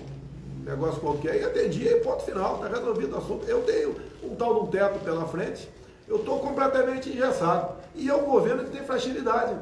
[0.59, 3.45] um negócio qualquer, e atendia e ponto final, está resolvido o assunto.
[3.47, 5.69] Eu tenho um tal de um teto pela frente,
[6.07, 7.75] eu estou completamente engessado.
[7.95, 9.55] E é um governo que tem fragilidade.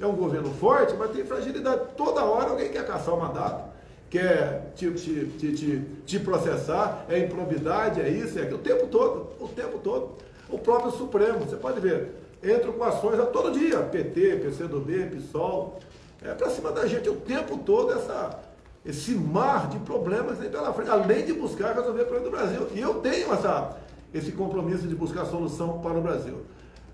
[0.00, 1.80] É um governo forte, mas tem fragilidade.
[1.96, 3.69] Toda hora alguém quer caçar o mandato,
[4.10, 9.28] quer te, te, te, te, processar, é improbidade, é isso, é aquilo, o tempo todo,
[9.38, 10.16] o tempo todo.
[10.48, 12.10] O próprio Supremo, você pode ver,
[12.42, 15.78] entram com ações a todo dia, PT, PCdoB, PSOL,
[16.22, 18.40] é para cima da gente o tempo todo essa,
[18.84, 22.68] esse mar de problemas aí pela frente, além de buscar resolver o problema do Brasil.
[22.74, 23.76] E eu tenho essa,
[24.12, 26.44] esse compromisso de buscar solução para o Brasil.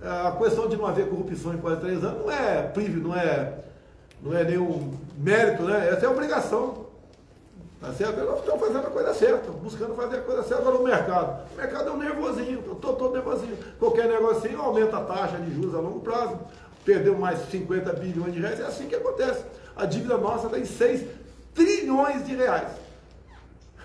[0.03, 3.55] A questão de não haver corrupção em quase três anos não é prívio, não é,
[4.23, 5.89] não é nenhum mérito, né?
[5.89, 6.86] Essa é obrigação.
[7.87, 8.19] Tá certo?
[8.25, 10.63] Nós estamos fazendo a coisa certa, buscando fazer a coisa certa.
[10.63, 11.53] Agora o mercado.
[11.53, 13.57] O mercado é um nervosinho, eu estou todo nervosinho.
[13.79, 16.37] Qualquer negocinho aumenta a taxa de juros a longo prazo,
[16.85, 19.45] perdeu mais 50 bilhões de reais, é assim que acontece.
[19.77, 21.07] A dívida nossa está em 6
[21.55, 22.73] trilhões de reais.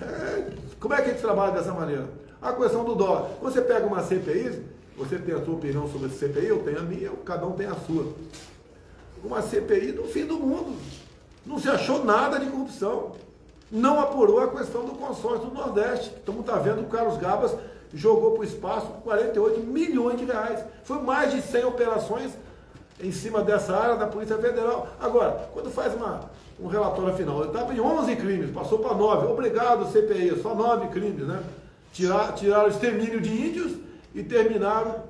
[0.02, 2.10] É, como é que a gente trabalha dessa maneira?
[2.42, 3.30] A questão do dólar.
[3.40, 4.64] Você pega uma CPI,
[4.98, 7.68] você tem a sua opinião sobre a CPI, eu tenho a minha, cada um tem
[7.68, 8.12] a sua.
[9.24, 10.76] Uma CPI do fim do mundo.
[11.46, 13.12] Não se achou nada de corrupção.
[13.72, 16.12] Não apurou a questão do consórcio do Nordeste.
[16.22, 17.56] Então está vendo o Carlos Gabas
[17.94, 20.64] jogou para o espaço 48 milhões de reais.
[20.84, 22.32] Foi mais de 100 operações
[23.00, 24.88] em cima dessa área da Polícia Federal.
[25.00, 29.28] Agora, quando faz uma, um relatório final, ele estava em 11 crimes, passou para 9.
[29.28, 31.42] Obrigado, CPI, só 9 crimes, né?
[31.92, 33.74] Tirar, tiraram extermínio de índios
[34.14, 35.04] e terminaram,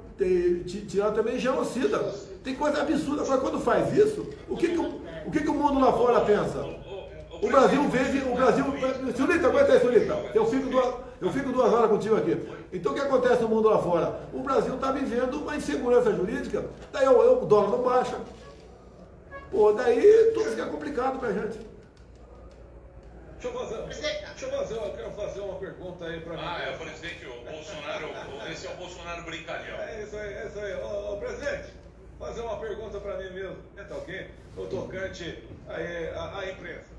[0.88, 2.00] tiraram também genocida.
[2.44, 3.22] Tem coisa absurda.
[3.22, 6.22] Agora, quando faz isso, o que, que, o, o, que, que o mundo lá fora
[6.22, 6.66] pensa?
[7.42, 8.66] O Brasil vive, o Brasil.
[9.16, 10.14] Sulita, aguenta aí, Sulita.
[10.34, 12.38] Eu fico, duas, eu fico duas horas contigo aqui.
[12.72, 14.20] Então o que acontece no mundo lá fora?
[14.32, 18.18] O Brasil está vivendo uma insegurança jurídica, daí o, o dólar não baixa.
[19.50, 21.60] Pô, daí tudo fica complicado pra gente.
[23.40, 26.44] Deixa eu fazer, deixa eu fazer, eu quero fazer uma pergunta aí para mim.
[26.46, 28.10] Ah, é o presidente, o Bolsonaro,
[28.52, 29.78] esse é o Bolsonaro brincalhão.
[29.80, 30.76] É isso aí, é isso aí.
[30.76, 31.74] Ô, ô presidente,
[32.20, 34.30] fazer uma pergunta para mim mesmo, é tá ok?
[34.56, 36.91] O tocante aí, a, a imprensa.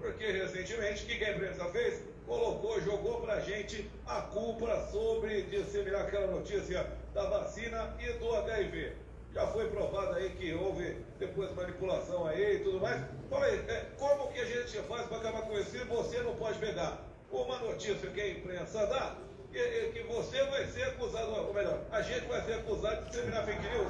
[0.00, 2.02] Porque recentemente, o que a imprensa fez?
[2.26, 8.92] Colocou, jogou pra gente a culpa sobre disseminar aquela notícia da vacina e do HIV.
[9.34, 13.00] Já foi provado aí que houve depois manipulação aí e tudo mais.
[13.28, 15.70] Fala aí, é, como que a gente faz para acabar com isso?
[15.70, 16.98] Se você não pode pegar
[17.30, 19.16] uma notícia que a imprensa dá,
[19.52, 23.44] que, que você vai ser acusado, ou melhor, a gente vai ser acusado de disseminar
[23.44, 23.87] fake news.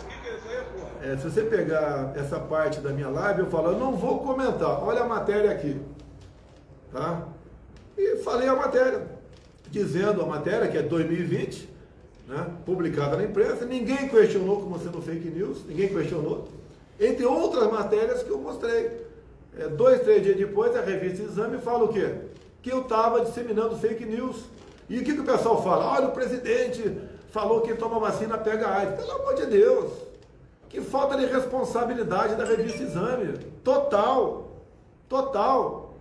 [1.09, 4.85] É, se você pegar essa parte da minha live, eu falo, eu não vou comentar.
[4.85, 5.81] Olha a matéria aqui.
[6.93, 7.27] Tá?
[7.97, 9.07] E falei a matéria,
[9.71, 11.67] dizendo a matéria, que é 2020,
[12.27, 16.47] né, publicada na imprensa, ninguém questionou como sendo fake news, ninguém questionou.
[17.01, 19.09] Entre outras matérias que eu mostrei.
[19.59, 22.17] É, dois, três dias depois, a revista Exame fala o quê?
[22.61, 24.45] Que eu estava disseminando fake news.
[24.91, 25.87] E o que, que o pessoal fala?
[25.87, 26.99] Olha, o presidente
[27.31, 28.97] falou que toma vacina pega AIDS.
[28.97, 30.08] Pelo amor de Deus!
[30.69, 33.39] Que falta de responsabilidade da revista Exame.
[33.65, 34.49] Total.
[35.09, 35.95] Total.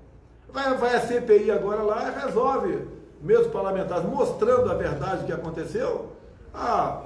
[0.50, 2.88] Vai, vai a CPI agora lá e resolve,
[3.22, 6.08] mesmo parlamentares, mostrando a verdade que aconteceu.
[6.54, 7.04] Ah,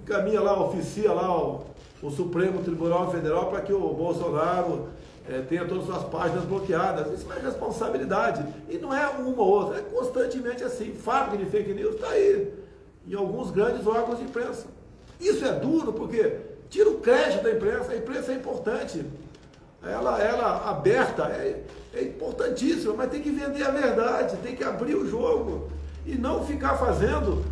[0.00, 1.64] encaminha lá, oficia lá o,
[2.02, 4.88] o Supremo Tribunal Federal para que o Bolsonaro
[5.28, 7.12] é, tenha todas as suas páginas bloqueadas.
[7.12, 8.46] Isso não é responsabilidade.
[8.68, 10.94] E não é uma ou outra, é constantemente assim.
[10.94, 12.52] Fábrica de fake news está aí,
[13.06, 14.66] em alguns grandes órgãos de imprensa.
[15.18, 19.04] Isso é duro porque tira o crédito da imprensa, a imprensa é importante.
[19.82, 21.62] Ela, ela aberta é,
[21.92, 25.70] é importantíssima, mas tem que vender a verdade, tem que abrir o jogo
[26.06, 27.44] e não ficar fazendo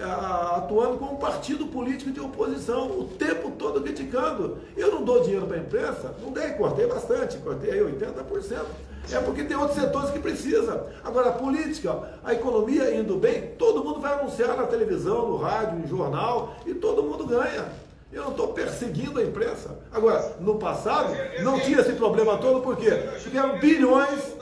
[0.00, 4.58] atuando como partido político de oposição, o tempo todo criticando.
[4.76, 8.64] Eu não dou dinheiro para a imprensa, não dei, cortei bastante, cortei aí 80%.
[9.10, 10.86] É porque tem outros setores que precisa.
[11.02, 15.78] Agora, a política, a economia indo bem, todo mundo vai anunciar na televisão, no rádio,
[15.78, 17.66] no jornal, e todo mundo ganha.
[18.12, 19.78] Eu não estou perseguindo a imprensa.
[19.92, 22.90] Agora, no passado, não tinha esse problema todo, por quê?
[23.22, 24.36] Porque eram bilhões.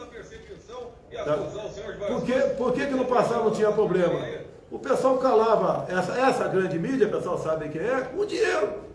[1.13, 1.37] Tá?
[2.07, 4.21] Por, que, por que, que no passado não tinha problema?
[4.71, 8.87] O pessoal calava essa, essa grande mídia, o pessoal sabe quem é, com dinheiro.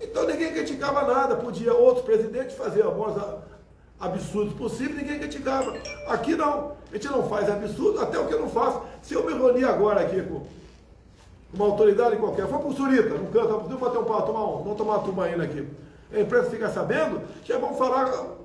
[0.00, 3.16] Então ninguém criticava nada, podia outros presidentes fazer amores
[3.98, 5.74] absurdos possíveis, ninguém criticava.
[6.08, 8.80] Aqui não, a gente não faz absurdo, até o que eu não faço.
[9.02, 10.46] Se eu me reunir agora aqui com
[11.52, 14.62] uma autoridade qualquer, for para o Surita, no canto, vamos bater um pau, tomar um,
[14.62, 15.66] vamos tomar uma tubaína aqui.
[16.12, 18.36] A imprensa fica sabendo, já vão falar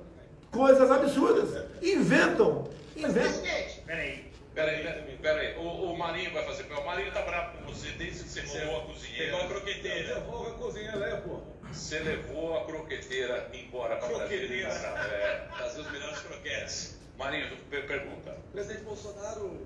[0.50, 1.64] coisas absurdas.
[1.82, 3.42] Inventam, inventam.
[3.86, 4.26] Peraí.
[4.54, 5.58] Peraí, peraí.
[5.58, 6.64] O, o Marinho vai fazer.
[6.72, 9.24] O Marinho tá bravo com você desde que você levou a cozinheira.
[9.24, 10.14] Pegou a croqueteira.
[10.14, 11.40] Levou a cozinheira, né, pô?
[11.70, 14.68] Você levou a croqueteira embora para Croqueteira.
[14.68, 16.98] É, fazer os melhores croquetes.
[17.18, 18.34] Marinho, per pergunta.
[18.52, 19.60] Presidente Bolsonaro,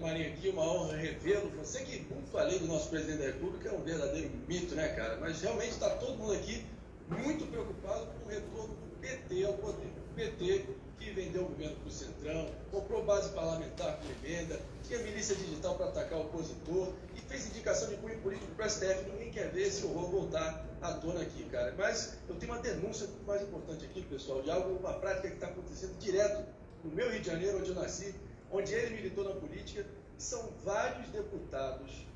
[0.00, 1.50] Marinho aqui, uma honra revê-lo.
[1.58, 5.16] Você que, muito além do nosso presidente da República, é um verdadeiro mito, né, cara?
[5.20, 6.64] Mas realmente está todo mundo aqui
[7.08, 9.86] muito preocupado com o retorno do PT ao poder.
[9.86, 10.64] O PT
[11.04, 15.74] que vendeu o governo para o Centrão, comprou base parlamentar com emenda, tinha milícia digital
[15.74, 19.10] para atacar o opositor e fez indicação de cunho político para o STF.
[19.10, 21.74] Ninguém quer ver esse horror voltar à tona aqui, cara.
[21.76, 25.48] Mas eu tenho uma denúncia mais importante aqui, pessoal, de algo, uma prática que está
[25.48, 26.44] acontecendo direto
[26.82, 28.14] no meu Rio de Janeiro, onde eu nasci,
[28.54, 29.84] onde ele militou na política.
[30.16, 32.06] São vários deputados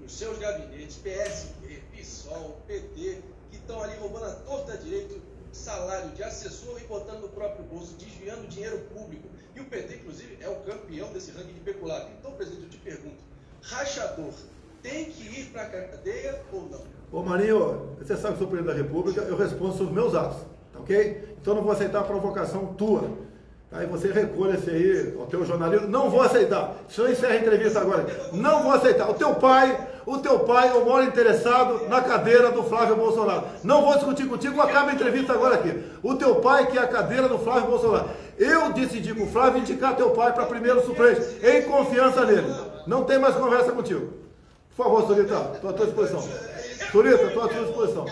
[0.00, 3.20] nos seus gabinetes, PSB, PSOL, PT,
[3.50, 5.20] que estão ali roubando a torta direito
[5.52, 9.28] salário de assessor e botando no próprio bolso, desviando dinheiro público.
[9.54, 12.10] E o PT, inclusive, é o campeão desse ranking de peculato.
[12.18, 13.22] Então, presidente, eu te pergunto:
[13.62, 14.32] rachador
[14.82, 16.80] tem que ir para a cadeia ou não?
[17.12, 20.38] Ô Marinho, você sabe que sou presidente da República, eu respondo sobre meus atos,
[20.72, 21.36] tá ok?
[21.40, 23.08] Então não vou aceitar a provocação tua.
[23.74, 25.88] Aí você recolha esse aí, o teu jornalismo.
[25.88, 26.74] Não vou aceitar.
[26.88, 28.06] Se eu encerro a entrevista agora.
[28.32, 29.10] Não vou aceitar.
[29.10, 33.44] O teu pai, o teu pai é o interessado na cadeira do Flávio Bolsonaro.
[33.64, 35.82] Não vou discutir contigo, acaba a entrevista agora aqui.
[36.02, 38.10] O teu pai que é a cadeira do Flávio Bolsonaro.
[38.38, 42.46] Eu decidi com o Flávio indicar teu pai para primeiro suplente, em confiança nele.
[42.86, 44.12] Não tem mais conversa contigo.
[44.76, 46.20] Por favor, Surita, estou à tua disposição.
[46.90, 48.04] Surita, estou à tua disposição.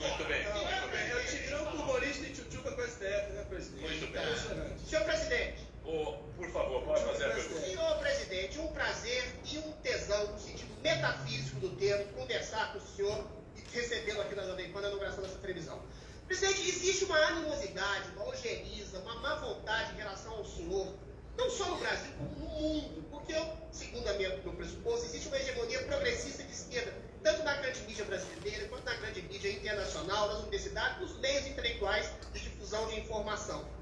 [0.00, 0.42] Muito bem.
[0.42, 3.82] É o Tigrão com humorista e tchutchuca com o STF, né, presidente?
[3.82, 4.22] Muito bem.
[4.22, 4.77] Impressionante.
[4.88, 7.60] Senhor presidente, Ô, por favor, pode fazer a pergunta.
[7.60, 12.80] senhor presidente, um prazer e um tesão no sentido metafísico do termo conversar com o
[12.80, 15.78] senhor e recebê-lo aqui na Jovem Pan na inauguração dessa televisão.
[16.26, 20.94] Presidente, existe uma animosidade, uma ojeriza, uma má vontade em relação ao senhor,
[21.36, 23.04] não só no Brasil, como no mundo.
[23.10, 27.54] Porque, eu, segundo a minha, meu pressuposto, existe uma hegemonia progressista de esquerda, tanto na
[27.56, 32.86] grande mídia brasileira, quanto na grande mídia internacional, nas universidades, nos meios intelectuais de difusão
[32.88, 33.76] de informação.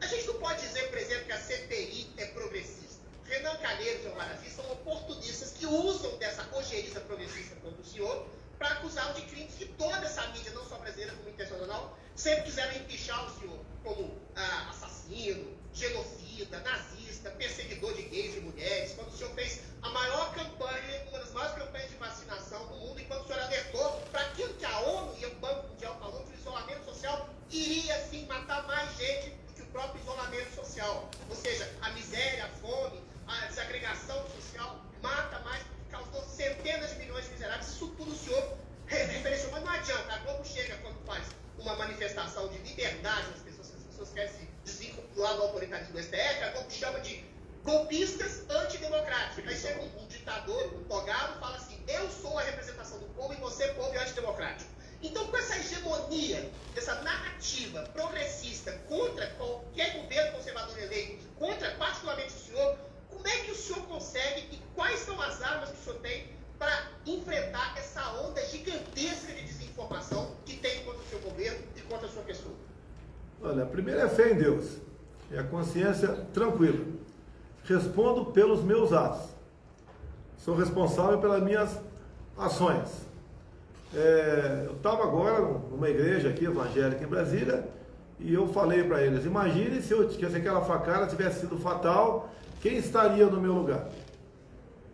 [0.00, 2.86] A gente não pode dizer, por exemplo, que a CPI é progressista.
[3.24, 8.26] Renan Calheiros e Omar Aziz são oportunistas que usam dessa ojeriza progressista contra o senhor
[8.58, 12.74] para acusá-lo de crimes que toda essa mídia, não só brasileira como internacional, sempre quiseram
[12.76, 19.16] empichar o senhor como ah, assassino, genocida, nazista, perseguidor de gays e mulheres, quando o
[19.16, 23.26] senhor fez a maior campanha, uma das maiores campanhas de vacinação do mundo, enquanto o
[23.26, 26.84] senhor alertou para aquilo que a ONU e o Banco Mundial falou, que o isolamento
[26.86, 29.45] social iria sim matar mais gente o
[29.76, 31.10] próprio isolamento social.
[31.28, 37.26] Ou seja, a miséria, a fome, a desagregação social mata mais, causou centenas de milhões
[37.26, 37.68] de miseráveis.
[37.68, 38.56] Isso tudo o senhor
[38.86, 39.52] referenciou.
[39.52, 41.26] Mas não adianta, a Globo chega quando faz
[41.58, 46.42] uma manifestação de liberdade das pessoas, as pessoas querem se desvincular do autoritarismo do STF,
[46.42, 47.24] a Globo chama de
[47.62, 49.46] golpistas antidemocráticos.
[49.46, 53.34] Aí chega um, um ditador, um togado, fala assim: eu sou a representação do povo
[53.34, 54.75] e você, povo, antidemocrático.
[55.02, 62.38] Então, com essa hegemonia, essa narrativa progressista contra qualquer governo conservador eleito, contra particularmente o
[62.38, 62.76] senhor,
[63.10, 66.28] como é que o senhor consegue e quais são as armas que o senhor tem
[66.58, 72.06] para enfrentar essa onda gigantesca de desinformação que tem contra o seu governo e contra
[72.06, 72.54] a sua pessoa?
[73.42, 74.78] Olha, a primeira é fé em Deus.
[75.30, 76.84] É a consciência tranquila.
[77.64, 79.28] Respondo pelos meus atos.
[80.38, 81.78] Sou responsável pelas minhas
[82.38, 82.88] ações.
[83.94, 87.64] É, eu estava agora numa igreja aqui, evangélica em Brasília,
[88.18, 92.30] e eu falei para eles: imagine se, eu, se aquela facada tivesse sido fatal,
[92.60, 93.88] quem estaria no meu lugar?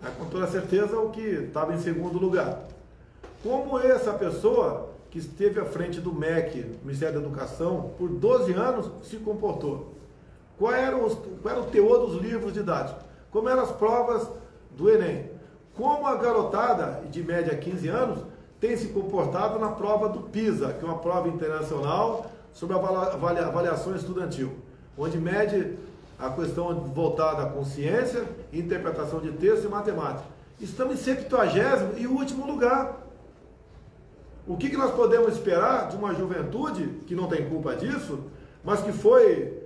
[0.05, 2.65] É, com toda certeza o que estava em segundo lugar.
[3.43, 8.91] Como essa pessoa que esteve à frente do MEC, Ministério da Educação, por 12 anos,
[9.03, 9.95] se comportou?
[10.59, 13.05] Qual era, os, qual era o teor dos livros didáticos?
[13.31, 14.29] Como eram as provas
[14.71, 15.31] do Enem?
[15.75, 18.32] Como a garotada, de média 15 anos,
[18.63, 23.97] tem se comportado na prova do PISA, que é uma prova internacional sobre a avaliação
[23.97, 24.53] estudantil,
[24.97, 25.77] onde mede
[26.17, 30.29] a questão voltada à consciência, interpretação de texto e matemática.
[30.61, 33.01] Estamos em 70 e último lugar.
[34.47, 38.21] O que, que nós podemos esperar de uma juventude que não tem culpa disso,
[38.63, 39.61] mas que foi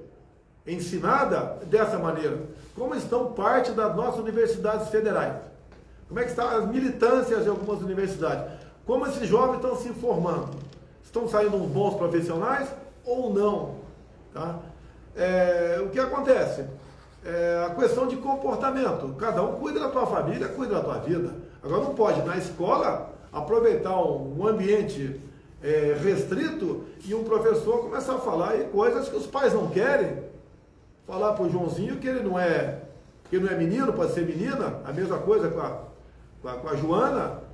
[0.67, 2.45] ensinada dessa maneira?
[2.75, 5.35] Como estão parte das nossas universidades federais?
[6.09, 8.66] Como é que estão as militâncias de algumas universidades?
[8.87, 10.57] Como esses jovens estão se formando?
[11.03, 12.69] Estão saindo bons profissionais
[13.05, 13.75] ou não?
[14.33, 14.61] Tá?
[15.17, 16.65] É, o que acontece?
[17.25, 19.13] É, a questão de comportamento.
[19.19, 21.35] Cada um cuida da tua família, cuida da tua vida.
[21.63, 25.21] Agora não pode, na escola, aproveitar um, ambiente
[25.61, 30.25] é, restrito e um professor começar a falar coisas que os pais não querem.
[31.07, 32.83] Falar para o Joãozinho que ele não é
[33.29, 35.81] que não é menino, pode ser menina, a mesma coisa com a,
[36.41, 37.46] com a, com a Joana.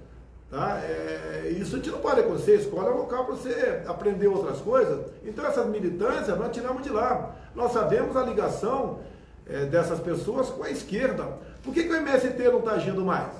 [0.52, 0.78] Tá?
[0.80, 2.56] É, isso a gente não pode acontecer.
[2.56, 5.00] Escola é um local para você aprender outras coisas.
[5.24, 7.30] Então, essas militâncias nós tiramos de lá.
[7.54, 8.98] Nós sabemos a ligação
[9.48, 11.26] é, dessas pessoas com a esquerda.
[11.64, 13.32] Por que, que o MST não está agindo mais?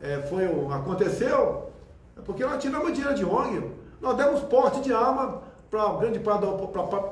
[0.00, 1.70] É, foi um, aconteceu?
[2.16, 3.70] É porque nós tiramos dinheiro de ONG.
[4.00, 6.52] Nós demos porte de arma para grande parte da,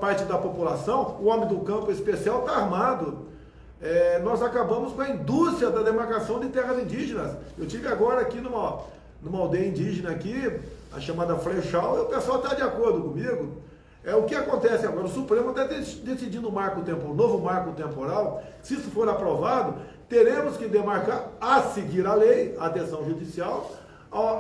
[0.01, 1.19] parte da população.
[1.21, 3.27] O homem do campo especial está armado.
[3.83, 7.37] É, nós acabamos com a indústria da demarcação de terras indígenas.
[7.59, 10.61] Eu tive agora aqui numa numa aldeia indígena aqui,
[10.93, 13.65] a chamada Frechal, e o pessoal está de acordo comigo.
[14.05, 15.07] É o que acontece agora.
[15.07, 18.45] O Supremo está decidindo um marco temporal, um novo marco temporal.
[18.63, 19.77] Se isso for aprovado,
[20.11, 23.73] teremos que demarcar, a seguir a lei, a decisão judicial,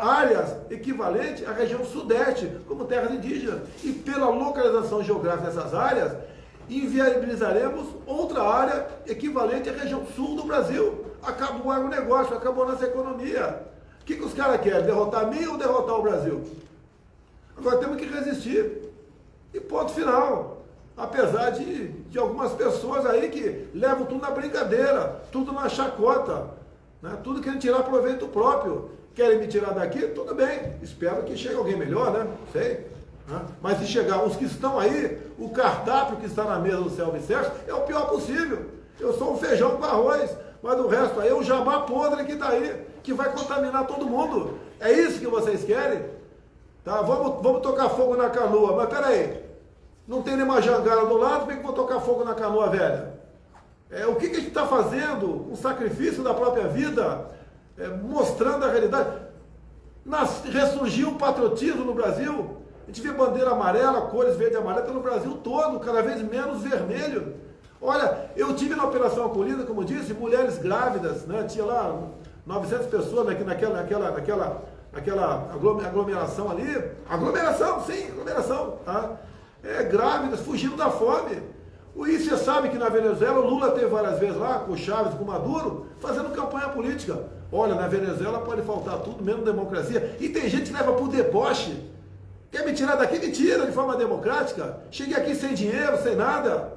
[0.02, 3.62] áreas equivalentes à região sudeste, como terras indígenas.
[3.82, 6.12] E pela localização geográfica dessas áreas,
[6.68, 11.06] inviabilizaremos outra área equivalente à região sul do Brasil.
[11.22, 13.73] Acabou o agronegócio, acabou nossa economia.
[14.04, 14.84] O que, que os caras querem?
[14.84, 16.44] Derrotar mim ou derrotar o Brasil?
[17.56, 18.82] Agora temos que resistir.
[19.54, 20.62] E ponto final.
[20.94, 26.50] Apesar de, de algumas pessoas aí que levam tudo na brincadeira, tudo na chacota,
[27.00, 27.16] né?
[27.24, 28.90] tudo querendo tirar proveito próprio.
[29.14, 30.00] Querem me tirar daqui?
[30.08, 30.74] Tudo bem.
[30.82, 32.30] Espero que chegue alguém melhor, né?
[32.52, 32.86] Sei.
[33.26, 33.40] Né?
[33.62, 37.52] Mas se chegar os que estão aí, o cardápio que está na mesa do self-service
[37.66, 38.66] é o pior possível.
[39.00, 42.32] Eu sou um feijão com arroz, mas o resto aí é o jabá podre que
[42.32, 44.58] está aí que vai contaminar todo mundo.
[44.80, 46.06] É isso que vocês querem?
[46.82, 47.02] Tá?
[47.02, 48.74] Vamos, vamos tocar fogo na canoa.
[48.74, 49.44] Mas peraí,
[50.08, 53.12] não tem nenhuma jangada do lado, como é que vou tocar fogo na canoa velha?
[53.90, 55.52] É, o que, que a gente está fazendo?
[55.52, 57.28] Um sacrifício da própria vida,
[57.76, 59.18] é, mostrando a realidade.
[60.02, 62.56] Nas, ressurgiu o patriotismo no Brasil.
[62.84, 66.62] A gente vê bandeira amarela, cores verde e amarela pelo Brasil todo, cada vez menos
[66.62, 67.34] vermelho.
[67.80, 71.44] Olha, eu tive na Operação Acolhida, como disse, mulheres grávidas, né?
[71.44, 72.00] Tinha lá
[72.46, 74.62] 900 pessoas naquela, naquela, naquela,
[74.92, 76.82] naquela aglomeração ali.
[77.08, 79.12] Aglomeração, sim, aglomeração, tá?
[79.62, 81.42] É, grávidas fugindo da fome.
[81.96, 85.14] E você sabe que na Venezuela o Lula teve várias vezes lá, com o Chaves,
[85.14, 87.24] com o Maduro, fazendo campanha política.
[87.52, 90.16] Olha, na Venezuela pode faltar tudo, menos democracia.
[90.18, 91.88] E tem gente que leva por deboche.
[92.50, 93.18] Quer me tirar daqui?
[93.18, 94.80] Me tira de forma democrática.
[94.90, 96.72] Cheguei aqui sem dinheiro, sem nada.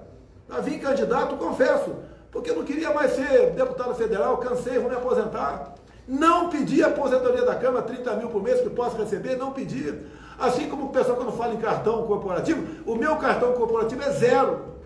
[0.50, 1.96] Eu vim candidato, confesso.
[2.32, 5.76] Porque eu não queria mais ser deputado federal, cansei, vou me aposentar.
[6.08, 9.94] Não pedi aposentadoria da Câmara, 30 mil por mês que posso receber, não pedi.
[10.38, 14.78] Assim como o pessoal quando fala em cartão corporativo, o meu cartão corporativo é zero.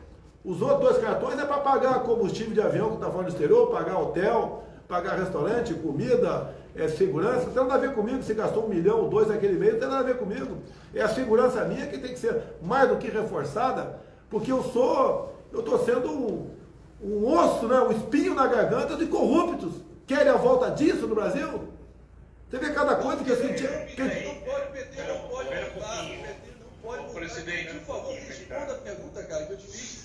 [0.43, 3.70] Os outros dois cartões é para pagar combustível de avião que está fora do exterior,
[3.70, 7.45] pagar hotel, pagar restaurante, comida, é, segurança.
[7.45, 9.89] Não tem nada a ver comigo se gastou um milhão, dois naquele meio, não tem
[9.89, 10.57] nada a ver comigo.
[10.95, 13.99] É a segurança minha que tem que ser mais do que reforçada,
[14.30, 16.56] porque eu sou, eu estou sendo um,
[17.04, 19.74] um osso, né, um espinho na garganta de corruptos.
[20.08, 21.70] Querem a volta disso no Brasil?
[22.49, 23.68] Você vê cada coisa que eu senti.
[23.95, 24.02] Que...
[24.02, 26.14] Não pode meter, não pode voltar, não
[26.82, 27.14] pode.
[27.14, 30.02] Presidente, por favor, responda a pergunta, cara, que eu te fiz.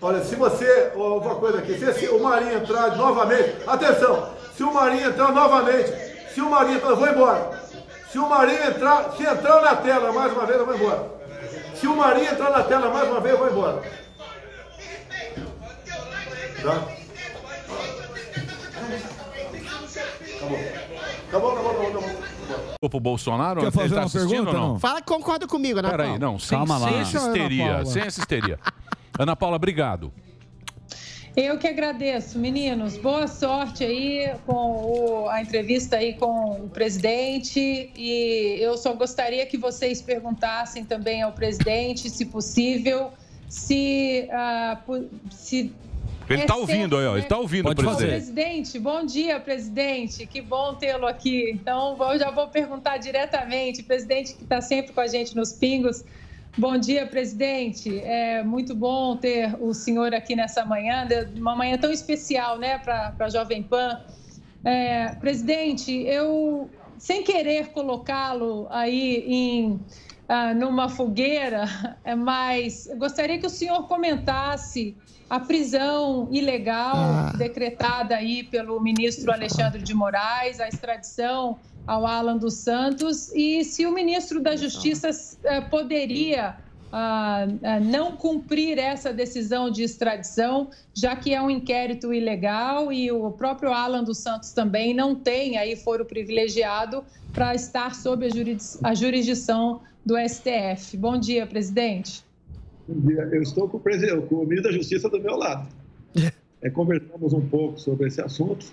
[0.00, 0.92] Olha, se você.
[0.94, 3.56] Uma coisa aqui, se o Marinho entrar novamente.
[3.66, 4.34] Atenção!
[4.54, 5.90] Se o Marinho entrar novamente.
[6.34, 6.90] Se o Marinho entrar.
[6.90, 7.62] Eu vou embora.
[8.10, 9.12] Se o Marinho entrar.
[9.16, 11.10] Se entrar na tela mais uma vez, eu vou embora.
[11.74, 13.82] Se o Marinho entrar na tela mais uma vez, eu vou embora.
[16.62, 16.88] Tá?
[20.36, 20.58] Acabou.
[21.28, 22.90] Acabou, acabou, acabou, acabou.
[22.90, 23.60] Pro Bolsonaro?
[23.62, 24.68] Quer fazer Ele tá uma assistindo pergunta, ou não?
[24.74, 24.78] não?
[24.80, 26.18] Fala que concorda comigo, Ana Peraí, Paula.
[26.20, 26.88] não, sem, Calma lá.
[26.88, 27.84] sem essa Deixa a Ana histeria, Paula.
[27.86, 28.58] sem essa histeria.
[29.18, 30.12] Ana Paula, obrigado.
[31.34, 32.98] Eu que agradeço, meninos.
[32.98, 34.52] Boa sorte aí com
[35.24, 37.90] o- a entrevista aí com o presidente.
[37.96, 43.10] E eu só gostaria que vocês perguntassem também ao presidente, se possível,
[43.48, 44.78] se, ah,
[45.30, 45.72] se
[46.32, 47.12] Ele É tá ouvindo aí, ó.
[47.12, 48.08] certo, Ele tá ouvindo Ô, presidente.
[48.10, 50.26] presidente, bom dia, presidente.
[50.26, 51.50] Que bom tê-lo aqui.
[51.52, 53.82] Então, eu já vou perguntar diretamente.
[53.82, 56.04] Presidente que está sempre com a gente nos pingos.
[56.56, 57.98] Bom dia, presidente.
[58.00, 62.78] É muito bom ter o senhor aqui nessa manhã, de uma manhã tão especial, né,
[62.78, 64.00] para a Jovem Pan.
[64.64, 66.68] É, presidente, eu,
[66.98, 69.80] sem querer colocá-lo aí em
[70.32, 71.64] ah, numa fogueira,
[72.02, 74.96] é, mas gostaria que o senhor comentasse
[75.28, 82.54] a prisão ilegal decretada aí pelo ministro Alexandre de Moraes, a extradição ao Alan dos
[82.54, 85.10] Santos e se o ministro da Justiça
[85.44, 86.56] eh, poderia
[86.90, 93.12] ah, ah, não cumprir essa decisão de extradição, já que é um inquérito ilegal e
[93.12, 97.04] o próprio Alan dos Santos também não tem aí foro privilegiado
[97.34, 98.26] para estar sob
[98.82, 100.96] a jurisdição do STF.
[100.96, 102.24] Bom dia, presidente.
[102.86, 103.28] Bom dia.
[103.32, 105.68] Eu estou com o, presidente, com o ministro da Justiça do meu lado.
[106.64, 108.66] É, conversamos um pouco sobre esse assunto.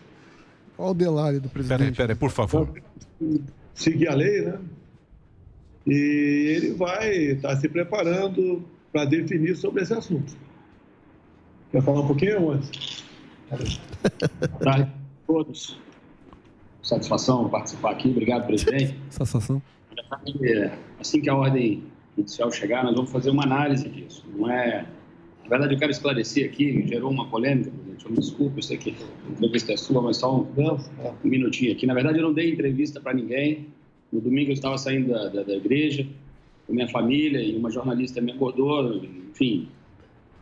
[0.78, 1.80] Olha o delário do presidente.
[1.80, 2.72] Peraí, peraí, por favor.
[3.74, 4.60] Seguir a lei, né?
[5.88, 10.38] E ele vai estar se preparando para definir sobre esse assunto.
[11.72, 13.04] Quer falar um pouquinho antes?
[13.50, 15.80] Boa tarde a todos.
[16.84, 18.10] Satisfação participar aqui.
[18.12, 18.96] Obrigado, presidente.
[19.10, 19.60] Satisfação.
[20.44, 21.84] É, Assim que a ordem
[22.18, 24.26] judicial chegar, nós vamos fazer uma análise disso.
[24.36, 24.86] Não é...
[25.44, 28.06] Na verdade, eu quero esclarecer aqui, gerou uma polêmica, presidente.
[28.06, 28.96] Eu me desculpe, eu sei que
[29.28, 30.48] a entrevista é sua, mas só um,
[31.24, 31.88] um minutinho aqui.
[31.88, 33.68] Na verdade, eu não dei entrevista para ninguém.
[34.12, 36.08] No domingo eu estava saindo da, da, da igreja
[36.70, 38.96] com minha família e uma jornalista me acordou,
[39.32, 39.68] enfim,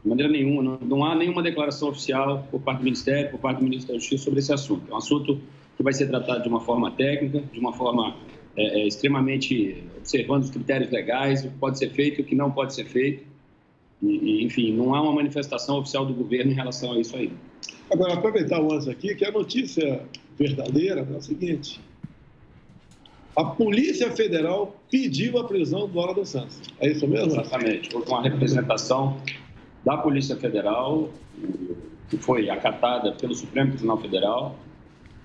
[0.03, 3.60] de maneira nenhuma, não, não há nenhuma declaração oficial por parte do Ministério, por parte
[3.60, 4.84] do Ministro da Justiça sobre esse assunto.
[4.90, 5.40] É um assunto
[5.78, 8.15] que vai ser tratado de uma forma técnica, de uma forma
[8.57, 12.35] é, é, extremamente observando os critérios legais, o que pode ser feito e o que
[12.35, 13.23] não pode ser feito.
[14.01, 17.31] E, e, enfim, não há uma manifestação oficial do governo em relação a isso aí.
[17.91, 20.01] Agora, aproveitar o lance aqui, que a notícia
[20.38, 21.79] verdadeira é o seguinte.
[23.35, 26.59] A Polícia Federal pediu a prisão do Alan Santos.
[26.79, 27.34] É isso mesmo?
[27.34, 27.95] Exatamente.
[27.95, 29.21] Houve uma representação
[29.85, 31.11] da Polícia Federal,
[32.09, 34.55] que foi acatada pelo Supremo Tribunal Federal,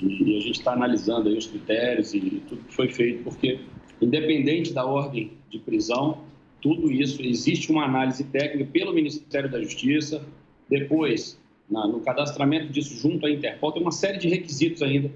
[0.02, 3.60] e a gente está analisando aí os critérios e tudo que foi feito, porque,
[4.00, 6.18] independente da ordem de prisão,
[6.60, 10.24] tudo isso, existe uma análise técnica pelo Ministério da Justiça,
[10.68, 15.10] depois, na, no cadastramento disso junto à Interpol, tem uma série de requisitos ainda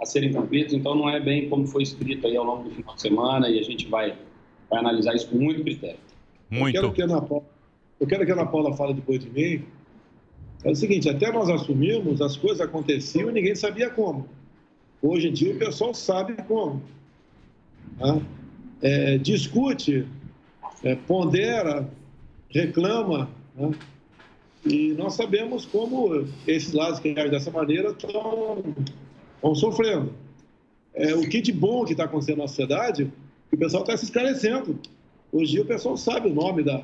[0.00, 2.94] a serem cumpridos, então não é bem como foi escrito aí ao longo do final
[2.94, 4.16] de semana, e a gente vai,
[4.68, 5.98] vai analisar isso com muito critério.
[6.76, 7.44] Eu quero, que a Ana Paula,
[8.00, 9.64] eu quero que a Ana Paula fale depois de mim.
[10.64, 14.28] É o seguinte, até nós assumimos, as coisas aconteciam e ninguém sabia como.
[15.00, 16.82] Hoje em dia o pessoal sabe como.
[17.98, 18.22] Né?
[18.82, 20.06] é, discute,
[20.82, 21.88] é, pondera,
[22.50, 23.70] reclama, né?
[24.66, 28.62] e nós sabemos como esses lados que agem dessa maneira estão,
[29.36, 30.12] estão sofrendo.
[30.94, 33.10] É, o que de bom que está acontecendo na sociedade,
[33.50, 34.78] o pessoal está se esclarecendo.
[35.32, 36.82] Hoje o pessoal sabe o nome da,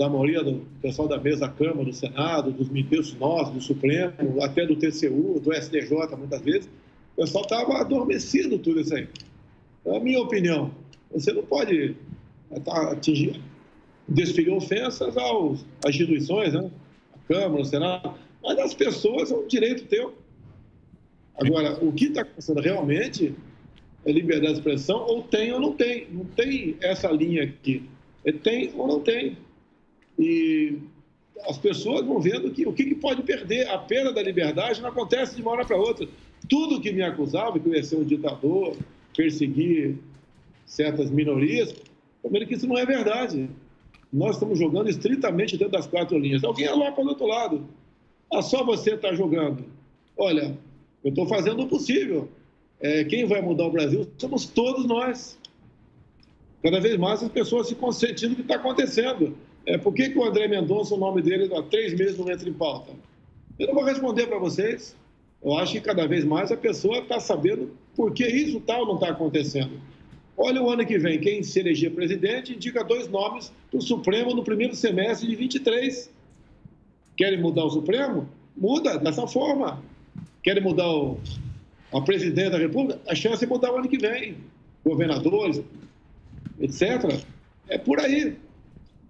[0.00, 4.42] da maioria do pessoal da mesa da Câmara, do Senado, dos ministros nossos, do Supremo,
[4.42, 6.70] até do TCU, do STJ, muitas vezes.
[7.14, 9.06] O pessoal estava adormecido tudo isso aí.
[9.84, 10.70] É a minha opinião.
[11.12, 11.94] Você não pode
[12.64, 13.42] tá, atingir,
[14.08, 16.70] desferir ofensas aos, às instituições, né?
[17.12, 20.14] a Câmara, o Senado, mas as pessoas é um direito teu.
[21.34, 23.34] Agora, o que está acontecendo realmente
[24.06, 26.06] é liberdade de expressão, ou tem ou não tem.
[26.10, 27.86] Não tem essa linha aqui.
[28.24, 29.36] É tem ou não tem.
[30.20, 30.78] E
[31.46, 33.68] as pessoas vão vendo que o que, que pode perder.
[33.68, 36.06] A perda da liberdade não acontece de uma hora para outra.
[36.48, 38.76] Tudo que me acusava, que eu ia ser um ditador,
[39.16, 39.96] perseguir
[40.66, 41.74] certas minorias,
[42.22, 43.48] primeiro que isso não é verdade.
[44.12, 46.44] Nós estamos jogando estritamente dentro das quatro linhas.
[46.44, 47.66] Alguém é lá para o outro lado.
[48.32, 49.64] Ah, só você está jogando.
[50.16, 50.56] Olha,
[51.02, 52.28] eu estou fazendo o possível.
[52.80, 55.38] É, quem vai mudar o Brasil somos todos nós.
[56.62, 59.34] Cada vez mais as pessoas se consentindo do que está acontecendo.
[59.66, 62.48] É, por que, que o André Mendonça, o nome dele, há três meses não entra
[62.48, 62.92] em pauta?
[63.58, 64.96] Eu não vou responder para vocês.
[65.42, 68.94] Eu acho que cada vez mais a pessoa está sabendo por que isso tal não
[68.94, 69.80] está acontecendo.
[70.36, 74.34] Olha o ano que vem, quem se eleger presidente indica dois nomes para o Supremo
[74.34, 76.10] no primeiro semestre de 23.
[77.16, 78.26] Querem mudar o Supremo?
[78.56, 79.82] Muda dessa forma.
[80.42, 81.18] Querem mudar o,
[81.92, 82.98] a presidente da República?
[83.06, 84.36] A chance é mudar o ano que vem.
[84.82, 85.60] Governadores,
[86.58, 87.22] etc.
[87.68, 88.36] É por aí.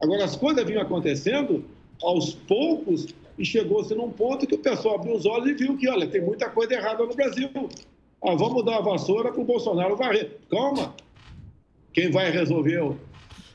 [0.03, 1.65] Agora, as coisas vinham acontecendo
[2.03, 3.07] aos poucos
[3.39, 6.21] e chegou-se num ponto que o pessoal abriu os olhos e viu que, olha, tem
[6.21, 7.51] muita coisa errada no Brasil.
[8.23, 10.39] Ah, vamos dar a vassoura para o Bolsonaro varrer.
[10.51, 10.95] Calma.
[11.93, 12.97] Quem vai resolver,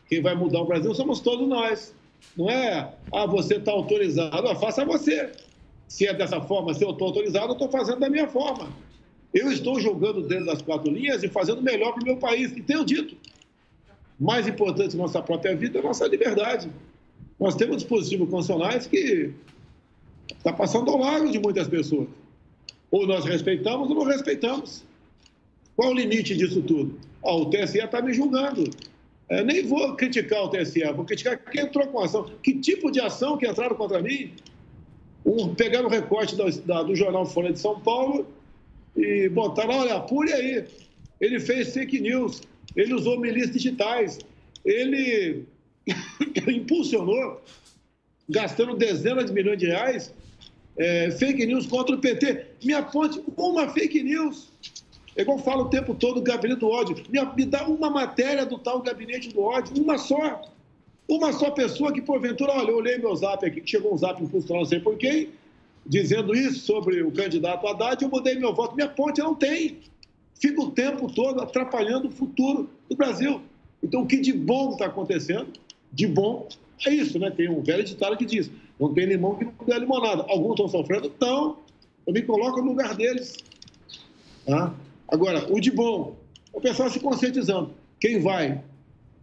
[0.07, 1.93] quem vai mudar o Brasil somos todos nós.
[2.35, 4.47] Não é, ah, você está autorizado.
[4.47, 5.31] Ah, faça você.
[5.87, 8.69] Se é dessa forma, se eu estou autorizado, eu estou fazendo da minha forma.
[9.33, 12.51] Eu estou jogando dentro das quatro linhas e fazendo melhor para o meu país.
[12.51, 13.15] E tenho dito,
[14.19, 16.69] mais importante que nossa própria vida é a nossa liberdade.
[17.39, 19.33] Nós temos dispositivos constitucionais que
[20.37, 22.07] está passando ao largo de muitas pessoas.
[22.89, 24.83] Ou nós respeitamos ou não respeitamos.
[25.75, 26.97] Qual o limite disso tudo?
[27.23, 28.69] Ah, o TSE está me julgando.
[29.29, 32.29] Eu nem vou criticar o TSE, vou criticar quem entrou com ação.
[32.41, 34.31] Que tipo de ação que entraram contra mim?
[35.25, 38.27] Um, pegaram o recorte da, da, do jornal Folha de São Paulo
[38.95, 40.65] e botaram, olha, apure aí.
[41.19, 42.41] Ele fez fake news
[42.75, 44.19] ele usou milícias digitais,
[44.63, 45.45] ele
[46.47, 47.41] impulsionou,
[48.29, 50.13] gastando dezenas de milhões de reais,
[50.77, 52.45] é, fake news contra o PT.
[52.63, 54.49] Me aponte uma fake news.
[55.15, 56.95] É igual eu falo o tempo todo do gabinete do ódio.
[57.09, 60.41] Me, me dá uma matéria do tal gabinete do ódio, uma só.
[61.07, 64.21] Uma só pessoa que, porventura, olha, eu olhei meu zap aqui, que chegou um zap
[64.21, 65.29] impulsionado, não sei por quem,
[65.85, 68.75] dizendo isso sobre o candidato Haddad, eu mudei meu voto.
[68.75, 69.81] Minha ponte não tem
[70.39, 73.41] fica o tempo todo atrapalhando o futuro do Brasil.
[73.83, 75.47] Então, o que de bom está acontecendo,
[75.91, 76.47] de bom,
[76.85, 77.31] é isso, né?
[77.31, 78.49] Tem um velho ditado que diz:
[78.79, 80.25] não tem limão que não dê limonada.
[80.27, 81.07] Alguns estão sofrendo?
[81.07, 81.57] Estão.
[82.05, 83.37] Eu me coloco no lugar deles.
[84.45, 84.73] Tá?
[85.07, 86.15] Agora, o de bom,
[86.53, 87.71] o pessoal se conscientizando.
[87.99, 88.61] Quem vai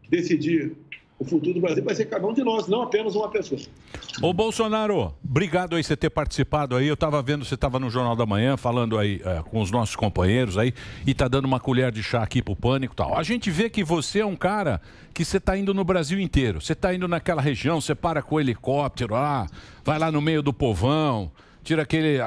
[0.08, 0.76] decidir
[1.22, 3.60] o futuro do Brasil vai ser cada um de nós, não apenas uma pessoa.
[4.20, 6.86] Ô Bolsonaro, obrigado aí você ter participado aí.
[6.86, 9.94] Eu estava vendo, você estava no Jornal da Manhã falando aí é, com os nossos
[9.94, 10.74] companheiros aí
[11.06, 13.16] e tá dando uma colher de chá aqui pro pânico e tal.
[13.16, 14.80] A gente vê que você é um cara
[15.14, 16.60] que você tá indo no Brasil inteiro.
[16.60, 19.46] Você tá indo naquela região, você para com o helicóptero lá,
[19.84, 21.30] vai lá no meio do povão
[21.62, 22.18] tira aquele.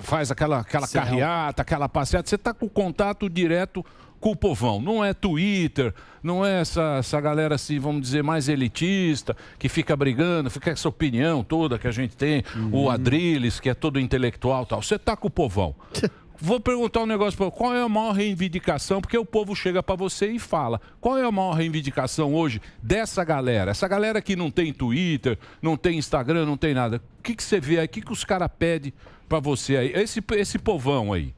[0.00, 2.26] faz aquela, aquela carreata, aquela passeata.
[2.26, 3.84] Você está com contato direto
[4.26, 4.80] com o povão.
[4.80, 9.94] Não é Twitter, não é essa, essa galera assim, vamos dizer, mais elitista, que fica
[9.94, 12.70] brigando, fica essa opinião toda que a gente tem, uhum.
[12.72, 14.82] o Adrilles, que é todo intelectual tal.
[14.82, 15.76] Você tá com o povão.
[16.40, 19.94] Vou perguntar um negócio para qual é a maior reivindicação, porque o povo chega para
[19.94, 20.80] você e fala.
[21.00, 23.70] Qual é a maior reivindicação hoje dessa galera?
[23.70, 27.00] Essa galera que não tem Twitter, não tem Instagram, não tem nada.
[27.20, 27.86] O que, que você vê aí?
[27.86, 28.92] O que, que os caras pedem
[29.28, 29.92] para você aí?
[29.94, 31.32] Esse, esse povão aí.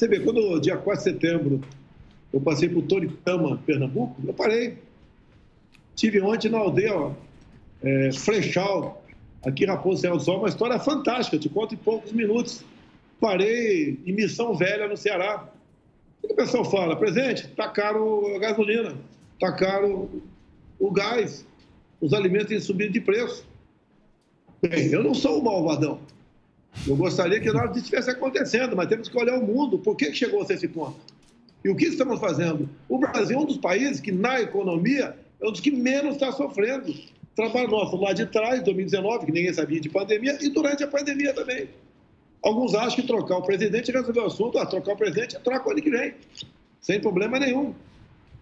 [0.00, 1.60] Você vê, quando dia 4 de setembro
[2.32, 4.78] eu passei por Toritama, Pernambuco, eu parei.
[5.94, 7.12] Tive ontem na aldeia ó,
[7.82, 9.04] é, Frechal,
[9.44, 12.64] aqui Raposo Serra do Sol, uma história fantástica, te conto em poucos minutos.
[13.20, 15.46] Parei em Missão Velha, no Ceará.
[16.22, 18.96] O pessoal fala, presente, tá caro a gasolina,
[19.38, 20.08] tá caro
[20.78, 21.46] o gás,
[22.00, 23.46] os alimentos têm subido de preço.
[24.62, 26.00] Bem, eu não sou o malvadão.
[26.86, 29.78] Eu gostaria que nada disso estivesse acontecendo, mas temos que olhar o mundo.
[29.78, 30.96] Por que chegou a esse ponto?
[31.64, 32.68] E o que estamos fazendo?
[32.88, 36.32] O Brasil é um dos países que, na economia, é um dos que menos está
[36.32, 36.94] sofrendo.
[37.36, 41.34] Trabalho nosso lá de trás, 2019, que ninguém sabia de pandemia, e durante a pandemia
[41.34, 41.68] também.
[42.42, 44.58] Alguns acham que trocar o presidente resolveu o assunto.
[44.58, 46.14] Ah, trocar o presidente, troca o ano que vem.
[46.80, 47.74] Sem problema nenhum.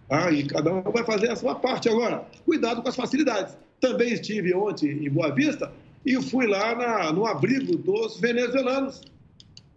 [0.09, 1.89] Ah, e cada um vai fazer a sua parte.
[1.89, 3.57] Agora, cuidado com as facilidades.
[3.81, 5.71] Também estive ontem em Boa Vista
[6.05, 9.01] e fui lá na, no abrigo dos venezuelanos.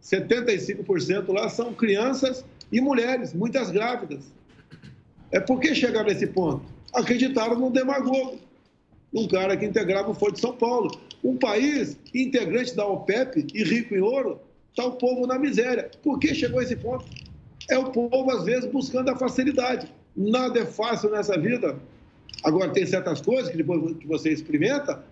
[0.03, 4.33] 75% lá são crianças e mulheres, muitas grávidas.
[5.31, 6.63] É por que chegaram nesse ponto?
[6.93, 8.39] Acreditaram num demagogo,
[9.15, 10.91] um cara que integrava o Foro de São Paulo.
[11.23, 14.41] Um país integrante da OPEP e rico em ouro,
[14.71, 15.91] está o povo na miséria.
[16.03, 17.05] Por que chegou a esse ponto?
[17.71, 19.93] É o povo, às vezes, buscando a facilidade.
[20.17, 21.79] Nada é fácil nessa vida.
[22.43, 25.05] Agora, tem certas coisas que depois que você experimenta,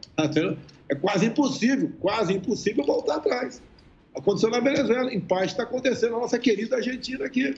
[0.89, 3.63] é quase impossível, quase impossível voltar atrás.
[4.15, 7.55] Aconteceu na Venezuela, em parte está acontecendo na nossa querida Argentina aqui.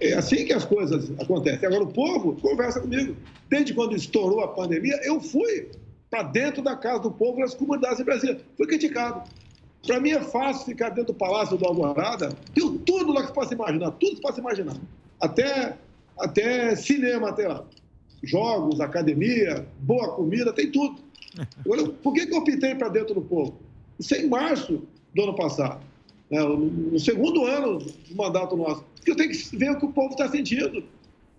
[0.00, 1.66] É assim que as coisas acontecem.
[1.66, 3.16] Agora, o povo conversa comigo.
[3.48, 5.68] Desde quando estourou a pandemia, eu fui
[6.10, 8.40] para dentro da casa do povo nas comunidades Brasília.
[8.56, 9.28] Fui criticado.
[9.86, 12.30] Para mim é fácil ficar dentro do Palácio do Alvorada.
[12.54, 14.76] Tem tudo lá que você possa imaginar, tudo que possa imaginar.
[15.20, 15.76] Até,
[16.18, 17.64] até cinema, até lá.
[18.22, 21.02] Jogos, academia, boa comida, tem tudo.
[22.02, 23.58] Por que, que eu optei para dentro do povo?
[23.98, 24.82] Isso é em março
[25.14, 25.80] do ano passado.
[26.30, 28.84] É, no segundo ano do mandato nosso.
[28.96, 30.82] Porque eu tenho que ver o que o povo está sentindo.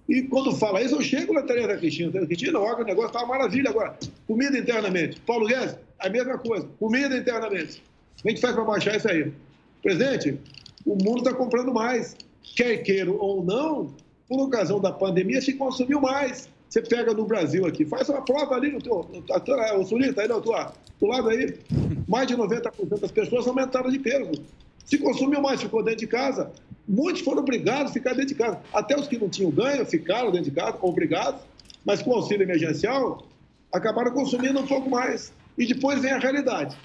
[0.08, 2.26] E quando fala isso, eu chego na tarefa da Cristina.
[2.26, 3.98] Cristina, olha, o negócio está uma maravilha agora.
[4.28, 5.20] Comida internamente.
[5.22, 6.68] Paulo Guedes, a mesma coisa.
[6.80, 7.82] Comida internamente.
[8.24, 9.34] A gente faz para baixar isso aí.
[9.82, 10.40] Presidente,
[10.86, 12.16] o mundo está comprando mais.
[12.56, 13.94] Quer queira ou não,
[14.30, 16.48] por ocasião da pandemia, se consumiu mais.
[16.76, 19.10] Você pega no Brasil aqui, faz uma prova ali no teu.
[19.10, 20.54] No, o Sulita, aí no teu,
[21.00, 21.58] do lado aí,
[22.06, 24.44] mais de 90% das pessoas aumentaram de peso.
[24.84, 26.52] Se consumiu mais, ficou dentro de casa.
[26.86, 28.60] Muitos foram obrigados a ficar dentro de casa.
[28.74, 31.40] Até os que não tinham ganho ficaram dentro de casa, obrigados,
[31.86, 33.26] mas com auxílio emergencial,
[33.72, 35.32] acabaram consumindo um pouco mais.
[35.58, 36.76] E depois vem a realidade.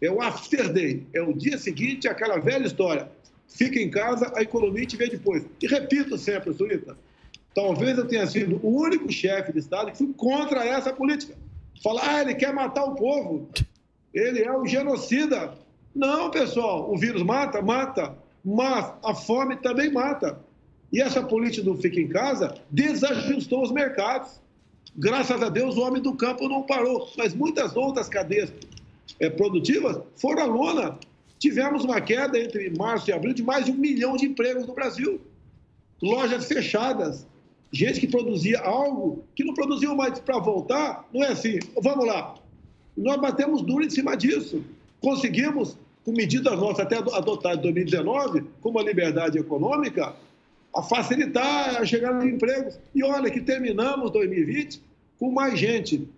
[0.00, 3.10] É o after day, é o dia seguinte, aquela velha história.
[3.48, 5.44] Fica em casa, a economia te vê depois.
[5.60, 6.96] E repito sempre, Sulita,
[7.54, 11.34] talvez eu tenha sido o único chefe de Estado que fui contra essa política.
[11.82, 13.48] Falar, ah, ele quer matar o povo,
[14.12, 15.54] ele é um genocida.
[15.94, 17.62] Não, pessoal, o vírus mata?
[17.62, 18.16] Mata.
[18.44, 20.38] Mas a fome também mata.
[20.92, 24.40] E essa política do fica em casa desajustou os mercados.
[24.96, 27.08] Graças a Deus, o homem do campo não parou.
[27.16, 28.52] Mas muitas outras cadeias
[29.18, 30.98] é, produtivas foram à lona.
[31.38, 34.74] Tivemos uma queda entre março e abril de mais de um milhão de empregos no
[34.74, 35.20] Brasil.
[36.02, 37.26] Lojas fechadas.
[37.72, 41.08] Gente que produzia algo que não produziam mais para voltar.
[41.12, 41.58] Não é assim.
[41.80, 42.34] Vamos lá.
[42.96, 44.64] Nós batemos duro em cima disso.
[45.00, 50.14] Conseguimos com medidas nossas até adotadas em 2019, como a liberdade econômica,
[50.74, 52.78] a facilitar a chegada de empregos.
[52.94, 54.82] E olha que terminamos 2020
[55.18, 56.08] com mais gente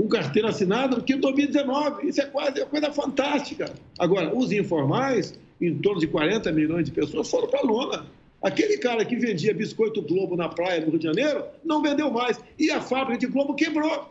[0.00, 2.08] com carteira assinada do que em 2019.
[2.08, 3.70] Isso é quase é coisa fantástica.
[3.98, 8.06] Agora, os informais, em torno de 40 milhões de pessoas, foram para a lona.
[8.42, 12.40] Aquele cara que vendia biscoito Globo na praia do Rio de Janeiro não vendeu mais.
[12.58, 14.08] E a fábrica de Globo quebrou.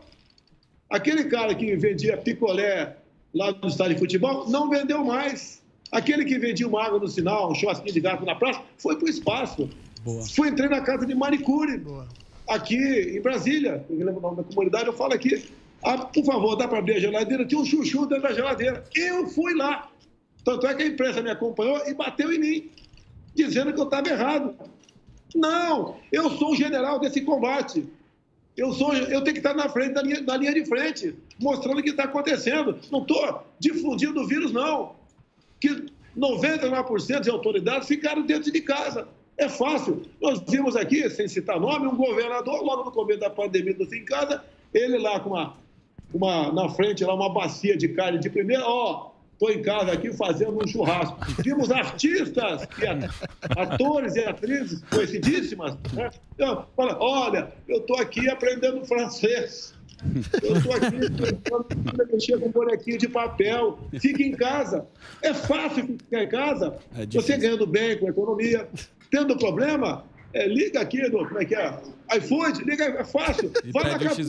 [0.88, 2.96] Aquele cara que vendia picolé
[3.34, 5.60] lá no estádio de futebol, não vendeu mais.
[5.90, 9.06] Aquele que vendia uma água no sinal, um churrasquinho de gato na praça, foi para
[9.06, 9.68] o espaço.
[10.04, 10.22] Boa.
[10.22, 12.06] Fui, entrei na casa de manicure, Boa.
[12.48, 13.84] aqui em Brasília.
[13.90, 15.44] Eu lembro o nome da comunidade, eu falo aqui.
[15.82, 17.44] Ah, por favor, dá para abrir a geladeira?
[17.44, 18.84] Tinha um chuchu dentro da geladeira.
[18.94, 19.90] Eu fui lá.
[20.44, 22.70] Tanto é que a imprensa me acompanhou e bateu em mim,
[23.34, 24.54] dizendo que eu estava errado.
[25.34, 27.88] Não, eu sou o general desse combate.
[28.56, 31.78] Eu, sou, eu tenho que estar na frente da linha, da linha de frente, mostrando
[31.78, 32.78] o que está acontecendo.
[32.90, 34.94] Não estou difundindo o vírus, não.
[35.60, 35.86] Que
[36.16, 39.08] 99% de autoridades ficaram dentro de casa.
[39.38, 40.02] É fácil.
[40.20, 44.04] Nós vimos aqui, sem citar nome, um governador, logo no começo da pandemia do Fim
[44.04, 44.44] Casa,
[44.74, 45.56] ele lá com uma,
[46.12, 49.09] uma, na frente, lá, uma bacia de carne de primeira, ó,
[49.40, 51.18] estou em casa aqui fazendo um churrasco.
[51.42, 52.68] Vimos artistas,
[53.56, 55.76] atores e atrizes conhecidíssimas.
[55.94, 56.10] Né?
[56.34, 59.74] Então, fala, olha, eu estou aqui aprendendo francês.
[60.42, 63.78] Eu estou aqui tentando mexer com um bonequinho de papel.
[63.98, 64.86] Fique em casa.
[65.22, 66.76] É fácil ficar em casa.
[66.96, 68.68] É você ganhando bem com a economia.
[69.10, 71.26] Tendo problema, é, liga aqui no.
[71.26, 71.78] Como é que é?
[72.16, 73.50] iFood, liga, é fácil.
[73.72, 74.22] vai na casa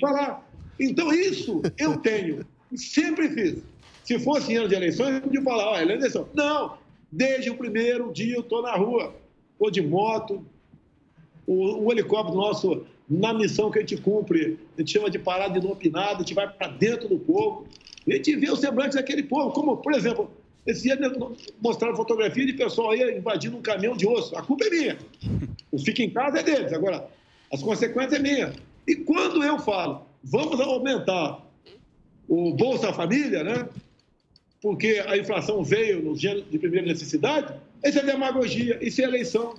[0.00, 0.42] vai lá.
[0.78, 2.46] Então, isso eu tenho.
[2.74, 3.71] Sempre fiz.
[4.04, 6.28] Se fosse em ano de eleições, eu podia falar, olha, eleição.
[6.34, 6.76] Não,
[7.10, 9.14] desde o primeiro dia eu estou na rua,
[9.52, 10.44] estou de moto,
[11.46, 15.58] o, o, helicóptero nosso, na missão que a gente cumpre, a gente chama de parada
[15.58, 17.66] inopinada, a gente vai para dentro do povo,
[18.06, 20.30] a gente vê o semblante daquele povo, como, por exemplo,
[20.64, 20.96] Esse dia
[21.60, 24.36] mostraram fotografia de pessoal aí invadindo um caminhão de osso.
[24.36, 24.98] A culpa é minha.
[25.72, 26.72] O fica em casa é deles.
[26.72, 27.08] Agora,
[27.52, 28.52] as consequências é minha.
[28.86, 31.44] E quando eu falo, vamos aumentar
[32.28, 33.68] o Bolsa Família, né?
[34.62, 37.52] Porque a inflação veio nos gêneros de primeira necessidade,
[37.84, 39.54] isso é demagogia, isso é eleição.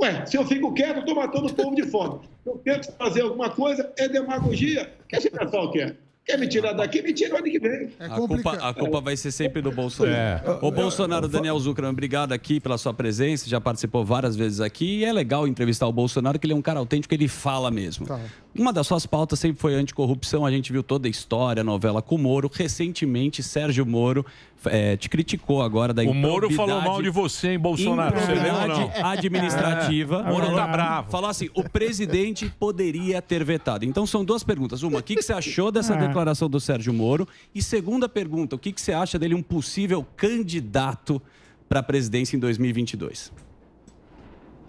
[0.00, 2.20] Ué, se eu fico quieto, eu estou matando o povo de fome.
[2.42, 4.90] Se eu tento fazer alguma coisa, é demagogia.
[5.04, 5.96] O que esse pessoal quer?
[6.24, 7.02] Quer me tirar daqui?
[7.02, 7.90] Me tira o ano que vem.
[7.98, 10.14] É a, culpa, a culpa vai ser sempre do Bolsonaro.
[10.16, 10.58] É.
[10.60, 13.48] O Bolsonaro, Daniel Zuckerman, obrigado aqui pela sua presença.
[13.48, 14.98] Já participou várias vezes aqui.
[14.98, 18.06] E é legal entrevistar o Bolsonaro, que ele é um cara autêntico, ele fala mesmo.
[18.06, 18.20] Tá.
[18.54, 20.44] Uma das suas pautas sempre foi anticorrupção.
[20.44, 22.50] A gente viu toda a história, a novela com o Moro.
[22.52, 24.26] Recentemente, Sérgio Moro
[24.64, 28.18] é, te criticou agora da O Moro falou mal de você, hein, Bolsonaro?
[28.18, 30.24] Você viu, administrativa.
[30.26, 30.30] É.
[30.30, 31.10] Moro tá bravo.
[31.10, 33.84] Falou assim, o presidente poderia ter vetado.
[33.84, 34.82] Então, são duas perguntas.
[34.82, 36.06] Uma, o que, que você achou dessa é.
[36.08, 37.28] declaração do Sérgio Moro?
[37.54, 41.22] E segunda pergunta, o que, que você acha dele um possível candidato
[41.68, 43.30] para a presidência em 2022?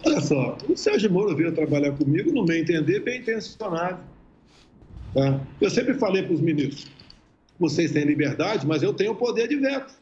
[0.04, 4.02] Olha só, o Sérgio Moro veio trabalhar comigo, no meu entender, bem intencionado.
[5.14, 5.40] Tá?
[5.60, 6.88] Eu sempre falei para os ministros,
[7.58, 9.94] vocês têm liberdade, mas eu tenho poder de veto.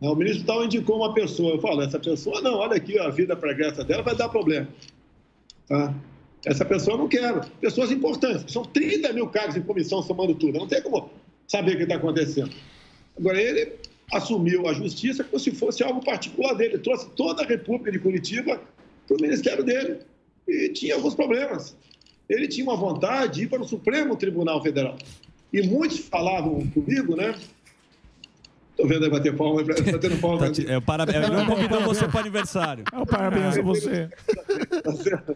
[0.00, 3.34] O ministro tal indicou uma pessoa, eu falo, essa pessoa não, olha aqui, a vida
[3.34, 4.68] pregressa dela vai dar problema.
[5.66, 5.94] Tá?
[6.44, 7.40] Essa pessoa eu não quero.
[7.60, 11.10] Pessoas importantes, são 30 mil cargos em comissão somando tudo, não tem como
[11.46, 12.54] saber o que está acontecendo.
[13.18, 13.72] Agora, ele
[14.12, 17.98] assumiu a justiça como se fosse algo particular dele, ele trouxe toda a República de
[17.98, 18.60] Curitiba
[19.08, 19.98] para o ministério dele.
[20.46, 21.76] E tinha alguns problemas.
[22.28, 24.96] Ele tinha uma vontade de ir para o Supremo Tribunal Federal.
[25.52, 27.34] E muitos falavam comigo, né?
[28.70, 30.52] Estou vendo aí bater palma, batendo palma.
[30.52, 31.28] tá, é, parabéns.
[31.30, 32.84] Não convidou você para o aniversário.
[32.92, 34.08] É o parabéns a você.
[34.82, 35.34] Tá?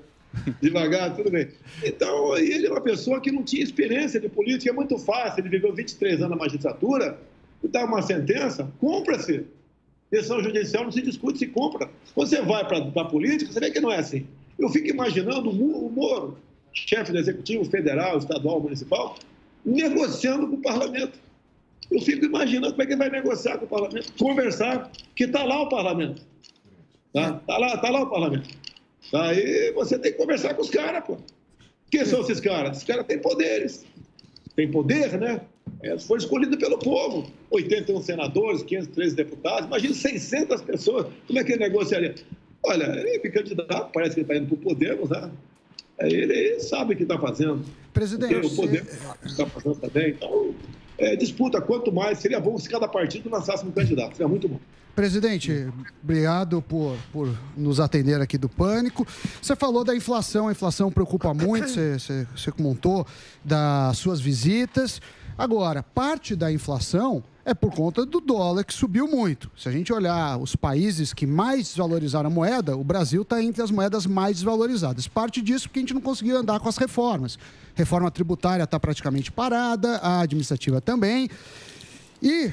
[0.61, 1.49] Devagar, tudo bem.
[1.83, 5.41] Então, ele é uma pessoa que não tinha experiência de política, é muito fácil.
[5.41, 7.19] Ele viveu 23 anos na magistratura,
[7.63, 9.45] e dá uma sentença, compra-se.
[10.13, 11.89] Decisão judicial não se discute, se compra.
[12.15, 14.27] Você vai para a política, você vê que não é assim.
[14.59, 16.37] Eu fico imaginando o Moro,
[16.71, 19.17] chefe do executivo federal, estadual, municipal,
[19.65, 21.19] negociando com o parlamento.
[21.91, 25.45] Eu fico imaginando como é que ele vai negociar com o parlamento, conversar, que está
[25.45, 26.21] lá o parlamento.
[27.07, 28.51] Está tá lá, tá lá o parlamento.
[29.15, 31.17] Aí você tem que conversar com os caras, pô.
[31.91, 32.73] Quem são esses caras?
[32.73, 33.87] Esses caras têm poderes.
[34.55, 35.41] Tem poder, né?
[35.83, 37.31] É, foi escolhido pelo povo.
[37.51, 41.07] 81 senadores, 513 deputados, imagina 600 pessoas.
[41.27, 42.15] Como é que ele negociaria?
[42.65, 45.31] Olha, ele é candidato, parece que ele está indo para o Podemos, né?
[45.99, 47.65] É, ele sabe o que está fazendo.
[47.93, 48.47] Presidente.
[48.47, 48.89] O Podemos
[49.25, 50.11] está fazendo também.
[50.11, 50.55] Então,
[50.99, 54.61] é, disputa, quanto mais, seria bom se cada partido lançasse um candidato, seria muito bom.
[54.95, 55.69] Presidente,
[56.03, 59.07] obrigado por, por nos atender aqui do Pânico.
[59.41, 63.07] Você falou da inflação, a inflação preocupa muito, você, você, você montou
[63.43, 65.01] das suas visitas.
[65.43, 69.51] Agora, parte da inflação é por conta do dólar que subiu muito.
[69.57, 73.61] Se a gente olhar os países que mais desvalorizaram a moeda, o Brasil está entre
[73.61, 75.09] as moedas mais desvalorizadas.
[75.09, 77.41] Parte disso porque a gente não conseguiu andar com as reformas.
[77.75, 81.29] Reforma tributária está praticamente parada, a administrativa também.
[82.23, 82.53] E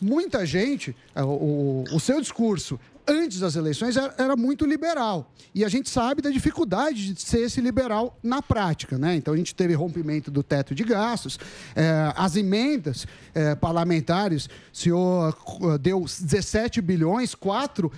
[0.00, 2.78] muita gente, o, o, o seu discurso
[3.08, 5.32] antes das eleições era, era, muito liberal.
[5.54, 8.98] E a gente sabe da dificuldade de ser esse liberal na prática.
[8.98, 9.16] Né?
[9.16, 11.38] Então a gente teve rompimento do teto de gastos,
[11.74, 17.90] é, as emendas é, parlamentares, o senhor eh, deu 17 bilhões, quatro,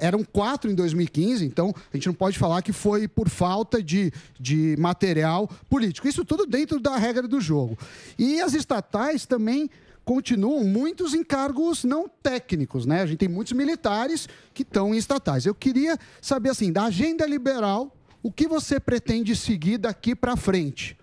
[0.00, 4.12] eram quatro em 2015, então a gente não pode falar que foi por falta de,
[4.38, 6.08] de material político.
[6.08, 7.78] Isso tudo dentro da regra do jogo.
[8.18, 9.70] E as estatais também
[10.04, 13.02] continuam muitos encargos não técnicos, né?
[13.02, 15.46] A gente tem muitos militares que estão em estatais.
[15.46, 20.96] Eu queria saber, assim, da agenda liberal, o que você pretende seguir daqui para frente?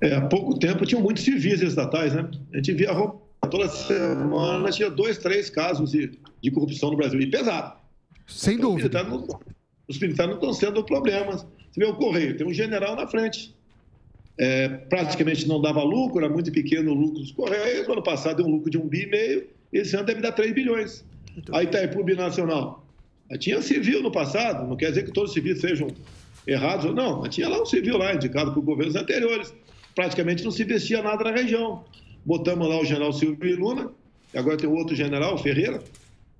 [0.00, 2.28] É, há pouco tempo tinham muitos civis estatais, né?
[2.52, 2.90] A gente via
[3.50, 7.78] toda semana, tinha dois, três casos de, de corrupção no Brasil, e pesado.
[8.26, 9.02] Sem então, dúvida.
[9.02, 9.40] Os militares, não,
[9.88, 11.46] os militares não estão sendo problemas.
[11.70, 13.54] Você vê o Correio, tem um general na frente
[14.38, 17.86] é, praticamente não dava lucro, era muito pequeno o lucro dos Correios.
[17.86, 20.32] No ano passado deu um lucro de um bi e meio, esse ano deve dar
[20.32, 21.04] 3 bilhões.
[21.52, 22.84] Aí Itaipu Binacional.
[23.38, 25.88] Tinha civil no passado, não quer dizer que todos os civis sejam
[26.46, 29.54] errados, não, mas tinha lá um civil lá, indicado por governos anteriores.
[29.94, 31.84] Praticamente não se investia nada na região.
[32.24, 33.90] Botamos lá o general Silvio Luna,
[34.34, 35.82] agora tem outro general, Ferreira,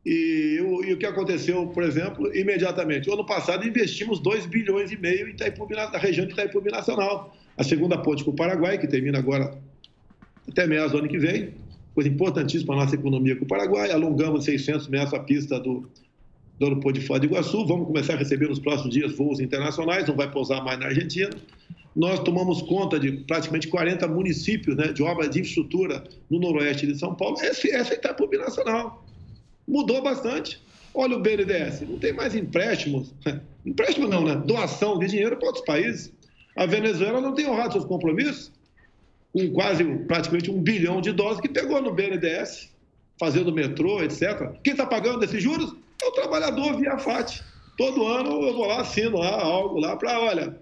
[0.05, 3.09] e, e, o que aconteceu, por exemplo, imediatamente?
[3.11, 7.37] O ano passado investimos 2 bilhões e meio em Itaipu, na região de Itaipu Binacional
[7.57, 9.57] a segunda ponte com o Paraguai, que termina agora
[10.49, 11.55] até meados do ano que vem,
[11.95, 13.91] coisa importantíssima para a nossa economia com o Paraguai.
[13.91, 15.89] Alongamos 600 metros a pista do,
[16.59, 17.67] do aeroporto de Foz do Iguaçu.
[17.67, 21.31] Vamos começar a receber nos próximos dias voos internacionais, não vai pousar mais na Argentina.
[21.95, 26.97] Nós tomamos conta de praticamente 40 municípios né, de obras de infraestrutura no noroeste de
[26.97, 27.37] São Paulo.
[27.41, 29.05] Essa, essa etapa binacional.
[29.67, 30.61] Mudou bastante.
[30.95, 33.15] Olha o BNDES, não tem mais empréstimos.
[33.65, 34.37] Empréstimo não, né?
[34.37, 36.13] Doação de dinheiro para outros países.
[36.57, 38.53] A Venezuela não tem honrado seus compromissos,
[39.33, 42.71] com quase praticamente um bilhão de dólares que pegou no BNDES,
[43.19, 44.53] fazendo metrô, etc.
[44.63, 47.43] Quem está pagando esses juros é o trabalhador via FAT.
[47.77, 50.59] Todo ano eu vou lá, assino lá algo lá para, olha,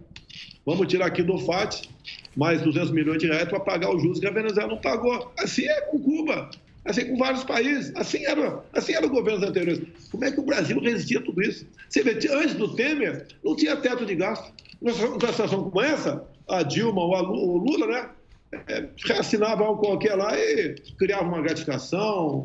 [0.65, 1.89] vamos tirar aqui do FAT
[2.36, 5.32] mais 200 milhões de reais para pagar os juros que a Venezuela não pagou.
[5.39, 6.51] Assim é com Cuba
[6.89, 7.93] assim com vários países.
[7.94, 9.86] Assim era, assim era o governo anteriores.
[10.10, 11.66] Como é que o Brasil resistia a tudo isso?
[11.89, 14.52] Você vê, antes do Temer, não tinha teto de gasto.
[14.81, 18.10] Numa situação como essa, a Dilma ou o Lula, né?
[18.66, 22.43] É, reassinava algo qualquer lá e criava uma gratificação,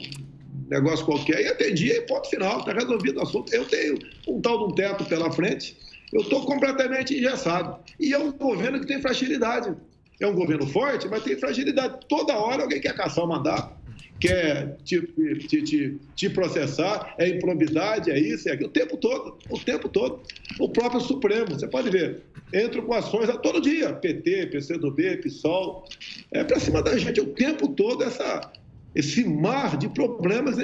[0.69, 3.53] negócio qualquer, e atendia e ponto final, está resolvido o assunto.
[3.53, 3.97] Eu tenho
[4.27, 5.77] um tal de um teto pela frente,
[6.11, 7.79] eu estou completamente engessado.
[7.97, 9.73] E é um governo que tem fragilidade.
[10.19, 11.99] É um governo forte, mas tem fragilidade.
[12.09, 13.73] Toda hora alguém quer caçar o mandato
[14.23, 19.37] quer te, te, te, te, processar, é improvidade, é isso, é aquilo, o tempo todo,
[19.49, 20.21] o tempo todo.
[20.57, 22.21] O próprio Supremo, você pode ver,
[22.53, 25.85] entra com ações a todo dia, PT, PCdoB, PSOL,
[26.31, 28.49] é para cima da gente o tempo todo essa,
[28.95, 30.55] esse mar de problemas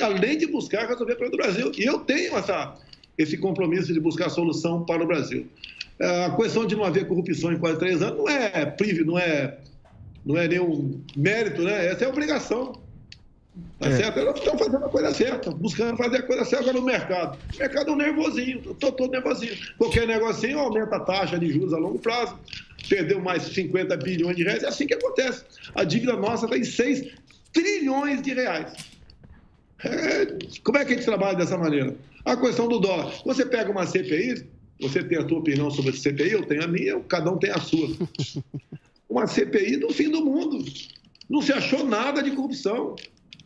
[0.00, 1.72] além de buscar resolver para o Brasil.
[1.76, 2.76] E eu tenho essa,
[3.16, 5.44] esse compromisso de buscar solução para o Brasil.
[5.98, 9.18] É, a questão de não haver corrupção em quase três anos não é privê, não
[9.18, 9.58] é,
[10.24, 11.86] não é nenhum mérito, né?
[11.86, 12.86] Essa é obrigação.
[13.78, 13.96] Tá é.
[13.96, 14.18] certo?
[14.18, 17.38] Elas estão fazendo a coisa certa, buscando fazer a coisa certa no mercado.
[17.54, 19.56] O mercado é nervosinho, estou todo nervosinho.
[19.76, 22.36] Qualquer negocinho aumenta a taxa de juros a longo prazo,
[22.88, 25.44] perdeu mais 50 bilhões de reais, é assim que acontece.
[25.74, 27.06] A dívida nossa está em 6
[27.52, 28.72] trilhões de reais.
[29.84, 30.26] É,
[30.64, 31.94] como é que a gente trabalha dessa maneira?
[32.24, 33.12] A questão do dólar.
[33.24, 34.44] Você pega uma CPI,
[34.80, 37.50] você tem a sua opinião sobre a CPI, eu tenho a minha, cada um tem
[37.50, 37.88] a sua.
[39.08, 40.64] Uma CPI do fim do mundo.
[41.30, 42.96] Não se achou nada de corrupção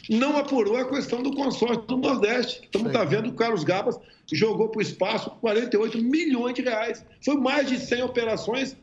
[0.08, 2.60] não apurou a questão do consórcio do Nordeste.
[2.62, 3.98] Estamos tá vendo que o Carlos Gabas
[4.32, 7.04] jogou para o espaço 48 milhões de reais.
[7.24, 8.76] Foi mais de 100 operações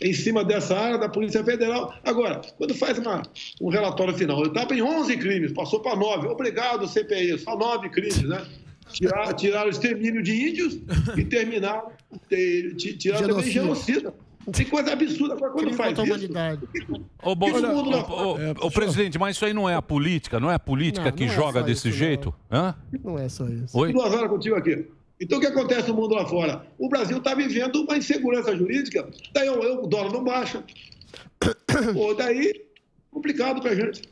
[0.00, 1.94] em cima dessa área da Polícia Federal.
[2.04, 3.22] Agora, quando faz uma,
[3.60, 6.28] um relatório final, ele estava em 11 crimes, passou para 9.
[6.28, 8.44] Obrigado, CPI, só 9 crimes, né?
[8.92, 10.78] Tiraram, tiraram o extermínio de índios
[11.16, 11.90] e terminaram,
[12.98, 14.14] tiraram também genocida.
[14.52, 16.02] Tem coisa absurda quando faz isso.
[16.02, 16.60] Humanidade.
[17.22, 17.48] Ô, bom,
[18.60, 21.26] o presidente, mas isso aí não é a política, não é a política não, que
[21.26, 22.34] não é joga desse isso, jeito?
[22.48, 22.58] Não.
[22.58, 22.74] Hã?
[23.02, 23.76] não é só isso.
[23.76, 23.92] Oi?
[23.92, 24.86] Duas horas contigo aqui.
[25.20, 26.66] Então, o que acontece no mundo lá fora?
[26.78, 30.62] O Brasil está vivendo uma insegurança jurídica, daí o dólar não baixa.
[31.94, 32.66] Pô, daí,
[33.10, 34.02] complicado para a gente.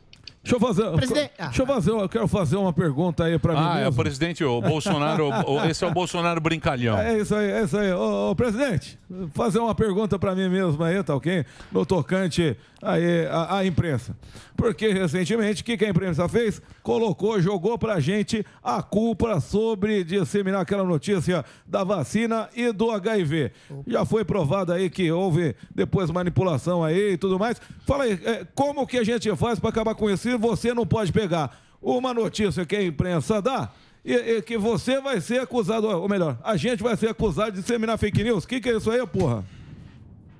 [0.44, 1.30] Deixa eu fazer, Presidente...
[1.38, 3.60] deixa eu fazer, eu quero fazer uma pergunta aí para mim.
[3.60, 3.86] Ah, mesmo.
[3.86, 6.98] é o presidente, o Bolsonaro, o, esse é o Bolsonaro brincalhão.
[6.98, 7.90] É isso aí, é isso aí.
[7.90, 8.98] Ô, ô presidente,
[9.32, 11.46] fazer uma pergunta para mim mesmo aí, tá ok?
[11.72, 12.54] No tocante
[12.84, 14.16] aí, a, a imprensa.
[14.56, 16.60] Porque recentemente, o que, que a imprensa fez?
[16.82, 23.50] Colocou, jogou pra gente a culpa sobre disseminar aquela notícia da vacina e do HIV.
[23.86, 27.60] Já foi provado aí que houve depois manipulação aí e tudo mais.
[27.86, 30.28] Fala aí, é, como que a gente faz para acabar com isso?
[30.28, 33.72] E você não pode pegar uma notícia que a imprensa dá
[34.04, 37.60] e, e, que você vai ser acusado, ou melhor, a gente vai ser acusado de
[37.60, 38.44] disseminar fake news.
[38.44, 39.44] O que, que é isso aí, porra?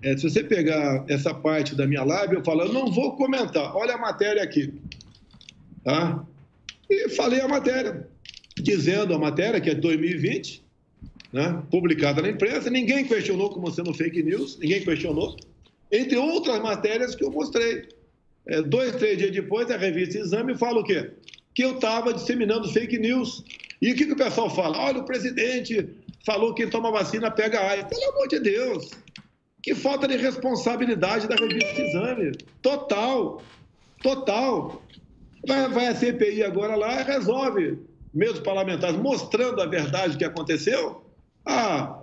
[0.04, 3.74] É, se você pegar essa parte da minha live, eu falo, eu não vou comentar.
[3.74, 4.70] Olha a matéria aqui.
[5.82, 6.22] Tá?
[6.90, 8.06] E falei a matéria,
[8.54, 10.62] dizendo a matéria, que é de 2020,
[11.32, 15.38] né, publicada na imprensa, ninguém questionou como sendo fake news, ninguém questionou,
[15.90, 17.88] entre outras matérias que eu mostrei.
[18.46, 21.12] É, dois, três dias depois, a revista Exame fala o quê?
[21.54, 23.42] Que eu estava disseminando fake news.
[23.80, 24.76] E o que, que o pessoal fala?
[24.76, 25.88] Olha, o presidente
[26.26, 27.98] falou que quem toma vacina pega AIDS.
[27.98, 28.90] Pelo amor de Deus!
[29.64, 32.32] Que falta de responsabilidade da revista Exame.
[32.60, 33.40] Total.
[34.02, 34.82] Total.
[35.48, 37.78] Vai, vai a CPI agora lá e resolve,
[38.12, 41.02] mesmo parlamentares, mostrando a verdade que aconteceu.
[41.46, 42.02] Ah,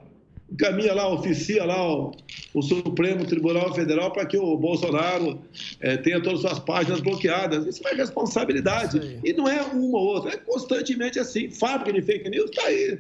[0.52, 2.12] encaminha lá, oficia lá o,
[2.56, 5.40] o Supremo Tribunal Federal para que o Bolsonaro
[5.80, 7.68] é, tenha todas as suas páginas bloqueadas.
[7.68, 9.20] Isso é responsabilidade.
[9.24, 11.52] E não é uma ou outra, é constantemente assim.
[11.52, 13.00] Fábrica de fake news está aí,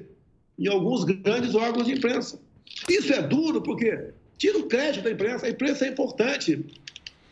[0.59, 2.39] em alguns grandes órgãos de imprensa.
[2.87, 4.11] Isso é duro porque
[4.41, 5.45] tira o crédito da imprensa.
[5.45, 6.65] A imprensa é importante.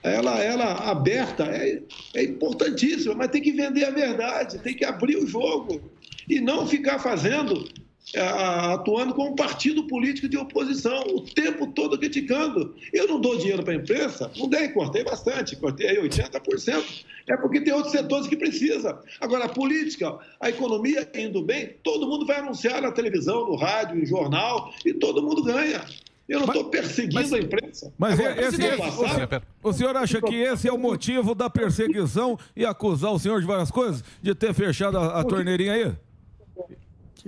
[0.03, 1.81] Ela, ela aberta é,
[2.13, 5.81] é importantíssima, mas tem que vender a verdade, tem que abrir o jogo
[6.29, 7.67] e não ficar fazendo
[8.13, 12.75] é, atuando como partido político de oposição, o tempo todo criticando.
[12.93, 17.35] Eu não dou dinheiro para a imprensa, não dei, cortei bastante, cortei aí 80%, é
[17.35, 18.99] porque tem outros setores que precisam.
[19.19, 23.99] Agora, a política, a economia indo bem, todo mundo vai anunciar na televisão, no rádio,
[23.99, 25.83] em jornal, e todo mundo ganha.
[26.29, 27.91] Eu não estou perseguindo a imprensa.
[27.97, 32.37] Mas Agora, esse, esse- passado- o, senhor acha que esse é o motivo da perseguição
[32.55, 34.03] e acusar o senhor de várias coisas?
[34.21, 35.91] De ter fechado a, a torneirinha aí?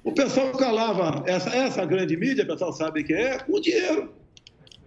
[0.03, 4.13] O pessoal calava essa, essa grande mídia, o pessoal sabe que é, com dinheiro.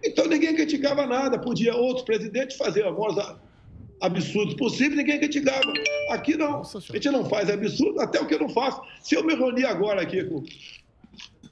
[0.03, 1.37] Então ninguém criticava nada.
[1.37, 3.37] Podia outros presidentes fazer os maiores a-
[4.01, 5.61] absurdos possíveis, ninguém criticava.
[6.11, 6.61] Aqui não.
[6.61, 8.81] A gente não faz absurdo, até o que eu não faço.
[9.01, 10.43] Se eu me reunir agora aqui com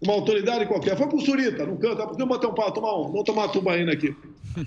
[0.04, 3.12] uma autoridade qualquer, foi pro Surita, no canto, porque eu bater um pau, tomar um,
[3.12, 4.16] vou tomar uma tubaína aqui.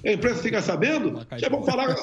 [0.04, 1.94] A imprensa fica sabendo, já vão falar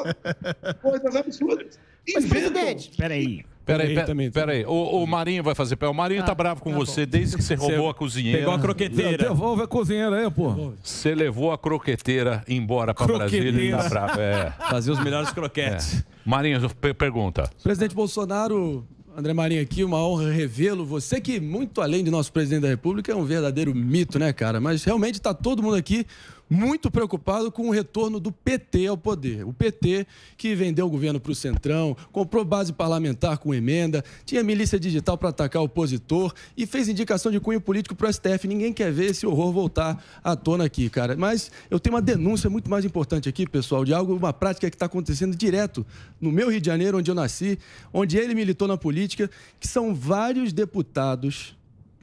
[0.82, 1.80] coisas absurdas.
[2.14, 3.46] Mas, presidente, Peraí.
[3.66, 4.66] Peraí, peraí, peraí.
[4.66, 5.88] O, o Marinho vai fazer pé.
[5.88, 8.40] O Marinho tá bravo com você desde que você roubou a cozinheira.
[8.40, 9.18] pegou a croqueteira.
[9.30, 10.74] Devolve a cozinheira aí, pô.
[10.84, 14.20] Você levou a croqueteira embora pra Brasília e tá bravo.
[14.20, 14.52] É.
[14.70, 16.00] Fazer os melhores croquetes.
[16.00, 16.04] É.
[16.26, 17.50] Marinho, per- pergunta.
[17.64, 20.84] Presidente Bolsonaro, André Marinho aqui, uma honra revê-lo.
[20.85, 24.60] Você que, muito além de nosso presidente da República, é um verdadeiro mito, né, cara?
[24.60, 26.07] Mas realmente está todo mundo aqui
[26.54, 29.44] muito preocupado com o retorno do PT ao poder.
[29.46, 30.06] O PT
[30.38, 35.18] que vendeu o governo para o Centrão, comprou base parlamentar com emenda, tinha milícia digital
[35.18, 38.48] para atacar o opositor e fez indicação de cunho político para o STF.
[38.48, 41.16] Ninguém quer ver esse horror voltar à tona aqui, cara.
[41.18, 44.76] Mas eu tenho uma denúncia muito mais importante aqui, pessoal, de algo, uma prática que
[44.76, 45.86] está acontecendo direto
[46.22, 47.58] no meu Rio de Janeiro, onde eu nasci,
[47.92, 51.56] onde ele militou na política, que são vários deputados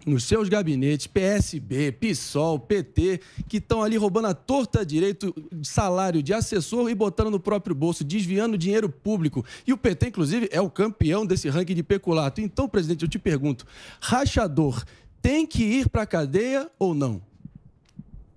[0.07, 6.23] nos seus gabinetes, PSB, PSOL, PT, que estão ali roubando a torta direito de salário
[6.23, 9.45] de assessor e botando no próprio bolso, desviando dinheiro público.
[9.67, 12.41] E o PT, inclusive, é o campeão desse ranking de peculato.
[12.41, 13.67] Então, presidente, eu te pergunto:
[14.01, 14.85] rachador
[15.21, 17.21] tem que ir para a cadeia ou não?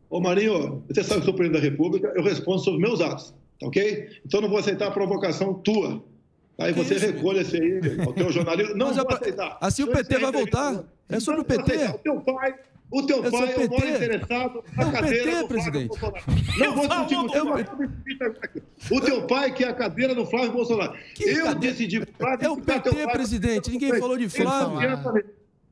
[0.10, 3.68] Ô Marinho, você sabe que sou presidente da República, eu respondo sobre meus atos, tá
[3.68, 4.10] ok?
[4.26, 6.04] Então não vou aceitar a provocação tua.
[6.58, 8.76] Aí você recolha esse aí, o teu jornalismo.
[8.76, 9.58] Não vou é aceitar.
[9.60, 10.84] assim o PT vai voltar?
[11.10, 11.86] É sobre o vou PT?
[11.88, 12.56] O teu pai,
[12.92, 15.48] o teu É pai é o o maior interessado É na o cadeira PT, do
[15.48, 16.00] presidente.
[16.00, 16.60] Flávio Bolsonaro.
[16.60, 18.94] Não vou discutir com você.
[18.96, 20.94] O teu pai que é a cadeira do Flávio Bolsonaro.
[21.20, 23.72] eu decidi o Flávio É o teu PT, presidente.
[23.72, 25.24] Ninguém falou de Flávio.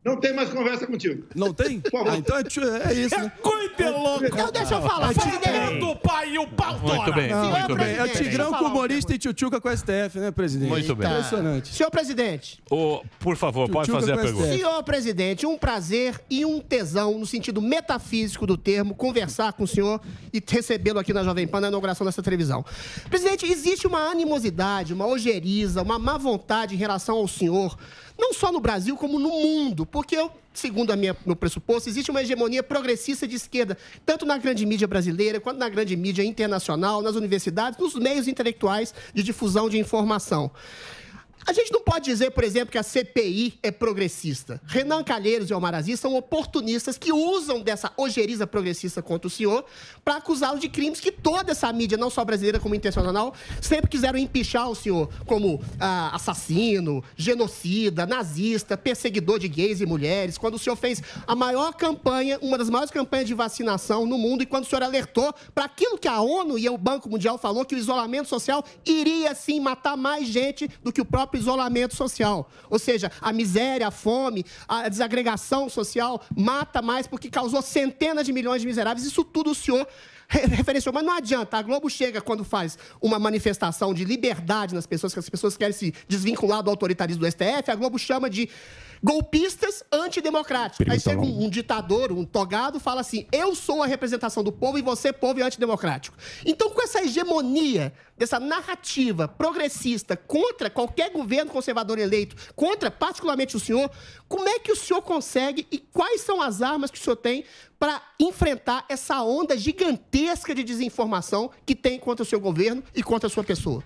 [0.03, 1.23] Não tem mais conversa contigo.
[1.35, 1.79] Não tem?
[2.07, 3.31] Ah, então é, tio- é isso, né?
[3.39, 4.25] Coite louco!
[4.25, 5.11] Então deixa eu falar.
[5.11, 7.95] É Tigrão do pai e o pau Muito bem, Senhor muito bem.
[7.95, 10.69] É o Tigrão com um humorista e tchutchuca com o STF, né, presidente?
[10.69, 11.07] Muito bem.
[11.07, 11.71] Impressionante.
[11.71, 12.63] Senhor presidente.
[12.69, 14.47] Ô, por favor, pode fazer a pergunta.
[14.47, 19.67] Senhor presidente, um prazer e um tesão, no sentido metafísico do termo, conversar com o
[19.67, 20.01] senhor
[20.33, 22.65] e recebê-lo aqui na Jovem Pan na inauguração dessa televisão.
[23.07, 27.77] Presidente, existe uma animosidade, uma ojeriza, uma má vontade em relação ao senhor,
[28.21, 30.31] não só no Brasil, como no mundo, porque eu.
[30.53, 34.85] Segundo a minha, meu pressuposto, existe uma hegemonia progressista de esquerda, tanto na grande mídia
[34.85, 40.51] brasileira, quanto na grande mídia internacional, nas universidades, nos meios intelectuais de difusão de informação.
[41.45, 44.61] A gente não pode dizer, por exemplo, que a CPI é progressista.
[44.65, 49.65] Renan Calheiros e Omar Aziz são oportunistas que usam dessa ojeriza progressista contra o senhor
[50.03, 54.19] para acusá-lo de crimes que toda essa mídia, não só brasileira como internacional, sempre quiseram
[54.19, 60.59] empichar o senhor como ah, assassino, genocida, nazista, perseguidor de gays e mulheres, quando o
[60.59, 64.65] senhor fez a maior campanha, uma das maiores campanhas de vacinação no mundo e quando
[64.65, 67.77] o senhor alertou para aquilo que a ONU e o Banco Mundial falou que o
[67.77, 72.49] isolamento social iria sim matar mais gente do que o próprio isolamento social.
[72.69, 78.33] Ou seja, a miséria, a fome, a desagregação social mata mais porque causou centenas de
[78.33, 79.05] milhões de miseráveis.
[79.05, 79.87] Isso tudo o senhor
[80.27, 80.93] re- referenciou.
[80.93, 81.57] Mas não adianta.
[81.57, 85.73] A Globo chega quando faz uma manifestação de liberdade nas pessoas, que as pessoas querem
[85.73, 88.49] se desvincular do autoritarismo do STF, a Globo chama de
[89.03, 90.87] golpistas antidemocráticos.
[90.87, 94.77] Aí chega um, um ditador, um togado, fala assim: eu sou a representação do povo
[94.77, 96.17] e você, povo, é antidemocrático.
[96.45, 103.59] Então, com essa hegemonia dessa narrativa progressista contra qualquer governo conservador eleito, contra particularmente o
[103.59, 103.89] senhor,
[104.27, 107.43] como é que o senhor consegue e quais são as armas que o senhor tem
[107.79, 113.25] para enfrentar essa onda gigantesca de desinformação que tem contra o seu governo e contra
[113.25, 113.83] a sua pessoa?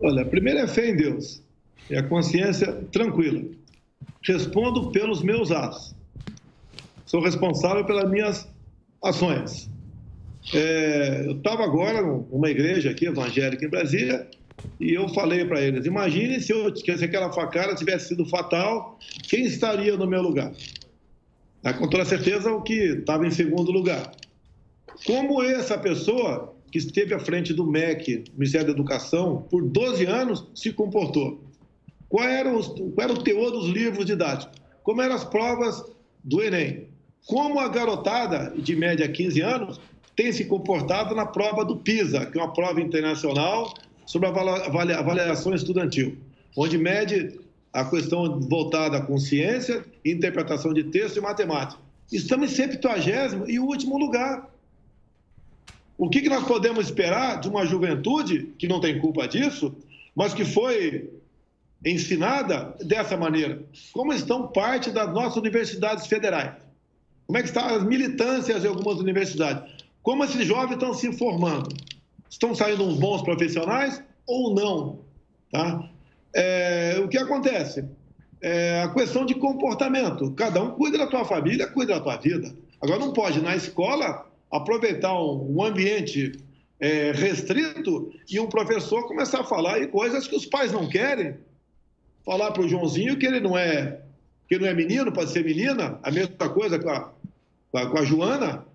[0.00, 1.42] Olha, primeiro é fé em Deus.
[1.90, 3.42] É a consciência tranquila.
[4.22, 5.94] Respondo pelos meus atos.
[7.06, 8.48] Sou responsável pelas minhas
[9.02, 9.70] ações.
[10.52, 14.28] É, eu estava agora numa igreja aqui, evangélica em Brasília,
[14.80, 19.44] e eu falei para eles: imagine se, eu, se aquela facada tivesse sido fatal, quem
[19.44, 20.52] estaria no meu lugar?
[21.62, 24.12] Ah, com toda certeza, o que estava em segundo lugar.
[25.04, 30.46] Como essa pessoa que esteve à frente do MEC, Ministério da Educação, por 12 anos,
[30.54, 31.47] se comportou?
[32.08, 34.58] Qual era, os, qual era o teor dos livros didáticos?
[34.82, 35.84] Como eram as provas
[36.24, 36.88] do Enem?
[37.26, 39.80] Como a garotada de média 15 anos
[40.16, 43.74] tem se comportado na prova do PISA, que é uma prova internacional
[44.06, 46.16] sobre a avalia- avaliação estudantil,
[46.56, 47.38] onde mede
[47.72, 51.80] a questão voltada com ciência, interpretação de texto e matemática.
[52.10, 54.48] Estamos em 70 e último lugar.
[55.98, 59.76] O que, que nós podemos esperar de uma juventude que não tem culpa disso,
[60.16, 61.10] mas que foi
[61.84, 63.62] ensinada dessa maneira?
[63.92, 66.54] Como estão parte das nossas universidades federais?
[67.26, 69.70] Como é que estão as militâncias em algumas universidades?
[70.02, 71.68] Como esses jovens estão se formando?
[72.30, 75.00] Estão saindo uns bons profissionais ou não?
[75.52, 75.88] Tá?
[76.34, 77.84] É, o que acontece?
[78.40, 80.30] É a questão de comportamento.
[80.32, 82.54] Cada um cuida da tua família, cuida da tua vida.
[82.80, 86.32] Agora, não pode, na escola, aproveitar um, ambiente
[86.80, 91.36] é, restrito e um professor começar a falar coisas que os pais não querem.
[92.28, 94.02] Falar para o Joãozinho que ele não é
[94.46, 97.10] que não é menino, pode ser menina, a mesma coisa com a,
[97.86, 98.66] com a Joana.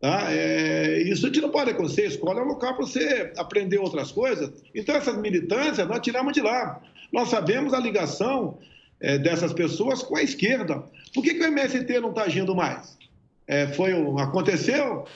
[0.00, 0.32] Tá?
[0.32, 2.02] É, isso a gente não pode acontecer.
[2.02, 4.50] A escola é um local para você aprender outras coisas.
[4.74, 6.82] Então, essas militâncias nós tiramos de lá.
[7.12, 8.58] Nós sabemos a ligação
[9.00, 10.82] é, dessas pessoas com a esquerda.
[11.14, 12.98] Por que, que o MST não está agindo mais?
[13.46, 15.06] É, foi um, aconteceu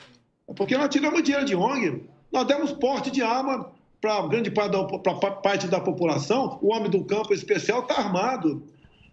[0.54, 5.30] porque nós tiramos dinheiro de ONG, nós demos porte de arma para grande parte da,
[5.30, 8.62] parte da população, o homem do campo especial está armado.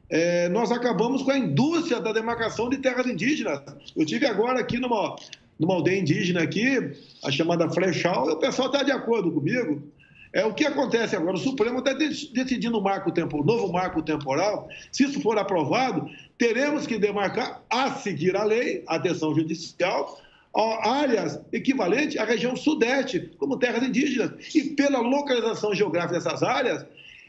[0.09, 3.61] É, nós acabamos com a indústria da demarcação de terras indígenas.
[3.95, 5.17] Eu tive agora aqui numa,
[5.59, 6.93] numa aldeia indígena aqui,
[7.23, 9.83] a chamada Flechal, e o pessoal está de acordo comigo.
[10.31, 11.35] É o que acontece agora.
[11.35, 14.69] O Supremo está decidindo um marco tempo, novo marco temporal.
[14.91, 20.19] Se isso for aprovado, teremos que demarcar, a seguir a lei, a decisão judicial,
[20.55, 24.31] áreas equivalentes à região sudeste, como terras indígenas.
[24.55, 26.85] E pela localização geográfica dessas áreas,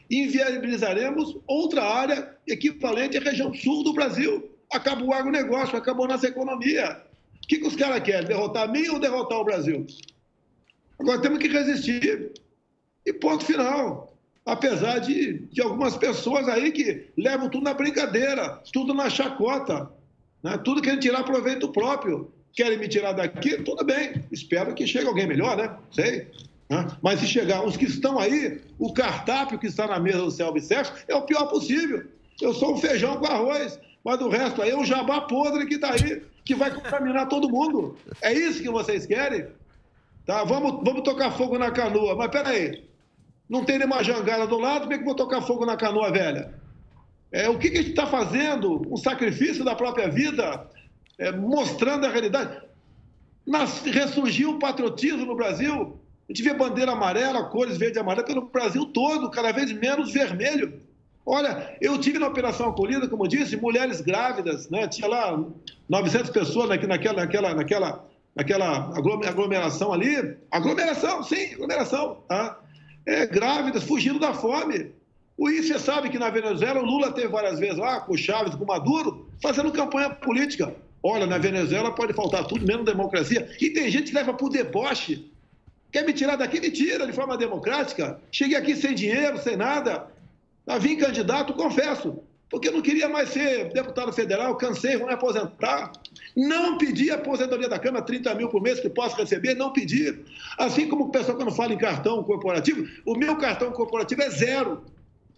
[0.09, 4.49] inviabilizaremos outra área equivalente à região sul do Brasil.
[4.71, 7.01] Acabou o agronegócio, acabou nossa economia.
[7.43, 8.27] O que, que os caras querem?
[8.27, 9.85] Derrotar mim ou derrotar o Brasil?
[10.99, 12.31] Agora temos que resistir.
[13.05, 14.15] E ponto final.
[14.45, 19.91] Apesar de, de algumas pessoas aí que levam tudo na brincadeira, tudo na chacota,
[20.41, 20.57] né?
[20.57, 22.31] tudo querendo tirar proveito próprio.
[22.59, 23.55] Querem me tirar daqui?
[23.63, 24.21] Tudo bem.
[24.29, 25.77] Espero que chegue alguém melhor, né?
[25.91, 26.27] Sei.
[26.69, 26.85] Né?
[27.01, 31.05] Mas se chegar os que estão aí, o cartápio que está na mesa do Self-Service
[31.07, 32.03] é o pior possível.
[32.41, 35.75] Eu sou um feijão com arroz, mas o resto aí é um jabá podre que
[35.75, 37.95] está aí, que vai contaminar todo mundo.
[38.21, 39.47] É isso que vocês querem?
[40.25, 40.43] Tá?
[40.43, 42.13] Vamos, vamos tocar fogo na canoa.
[42.13, 42.83] Mas peraí,
[43.47, 46.53] não tem nenhuma jangada do lado, como é que vou tocar fogo na canoa velha?
[47.31, 48.81] É, o que, que a gente está fazendo?
[48.91, 50.67] Um sacrifício da própria vida,
[51.19, 52.61] é, mostrando a realidade.
[53.45, 55.99] Nas, ressurgiu o patriotismo no Brasil.
[56.27, 60.11] A gente vê bandeira amarela, cores verde e amarela pelo Brasil todo, cada vez menos
[60.11, 60.81] vermelho.
[61.25, 64.87] Olha, eu tive na Operação Acolhida, como eu disse, mulheres grávidas, né?
[64.87, 65.39] Tinha lá
[65.87, 68.05] 900 pessoas naquela, naquela, naquela,
[68.35, 70.35] naquela aglomeração ali.
[70.49, 72.23] Aglomeração, sim, aglomeração.
[72.27, 72.59] Tá?
[73.09, 74.91] é, grávidas, fugindo da fome.
[75.35, 78.17] O I, você sabe que na Venezuela o Lula teve várias vezes lá, com o
[78.17, 80.75] Chaves, com o Maduro, fazendo campanha política.
[81.01, 83.49] Olha, na Venezuela pode faltar tudo, menos democracia.
[83.59, 85.31] E tem gente que leva por deboche.
[85.91, 86.59] Quer me tirar daqui?
[86.59, 88.19] Me tira de forma democrática.
[88.31, 90.07] Cheguei aqui sem dinheiro, sem nada.
[90.79, 95.91] Vim candidato, confesso porque não queria mais ser deputado federal, cansei, vou me aposentar.
[96.35, 100.19] Não pedi a aposentadoria da Câmara, 30 mil por mês que posso receber, não pedi.
[100.57, 104.83] Assim como o pessoal quando fala em cartão corporativo, o meu cartão corporativo é zero.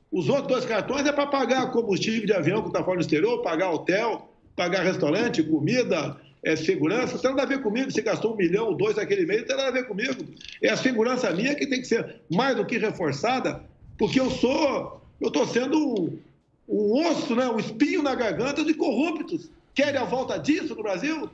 [0.10, 3.42] Os outros dois cartões é para pagar combustível de avião que está fora do exterior,
[3.42, 7.14] pagar hotel, pagar restaurante, comida, é, segurança.
[7.14, 9.48] Não tem nada a ver comigo se gastou um milhão ou dois naquele mês, não
[9.48, 10.26] tem nada a ver comigo.
[10.62, 13.64] É a segurança minha que tem que ser mais do que reforçada,
[13.98, 16.20] porque eu sou, eu estou sendo
[16.68, 19.50] um osso, né, um espinho na garganta de corruptos.
[19.74, 21.30] Querem a volta disso no Brasil?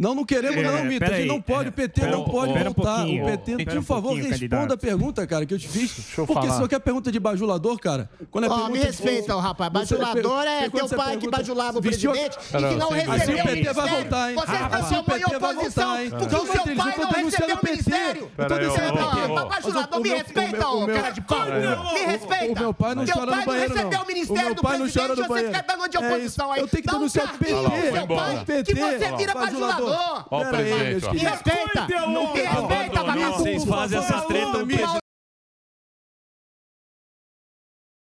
[0.00, 1.04] Não, não queremos, É, não, Mito.
[1.04, 2.96] A gente não pode, o PT não pode pera um voltar.
[2.96, 4.72] pouquinho, o PT, pera por um favor, responda candidato.
[4.72, 6.16] a pergunta, cara, que eu te fiz.
[6.16, 6.54] eu Porque falar.
[6.54, 9.40] se você quer pergunta de bajulador, cara, quando é Ó, pergunta me respeita, de...
[9.40, 9.70] rapaz.
[9.70, 12.88] Bajulador é quando teu pai que bajulava o vestiu a- presidente e Pera, que não
[12.88, 13.90] recebeu assim o o PT vai ministério.
[13.90, 14.36] voltar, hein?
[14.36, 17.58] Você Ah, transformou assim o em oposição porque o seu pai tô não recebeu o
[17.60, 18.22] o ministério.
[18.38, 19.34] Eu tô Pera o.
[19.34, 21.44] Mas, bajulador, O me respeita, o ô, cara de pau.
[21.44, 21.76] Pera.
[21.92, 22.52] Me respeita.
[22.52, 25.08] O meu pai não chora pai no banheiro, não recebeu o ministério O do presidente,
[25.08, 26.52] no você fica dando de É oposição isso.
[26.54, 26.60] aí.
[26.60, 28.14] Eu tenho que um denunciar o PT.
[28.14, 28.72] pai, PT.
[28.74, 29.89] que você vira bajulador.
[30.30, 31.12] Ó o Pera aí, presidente, meus ó.
[31.12, 31.40] Me queridos.
[31.42, 31.86] respeita.
[31.86, 31.94] Me
[32.36, 33.38] respeita, Não, vagabundo.
[33.38, 34.66] Vocês fazem essa treta, o